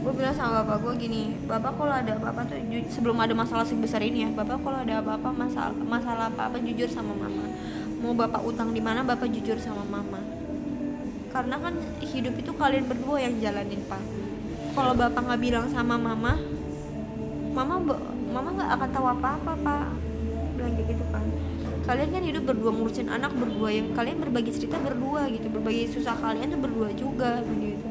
gue 0.00 0.12
bilang 0.16 0.34
sama 0.34 0.64
bapak 0.64 0.76
gue 0.80 0.92
gini 1.06 1.22
bapak 1.44 1.76
kalau 1.76 1.94
ada 1.94 2.16
apa-apa 2.16 2.48
tuh 2.48 2.56
sebelum 2.88 3.20
ada 3.20 3.36
masalah 3.36 3.62
sebesar 3.68 4.00
ini 4.00 4.24
ya 4.26 4.28
bapak 4.32 4.58
kalau 4.64 4.80
ada 4.80 5.04
apa-apa 5.04 5.28
masalah 5.30 5.76
masalah 5.76 6.26
apa-apa 6.32 6.56
jujur 6.64 6.88
sama 6.90 7.12
mama. 7.14 7.46
Mau 8.00 8.16
bapak 8.16 8.40
utang 8.42 8.72
di 8.72 8.80
mana 8.80 9.04
bapak 9.04 9.28
jujur 9.28 9.60
sama 9.60 9.84
mama 9.84 10.19
karena 11.30 11.56
kan 11.62 11.74
hidup 12.02 12.34
itu 12.38 12.52
kalian 12.54 12.84
berdua 12.90 13.18
yang 13.22 13.34
jalanin 13.38 13.80
pak. 13.86 14.02
Kalau 14.74 14.92
bapak 14.94 15.22
nggak 15.22 15.40
bilang 15.40 15.66
sama 15.70 15.94
mama 15.98 16.38
mama 17.50 17.74
mama 18.30 18.48
nggak 18.54 18.70
akan 18.78 18.88
tahu 18.94 19.06
apa-apa 19.06 19.52
pak. 19.58 19.86
Bilang 20.58 20.72
kayak 20.78 20.88
gitu 20.94 21.06
kan 21.10 21.26
kalian 21.80 22.12
kan 22.12 22.22
hidup 22.22 22.44
berdua 22.46 22.70
ngurusin 22.70 23.08
anak 23.10 23.34
berdua 23.34 23.72
yang 23.72 23.90
kalian 23.96 24.22
berbagi 24.22 24.50
cerita 24.54 24.78
berdua 24.78 25.26
gitu. 25.32 25.46
Berbagi 25.50 25.90
susah 25.90 26.14
kalian 26.18 26.54
tuh 26.54 26.60
berdua 26.60 26.88
juga 26.94 27.42
begitu 27.42 27.90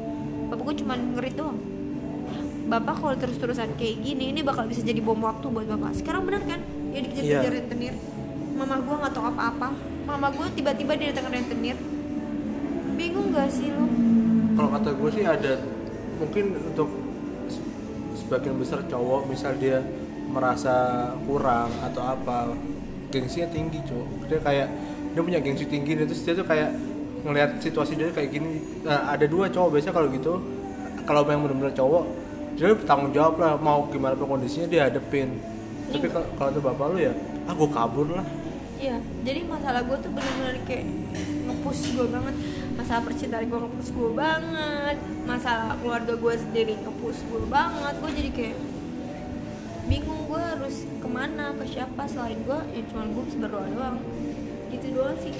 bapak 0.50 0.66
gue 0.66 0.74
cuma 0.82 0.98
ngerit 0.98 1.34
doang. 1.38 1.58
Bapak 2.66 3.02
kalau 3.02 3.14
terus-terusan 3.18 3.74
kayak 3.78 4.02
gini 4.02 4.34
ini 4.34 4.42
bakal 4.42 4.66
bisa 4.66 4.82
jadi 4.82 4.98
bom 4.98 5.18
waktu 5.22 5.46
buat 5.46 5.66
bapak. 5.66 5.94
Sekarang 5.94 6.26
bener 6.26 6.42
kan? 6.42 6.60
Ya 6.90 7.00
dikejar-kejar 7.06 7.50
Iya. 7.54 7.58
rentenir. 7.62 7.94
Mama 8.58 8.82
gue 8.82 8.94
nggak 8.98 9.12
tahu 9.14 9.24
apa-apa. 9.30 9.68
Mama 10.10 10.26
gue 10.34 10.46
tiba-tiba 10.58 10.92
dia 10.98 11.14
datang 11.14 11.30
rentenir 11.30 11.78
bingung 13.00 13.32
gak 13.32 13.48
sih 13.48 13.72
lo 13.72 13.88
kalau 14.52 14.68
kata 14.76 14.90
gue 14.92 15.10
sih 15.10 15.24
ada 15.24 15.52
mungkin 16.20 16.44
untuk 16.60 16.88
se- 17.48 17.64
sebagian 18.20 18.60
besar 18.60 18.84
cowok 18.84 19.24
misal 19.24 19.56
dia 19.56 19.80
merasa 20.28 20.74
kurang 21.24 21.72
atau 21.80 22.04
apa 22.04 22.52
gengsinya 23.08 23.48
tinggi 23.50 23.80
cowok. 23.82 24.28
Dia 24.28 24.38
kayak 24.38 24.68
dia 25.10 25.22
punya 25.24 25.40
gengsi 25.40 25.66
tinggi 25.66 25.96
dan 25.96 26.06
terus 26.06 26.22
dia 26.22 26.36
tuh 26.36 26.46
kayak 26.46 26.70
ngelihat 27.24 27.58
situasi 27.58 27.96
dia 27.96 28.12
kayak 28.12 28.30
gini. 28.30 28.62
Nah, 28.84 29.10
ada 29.10 29.26
dua 29.26 29.50
cowok 29.50 29.74
biasanya 29.74 29.94
kalau 29.96 30.08
gitu. 30.12 30.38
Kalau 31.02 31.26
yang 31.26 31.42
benar-benar 31.42 31.74
cowok 31.74 32.04
dia 32.54 32.70
bertanggung 32.70 33.10
jawab 33.10 33.34
lah 33.40 33.56
mau 33.56 33.88
gimana 33.88 34.14
pun 34.14 34.28
kondisinya 34.28 34.68
dia 34.68 34.86
hadepin. 34.86 35.40
Tapi 35.90 36.06
Iya. 36.06 36.14
kalau 36.14 36.28
kalau 36.36 36.50
tuh 36.52 36.62
bapak 36.62 36.86
lu 36.92 36.98
ya 37.00 37.12
ah 37.48 37.54
gue 37.56 37.68
kabur 37.72 38.06
lah. 38.12 38.26
Iya, 38.78 38.96
jadi 39.24 39.40
masalah 39.44 39.82
gue 39.82 39.96
tuh 39.98 40.10
bener-bener 40.12 40.56
kayak 40.64 40.84
ngepush 41.48 41.96
gue 41.96 42.06
banget 42.06 42.34
Masalah 42.78 43.02
percintaan 43.06 43.46
gue 43.50 43.58
ngepush 43.58 43.90
gue 43.94 44.10
banget 44.14 44.96
Masalah 45.26 45.74
keluarga 45.78 46.14
gue 46.14 46.34
sendiri 46.38 46.74
ngepush 46.78 47.20
gue 47.26 47.42
banget 47.50 47.94
Gue 47.98 48.10
jadi 48.14 48.30
kayak 48.30 48.58
bingung 49.90 50.22
gue 50.30 50.38
harus 50.38 50.86
ke 50.86 51.08
mana, 51.10 51.50
ke 51.58 51.66
siapa 51.66 52.06
selain 52.06 52.38
gue 52.46 52.58
Ya 52.78 52.82
cuma 52.94 53.10
gue 53.10 53.24
berdoa 53.42 53.66
doang. 53.74 53.98
Gitu 54.70 54.86
doang 54.94 55.18
sih. 55.18 55.34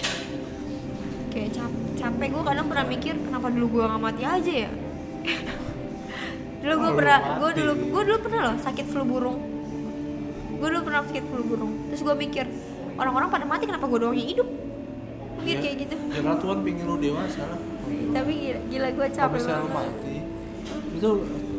Kayak 1.30 1.54
cap 1.54 1.72
capek 1.94 2.28
gue 2.34 2.42
kadang 2.42 2.66
pernah 2.66 2.86
mikir 2.90 3.14
kenapa 3.14 3.46
dulu 3.54 3.78
gue 3.78 3.82
gak 3.86 4.02
mati 4.02 4.22
aja 4.26 4.52
ya? 4.66 4.70
Dulu 6.60 6.74
gue 6.76 6.90
Oh, 6.92 6.96
pernah, 6.98 7.40
gue 7.40 7.50
dulu, 7.56 7.72
gue 7.88 8.02
dulu 8.04 8.18
pernah 8.20 8.40
loh 8.52 8.56
sakit 8.60 8.84
flu 8.84 9.00
burung. 9.08 9.40
Gue 10.60 10.68
dulu 10.68 10.82
pernah 10.92 11.00
sakit 11.08 11.24
flu 11.24 11.40
burung. 11.40 11.72
Terus 11.88 12.00
gue 12.04 12.16
mikir 12.20 12.44
orang-orang 13.00 13.32
pada 13.32 13.44
mati 13.48 13.64
kenapa 13.64 13.88
gue 13.88 13.96
doang 13.96 14.12
yang 14.12 14.28
hidup 14.28 14.48
mikir 15.40 15.56
Ya. 15.56 15.60
kayak 15.60 15.76
gitu. 15.80 15.94
Ya 15.96 16.20
karena 16.20 16.36
Tuhan 16.38 16.58
pingin 16.60 16.84
lu 16.84 16.96
dewasa 16.96 17.42
lah. 17.48 17.60
Tapi 18.10 18.32
gila, 18.36 18.60
gila 18.68 18.88
gue 18.90 19.06
capek 19.10 19.40
lu 19.40 19.48
banget. 19.48 19.72
mati. 19.72 20.16
Itu 20.94 21.10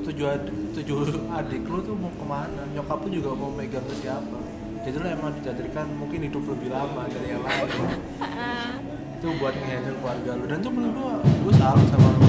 tujuh 0.02 0.26
adik, 0.28 0.56
tujuh 0.76 0.98
adik 1.30 1.62
lu 1.66 1.80
tuh 1.82 1.96
mau 1.98 2.12
ke 2.12 2.26
mana? 2.26 2.62
Nyokap 2.72 3.00
lu 3.02 3.10
juga 3.12 3.30
mau 3.34 3.50
megang 3.50 3.84
ke 3.84 3.96
siapa? 3.98 4.38
Jadi 4.82 4.96
lu 4.98 5.08
emang 5.08 5.32
dijadikan 5.38 5.86
mungkin 5.94 6.20
hidup 6.26 6.44
lebih 6.48 6.70
lama 6.70 7.06
dari 7.06 7.28
yang 7.30 7.44
lain. 7.44 7.70
Itu 9.22 9.28
buat 9.38 9.54
ngehandle 9.54 9.96
keluarga 9.98 10.32
lu. 10.34 10.44
Dan 10.50 10.58
tuh 10.60 10.72
menurut 10.74 10.96
gua 10.98 11.14
gua 11.22 11.54
salut 11.54 11.88
sama 11.90 12.08
lu. 12.18 12.22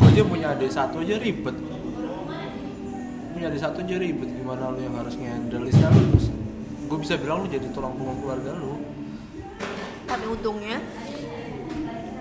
Gua 0.00 0.08
aja 0.08 0.22
punya 0.26 0.46
adik 0.50 0.70
satu 0.70 0.98
aja 0.98 1.14
ribet. 1.22 1.56
Punya 3.30 3.46
adik 3.46 3.60
satu 3.62 3.78
aja 3.80 3.94
ribet. 3.96 4.28
Gimana 4.28 4.74
lu 4.74 4.78
yang 4.82 4.94
harus 4.98 5.14
ngehandle? 5.14 5.64
Istilah 5.70 5.92
lu 5.94 6.18
gua 6.90 6.98
bisa 6.98 7.14
bilang 7.14 7.46
lu 7.46 7.48
jadi 7.48 7.66
tulang 7.70 7.94
punggung 7.94 8.18
keluarga 8.18 8.50
lu 8.58 8.82
tapi 10.10 10.26
untungnya 10.26 10.82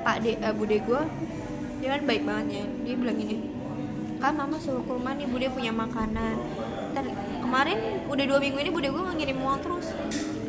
pak 0.06 0.22
de 0.22 0.38
eh, 0.38 0.54
bude 0.54 0.78
gue 0.78 1.02
dia 1.80 1.96
kan 1.96 2.02
baik 2.06 2.24
banget 2.28 2.46
ya. 2.62 2.66
Dia 2.86 2.96
bilang 3.00 3.18
gini 3.18 3.36
kan 4.20 4.36
mama 4.36 4.60
suruh 4.60 4.84
ke 4.84 4.92
rumah 4.92 5.16
nih 5.16 5.26
bude 5.32 5.48
punya 5.50 5.72
makanan. 5.72 6.36
Ntar, 6.92 7.06
kemarin 7.40 8.04
udah 8.12 8.24
dua 8.28 8.40
minggu 8.44 8.60
ini 8.60 8.70
bude 8.70 8.88
gue 8.92 9.04
ngirim 9.16 9.40
uang 9.40 9.60
terus. 9.64 9.88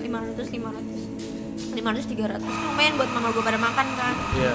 500 0.02 0.42
500 0.42 1.70
500 1.70 2.42
300 2.42 2.42
lumayan 2.42 2.94
buat 2.98 3.10
mama 3.14 3.28
gue 3.30 3.44
pada 3.46 3.58
makan 3.62 3.86
kan? 3.94 4.14
Iya. 4.34 4.54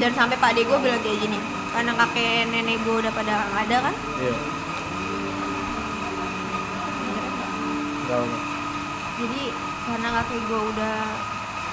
Dan 0.00 0.10
sampai 0.16 0.40
pak 0.40 0.56
de 0.56 0.64
gue 0.64 0.78
bilang 0.80 1.00
kayak 1.04 1.20
gini 1.20 1.38
karena 1.70 1.92
kakek 1.94 2.48
nenek 2.48 2.80
gue 2.80 2.96
udah 2.96 3.12
pada 3.12 3.44
ada 3.52 3.76
kan? 3.84 3.94
Iya. 4.18 4.34
Enggak, 8.00 8.20
enggak. 8.24 8.49
Jadi 9.20 9.42
karena 9.84 10.08
kakek 10.20 10.40
gue 10.48 10.60
udah 10.72 10.96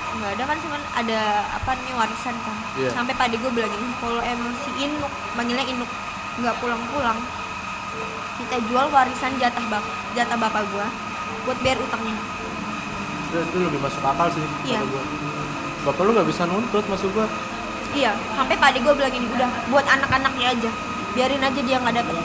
nggak 0.08 0.32
ada 0.40 0.44
kan 0.48 0.58
cuman 0.64 0.82
ada 0.96 1.20
apa 1.52 1.72
nih 1.78 1.94
warisan 1.94 2.36
kan. 2.42 2.58
Iya. 2.80 2.90
sampai 2.96 3.14
padi 3.14 3.36
gue 3.38 3.52
bilang 3.52 3.70
gini 3.70 3.92
kalau 4.00 4.22
emang 4.24 4.52
si 4.64 4.72
Inuk 4.84 5.12
manggilnya 5.36 5.66
Inuk 5.68 5.90
nggak 6.38 6.56
pulang-pulang 6.60 7.20
kita 8.38 8.58
jual 8.70 8.88
warisan 8.94 9.34
jatah 9.42 9.66
bap 9.68 9.84
jatah 10.14 10.38
bapak 10.38 10.64
gue 10.70 10.88
buat 11.48 11.58
bayar 11.64 11.80
utangnya. 11.80 12.16
Itu, 13.28 13.38
itu 13.40 13.58
lebih 13.60 13.80
masuk 13.80 14.04
akal 14.04 14.28
sih 14.32 14.44
Iya. 14.68 14.84
bapak 15.88 16.02
lu 16.04 16.12
nggak 16.16 16.28
bisa 16.28 16.44
nuntut 16.48 16.84
masuk 16.92 17.10
gua. 17.16 17.28
Iya 17.96 18.12
sampai 18.36 18.56
padi 18.60 18.80
gue 18.84 18.94
bilang 18.94 19.12
gini 19.12 19.28
udah 19.32 19.50
buat 19.72 19.86
anak-anaknya 19.88 20.48
aja 20.56 20.72
biarin 21.16 21.42
aja 21.44 21.60
dia 21.64 21.78
nggak 21.80 21.96
dapet. 22.04 22.16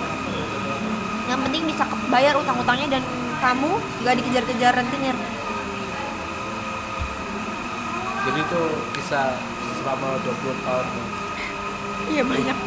Yang 1.31 1.41
penting 1.49 1.63
bisa 1.71 1.83
bayar 2.11 2.35
utang-utangnya 2.37 2.99
dan 2.99 3.03
kamu 3.43 3.71
nggak 4.07 4.15
dikejar-kejar 4.23 4.73
rentenir 4.79 5.17
jadi 8.23 8.39
itu 8.39 8.63
kisah 8.95 9.35
selama 9.83 10.15
20 10.23 10.63
tahun 10.63 10.87
iya 12.11 12.23
banyak. 12.27 12.59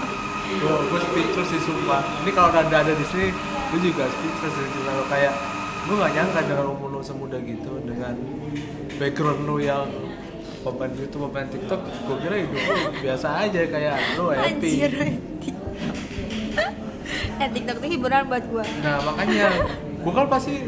Gue 0.62 0.76
gue 0.94 1.00
speechless 1.10 1.50
sih 1.50 1.62
sumpah. 1.64 2.02
Ini 2.24 2.32
kalau 2.32 2.54
Nanda 2.54 2.86
ada 2.86 2.94
di 2.94 3.06
sini 3.08 3.34
gue 3.74 3.80
juga 3.82 4.06
speechless 4.08 4.54
sih. 4.54 4.68
Kalau 4.86 5.06
kayak 5.10 5.34
gue 5.86 5.96
gak 6.02 6.14
nyangka 6.18 6.40
dengan 6.50 6.66
umur 6.74 6.90
lu 6.98 7.02
semuda 7.06 7.38
gitu 7.46 7.78
dengan 7.86 8.18
background 8.98 9.42
lu 9.46 9.62
yang 9.62 9.86
pemain 10.66 10.90
YouTube 10.98 11.30
pemain 11.30 11.46
TikTok 11.46 11.78
gue 11.86 12.18
kira 12.26 12.36
hidup 12.42 12.58
biasa 13.06 13.28
aja 13.46 13.62
kayak 13.70 13.96
lu 14.18 14.34
happy 14.34 14.82
Anjir, 14.82 14.92
eh 17.38 17.50
TikTok 17.54 17.86
itu 17.86 17.88
hiburan 18.02 18.26
buat 18.26 18.50
gue 18.50 18.66
nah 18.82 18.98
makanya 19.06 19.46
gue 20.06 20.14
kan 20.14 20.30
pasti 20.30 20.62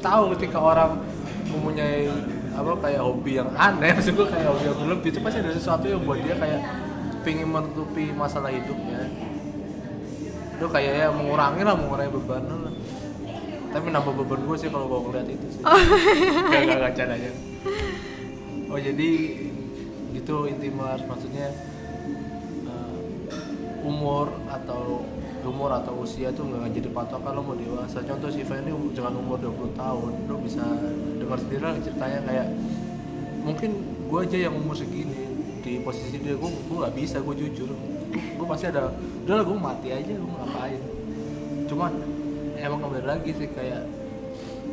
tahu 0.00 0.32
ketika 0.32 0.56
orang 0.56 1.04
mempunyai 1.52 2.08
apa 2.56 2.72
kayak 2.80 3.02
hobi 3.04 3.36
yang 3.36 3.52
aneh. 3.52 3.92
Maksud 4.00 4.16
gue 4.16 4.26
kayak 4.26 4.48
hobi 4.48 4.64
yang 4.64 4.78
berlebih 4.80 5.08
itu 5.12 5.20
pasti 5.20 5.38
ada 5.44 5.52
sesuatu 5.52 5.84
yang 5.84 6.00
buat 6.08 6.24
dia 6.24 6.34
kayak 6.40 6.60
pingin 7.20 7.52
menutupi 7.52 8.08
masalah 8.16 8.48
hidupnya. 8.48 9.04
Itu 10.56 10.66
kayak 10.72 10.92
ya 10.96 11.08
mengurangi 11.12 11.60
lah 11.60 11.76
mengurangi 11.76 12.10
beban 12.16 12.44
lah 12.48 12.74
tapi 13.70 13.86
nambah 13.94 14.14
beban 14.22 14.40
gue 14.50 14.56
sih 14.58 14.68
kalau 14.68 14.90
gue 14.90 14.98
ngeliat 15.06 15.28
itu 15.30 15.46
sih. 15.54 15.62
Gak 15.62 16.60
gak 16.66 16.78
gak 16.90 17.06
aja. 17.06 17.30
Oh 18.70 18.78
jadi 18.78 19.10
gitu 20.10 20.50
intimar 20.50 20.98
maksudnya 21.06 21.54
eh, 22.66 23.86
umur 23.86 24.34
atau 24.50 25.06
umur 25.46 25.70
atau 25.72 26.04
usia 26.04 26.28
tuh 26.34 26.48
nggak 26.48 26.72
jadi 26.76 26.88
patokan 26.92 27.32
lo 27.36 27.42
mau 27.42 27.56
dewasa. 27.56 28.02
Contoh 28.04 28.28
si 28.28 28.44
ini 28.44 28.70
um- 28.72 28.92
dengan 28.92 29.16
umur 29.16 29.38
20 29.40 29.72
tahun 29.74 30.12
lo 30.28 30.36
bisa 30.42 30.64
dengar 31.16 31.38
sendiri 31.40 31.62
lah 31.62 31.72
ceritanya. 31.80 32.20
Kayak 32.26 32.46
mungkin 33.40 33.70
gue 34.10 34.18
aja 34.20 34.38
yang 34.50 34.54
umur 34.58 34.76
segini 34.76 35.16
di 35.60 35.80
posisi 35.84 36.16
dia 36.20 36.34
gue 36.36 36.50
gue 36.50 36.76
nggak 36.76 36.94
bisa 36.96 37.16
gue 37.22 37.34
jujur. 37.46 37.68
Gue 38.10 38.46
pasti 38.48 38.66
ada 38.68 38.90
udah 39.24 39.34
lah 39.40 39.44
gue 39.46 39.58
mati 39.58 39.88
aja 39.94 40.12
gue 40.12 40.30
ngapain? 40.40 40.82
Cuman 41.70 41.92
emang 42.58 42.78
kembali 42.82 43.06
lagi 43.06 43.30
sih 43.32 43.48
kayak 43.54 43.86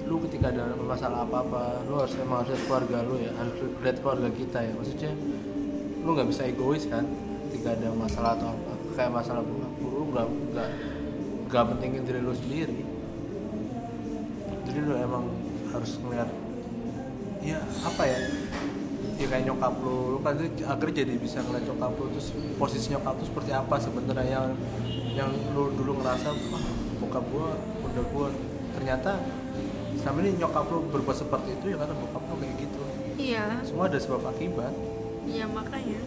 lu 0.08 0.24
ketika 0.24 0.56
ada 0.56 0.72
masalah 0.80 1.28
apa 1.28 1.44
apa 1.44 1.62
lu 1.84 2.00
harus 2.00 2.16
emang 2.16 2.40
harus 2.40 2.56
keluarga 2.64 3.04
lu 3.04 3.20
ya 3.20 3.32
harus 3.36 3.56
lihat 3.84 3.98
keluarga 4.02 4.30
kita 4.34 4.60
ya. 4.64 4.74
Maksudnya 4.76 5.12
lu 6.04 6.10
nggak 6.16 6.28
bisa 6.32 6.48
egois 6.48 6.88
kan 6.88 7.04
ketika 7.48 7.76
ada 7.76 7.92
masalah 7.96 8.36
atau 8.36 8.52
apa 8.52 8.72
kayak 8.96 9.12
masalah 9.14 9.42
bokap 9.46 9.67
lu 10.08 10.16
nggak 10.16 10.28
nggak 10.56 10.70
nggak 11.52 11.64
pentingin 11.76 12.04
diri 12.08 12.20
lu 12.24 12.32
sendiri. 12.32 12.80
Jadi 14.64 14.80
lu 14.88 14.96
emang 14.96 15.28
harus 15.76 16.00
ngeliat 16.00 16.32
ya 17.44 17.60
apa 17.84 18.04
ya? 18.08 18.20
Ya 19.20 19.26
kayak 19.28 19.44
nyokap 19.52 19.74
lu 19.84 20.16
lu 20.16 20.20
kan 20.24 20.40
akhirnya 20.40 20.96
jadi 21.04 21.14
bisa 21.20 21.44
ngeliat 21.44 21.68
nyokap 21.68 21.92
lu 22.00 22.06
terus 22.16 22.32
posisi 22.56 22.96
nyokap 22.96 23.20
lu 23.20 23.24
seperti 23.28 23.52
apa 23.52 23.76
sebenarnya 23.84 24.24
yang 24.32 24.48
yang 25.12 25.32
lu 25.52 25.76
dulu 25.76 26.00
ngerasa 26.00 26.32
wah 26.56 26.64
bokap 27.04 27.24
gua 27.28 27.60
udah 27.84 28.04
gua. 28.16 28.28
Ternyata 28.80 29.20
selama 30.00 30.18
ini 30.24 30.40
nyokap 30.40 30.64
lu 30.72 30.88
berbuat 30.88 31.18
seperti 31.20 31.60
itu 31.60 31.76
ya 31.76 31.78
karena 31.84 31.96
bokap 32.00 32.24
lu 32.32 32.36
kayak 32.40 32.56
gitu. 32.64 32.82
Iya. 33.20 33.46
Semua 33.68 33.92
ada 33.92 34.00
sebab 34.00 34.24
akibat. 34.24 34.72
Iya 35.28 35.44
makanya. 35.52 36.00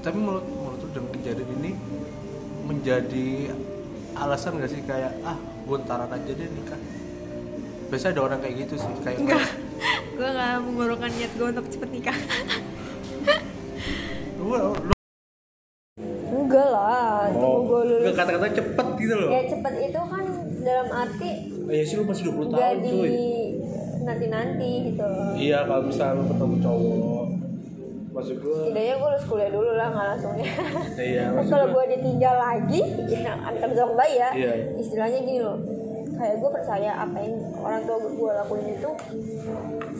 Tapi 0.00 0.16
menurut 0.16 0.46
menurut 0.48 0.78
lu 0.80 0.88
dengan 0.94 1.10
kejadian 1.12 1.50
ini 1.60 1.72
menjadi 2.68 3.56
alasan 4.12 4.60
gak 4.60 4.68
sih? 4.68 4.84
Kayak 4.84 5.16
ah 5.24 5.40
gue 5.40 5.76
ntaran 5.80 6.12
aja 6.12 6.32
deh 6.36 6.48
nikah. 6.52 6.80
Biasanya 7.88 8.12
ada 8.20 8.22
orang 8.28 8.38
kayak 8.44 8.54
gitu 8.68 8.74
sih 8.76 8.92
kayak 9.00 9.18
enggak. 9.24 9.40
gue 10.20 10.28
gak 10.28 10.54
mengurungkan 10.60 11.10
niat 11.16 11.32
gue 11.32 11.48
untuk 11.48 11.66
cepet 11.72 11.88
nikah. 11.88 12.18
Lu, 14.38 14.54
lu 14.54 14.94
enggak 16.48 16.68
lah 16.72 17.28
tunggu 17.28 17.60
gue 17.68 17.80
lulus. 17.92 18.16
Kata-kata 18.16 18.46
cepet 18.54 18.86
gitu 18.96 19.14
loh. 19.18 19.28
Ya 19.28 19.40
cepet 19.44 19.74
itu 19.84 20.00
kan 20.00 20.24
dalam 20.64 20.88
arti 20.92 21.32
Iya 21.68 21.84
sih 21.84 21.96
lu 22.00 22.04
masih 22.08 22.32
20 22.32 22.48
gak 22.48 22.56
tahun 22.56 22.78
di 22.80 22.88
cuy 22.88 23.16
nanti-nanti 24.08 24.70
gitu. 24.88 25.10
Iya 25.36 25.58
kalau 25.68 25.82
misalnya 25.84 26.16
lu 26.16 26.24
ketemu 26.32 26.56
cowok 26.64 27.17
Maksud 28.18 28.36
gue 28.42 28.56
setidaknya 28.66 28.94
gue 28.98 29.08
lulus 29.14 29.24
kuliah 29.30 29.50
dulu 29.54 29.70
lah 29.78 29.88
nggak 29.94 30.06
langsungnya 30.10 30.50
Iya 30.98 31.24
Terus 31.30 31.48
kalau 31.54 31.66
gue 31.70 31.84
ditinggal 31.94 32.34
lagi, 32.34 32.80
ya 33.06 33.32
antar 33.38 33.70
bayi 33.94 34.14
ya. 34.18 34.30
Iya. 34.34 34.52
Istilahnya 34.74 35.18
gini 35.22 35.38
loh, 35.38 35.58
kayak 36.18 36.34
gue 36.42 36.50
percaya 36.50 36.90
apa 36.98 37.16
yang 37.22 37.34
orang 37.62 37.80
tua 37.86 37.96
gue 38.02 38.32
lakuin 38.42 38.66
itu 38.74 38.90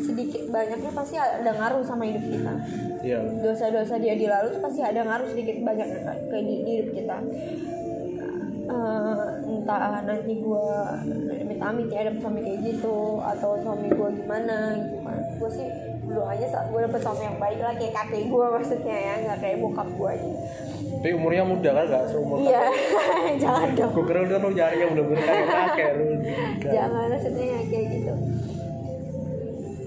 sedikit 0.02 0.42
banyaknya 0.50 0.90
pasti 0.90 1.14
ada 1.14 1.50
ngaruh 1.54 1.82
sama 1.86 2.02
hidup 2.10 2.24
kita. 2.26 2.52
Iya 3.06 3.18
Dosa-dosa 3.38 3.94
dia 4.02 4.18
dilalu 4.18 4.58
tuh 4.58 4.62
pasti 4.66 4.80
ada 4.82 5.00
ngaruh 5.06 5.28
sedikit 5.30 5.56
banyak 5.62 5.86
ke, 6.26 6.36
di, 6.42 6.54
di 6.66 6.70
hidup 6.82 6.90
kita. 6.90 7.16
Eh, 8.68 9.26
entah 9.48 10.04
nanti 10.04 10.32
gue 10.44 10.66
amit-amit 11.40 11.88
ya 11.88 12.04
dapet 12.04 12.20
suami 12.20 12.40
kayak 12.44 12.60
gitu 12.68 13.16
atau 13.16 13.56
suami 13.64 13.88
gue 13.88 14.10
gimana 14.20 14.76
gitu 14.76 14.96
kan 15.00 15.18
gue 15.40 15.50
sih 15.56 15.68
doanya 16.18 16.46
saat 16.50 16.66
gue 16.74 16.80
dapet 16.82 17.00
suami 17.00 17.22
yang 17.22 17.38
baik 17.38 17.58
lah 17.62 17.74
kayak 17.78 17.94
kakek 17.94 18.22
gue 18.26 18.46
maksudnya 18.50 18.96
ya 18.98 19.12
nggak 19.22 19.38
kayak 19.38 19.56
bokap 19.62 19.88
gue 19.94 20.08
aja 20.10 20.30
Tapi 20.98 21.14
umurnya 21.14 21.44
muda 21.46 21.70
kan 21.78 21.84
gak 21.86 22.04
seumur 22.10 22.36
Iya, 22.42 22.62
jangan 23.42 23.70
dong. 23.78 23.92
Gue 23.94 24.04
kira 24.10 24.20
udah 24.26 24.38
lu 24.42 24.50
nyari 24.50 24.76
yang 24.82 24.90
bener-bener 24.98 25.22
kayak 25.22 25.46
kakek 25.46 25.90
lu 25.94 26.06
Jangan 26.58 27.06
maksudnya 27.14 27.58
kayak 27.70 27.86
gitu. 27.94 28.12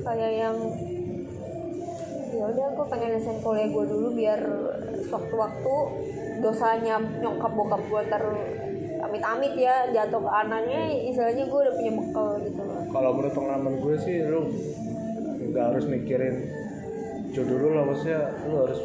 Kayak 0.08 0.32
yang 0.40 0.56
ya 2.32 2.44
udah 2.48 2.68
gue 2.72 2.86
pengen 2.88 3.10
desain 3.20 3.38
kuliah 3.44 3.68
gue 3.68 3.86
dulu 3.92 4.08
biar 4.16 4.40
sewaktu-waktu 5.04 5.76
dosanya 6.40 6.96
nyokap 7.20 7.52
bokap 7.54 7.82
gue 7.84 8.02
ter 8.08 8.24
amit-amit 9.02 9.54
ya 9.60 9.92
jatuh 9.92 10.22
ke 10.24 10.32
anaknya 10.32 10.82
istilahnya 11.12 11.44
gue 11.44 11.60
udah 11.60 11.74
punya 11.76 11.92
bekal 11.92 12.30
gitu 12.40 12.62
loh 12.64 12.82
Kalau 12.88 13.10
menurut 13.20 13.34
pengalaman 13.36 13.74
gue 13.84 13.96
sih 14.00 14.16
lu 14.24 14.48
nggak 15.52 15.66
harus 15.76 15.86
mikirin 15.86 16.36
jodoh 17.36 17.58
lu 17.60 17.70
lah 17.76 17.84
maksudnya 17.88 18.22
lu 18.48 18.56
harus 18.68 18.80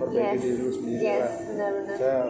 perbaiki 0.00 0.36
yes. 0.36 0.40
diri 0.40 0.58
lu 0.60 0.70
sendiri 0.72 1.02
yes 1.02 1.32
lah. 1.56 1.72
Saya 1.96 2.20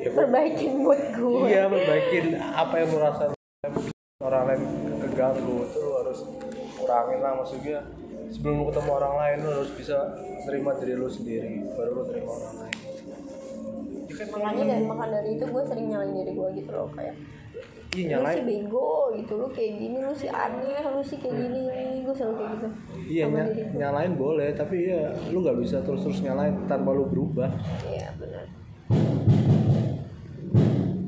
ya 0.00 0.10
perbaikin 0.16 0.72
mood 0.80 1.00
gue 1.12 1.40
iya 1.50 1.62
perbaikin 1.70 2.26
apa 2.38 2.74
yang 2.80 2.88
lu 2.90 2.98
rasain. 2.98 3.30
Orang 4.20 4.52
lain 4.52 4.62
keganggu 5.00 5.64
itu 5.64 5.78
lu 5.80 5.92
harus 5.96 6.18
kurangin 6.76 7.18
lah 7.24 7.32
maksudnya 7.40 7.78
sebelum 8.30 8.54
lu 8.62 8.64
ketemu 8.70 8.90
orang 8.94 9.14
lain 9.16 9.36
lu 9.42 9.50
harus 9.58 9.70
bisa 9.74 9.96
terima 10.46 10.70
diri 10.78 10.94
lu 10.94 11.08
sendiri 11.10 11.66
baru 11.74 11.90
lu 11.98 12.02
terima 12.06 12.30
orang 12.30 12.54
lain 12.64 12.69
makanya 14.28 14.64
dari 14.68 14.84
maka 14.84 15.04
dari 15.08 15.30
itu 15.34 15.44
gue 15.44 15.62
sering 15.64 15.86
nyalain 15.88 16.12
diri 16.12 16.32
gue 16.34 16.48
gitu 16.56 16.70
loh 16.70 16.88
kayak 16.92 17.14
iya 17.90 18.16
lu 18.16 18.22
sih 18.22 18.38
nyalain. 18.38 18.44
bego 18.46 18.90
gitu 19.12 19.32
lu 19.34 19.46
kayak 19.50 19.72
gini 19.76 19.96
lu 19.98 20.14
sih 20.14 20.30
aneh 20.30 20.78
lu 20.84 21.02
sih 21.02 21.18
kayak 21.18 21.36
gini 21.36 21.60
gue 22.00 22.14
selalu 22.14 22.34
kayak 22.36 22.50
gitu 22.54 22.68
iya 23.10 23.24
ny- 23.26 23.48
diri 23.50 23.62
gue. 23.66 23.78
nyalain 23.78 24.12
boleh 24.14 24.48
tapi 24.54 24.76
ya 24.86 25.02
lu 25.28 25.38
nggak 25.40 25.58
bisa 25.58 25.76
terus 25.80 26.00
terus 26.04 26.20
nyalain 26.20 26.54
tanpa 26.66 26.90
lu 26.92 27.04
berubah. 27.04 27.50
Iya 27.84 28.08
benar. 28.14 28.44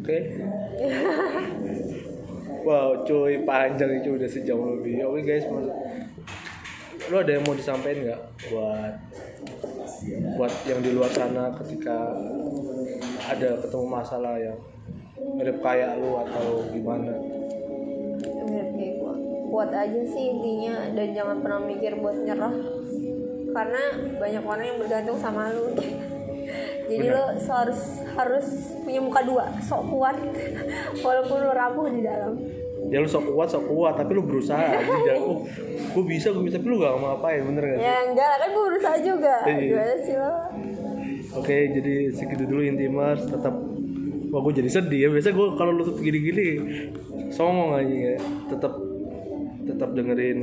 Oke. 0.02 0.18
Wow 2.62 3.02
cuy 3.02 3.42
panjang 3.42 3.90
itu 3.98 4.14
udah 4.14 4.26
sejam 4.26 4.58
lebih. 4.58 5.02
Oke 5.02 5.22
guys 5.22 5.46
mas 5.46 5.66
lu 7.10 7.18
ada 7.18 7.34
yang 7.34 7.42
mau 7.42 7.50
disampaikan 7.52 7.98
nggak 8.06 8.20
buat 8.46 8.94
buat 10.38 10.52
yang 10.64 10.80
di 10.80 10.90
luar 10.94 11.10
sana 11.10 11.50
ketika 11.58 12.14
ada 13.28 13.48
ketemu 13.62 13.86
masalah 13.86 14.34
yang 14.38 14.58
mirip 15.38 15.58
kayak 15.62 15.98
lu 15.98 16.18
atau 16.18 16.66
gimana? 16.74 17.12
Mirip 18.50 18.70
kayak 18.74 18.94
gue 18.98 19.14
kuat 19.52 19.70
aja 19.70 20.00
sih 20.08 20.24
intinya. 20.34 20.90
Dan 20.96 21.08
jangan 21.14 21.36
pernah 21.44 21.60
mikir 21.62 21.92
buat 21.98 22.16
nyerah. 22.18 22.54
Karena 23.52 23.82
banyak 24.16 24.42
orang 24.42 24.64
yang 24.64 24.78
bergantung 24.80 25.18
sama 25.20 25.52
lu. 25.54 25.76
Jadi 26.90 27.08
Benar. 27.08 27.38
lo 27.38 27.38
harus 27.38 27.80
harus 28.18 28.46
punya 28.82 29.00
muka 29.00 29.20
dua. 29.22 29.44
Sok 29.62 29.82
kuat 29.88 30.16
walaupun 31.06 31.38
lo 31.38 31.52
rapuh 31.54 31.86
di 31.88 32.02
dalam. 32.02 32.34
Ya 32.90 32.98
lu 32.98 33.08
sok 33.08 33.30
kuat 33.30 33.48
sok 33.48 33.70
kuat. 33.70 33.94
Tapi 33.94 34.10
lu 34.18 34.26
berusaha 34.26 34.58
aja 34.58 34.94
jangan 35.06 35.22
oh 35.30 35.38
gue 35.94 36.04
bisa 36.04 36.34
gue 36.34 36.42
bisa. 36.42 36.58
Tapi 36.58 36.68
lu 36.68 36.82
gak 36.82 36.98
mau 36.98 37.14
ngapain 37.14 37.40
bener 37.46 37.62
gak 37.62 37.78
sih? 37.78 37.86
ya 37.86 37.96
enggak 38.10 38.26
lah. 38.26 38.38
Kan 38.42 38.48
gue 38.50 38.64
berusaha 38.74 38.96
juga. 38.98 39.34
Iya. 39.46 39.60
gimana 39.70 39.94
sih 40.02 40.16
lo 40.18 40.34
Oke, 41.32 41.72
jadi 41.72 42.12
segitu 42.12 42.44
dulu 42.44 42.60
intimers. 42.60 43.24
Tetap, 43.24 43.54
wah 44.28 44.40
gue 44.44 44.54
jadi 44.60 44.68
sedih 44.68 45.00
ya. 45.04 45.08
Biasa 45.08 45.32
gue 45.32 45.48
kalau 45.56 45.72
lu 45.72 45.84
gini-gini 45.96 46.46
songong 47.32 47.80
aja 47.80 47.96
ya. 47.96 48.16
Tetap, 48.52 48.72
tetap 49.64 49.88
dengerin 49.96 50.40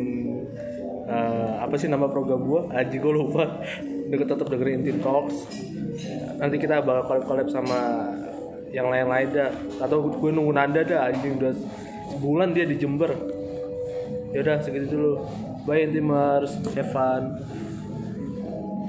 eh, 1.05 1.51
apa 1.61 1.75
sih 1.77 1.85
nama 1.85 2.09
program 2.09 2.41
gue? 2.41 2.61
Aji 2.73 2.97
gue 2.97 3.13
lupa. 3.13 3.61
Tetap 4.09 4.47
dengerin 4.49 4.81
Intim 4.81 4.97
Talks. 5.05 5.45
Nanti 6.41 6.57
kita 6.57 6.81
bakal 6.81 7.05
collab-collab 7.05 7.47
sama 7.53 8.09
yang 8.73 8.89
lain-lain 8.89 9.29
dah. 9.29 9.51
Atau 9.77 10.09
gue 10.09 10.31
nunggu 10.33 10.57
Nanda 10.57 10.81
dah. 10.81 11.13
Anjing 11.13 11.37
udah 11.37 11.53
sebulan 12.17 12.57
dia 12.57 12.65
di 12.65 12.81
Jember. 12.81 13.13
Ya 14.33 14.41
udah 14.41 14.57
segitu 14.65 14.97
dulu. 14.97 15.13
Bye 15.69 15.85
Intimers. 15.85 16.57
Have 16.73 16.89
fun. 16.89 17.37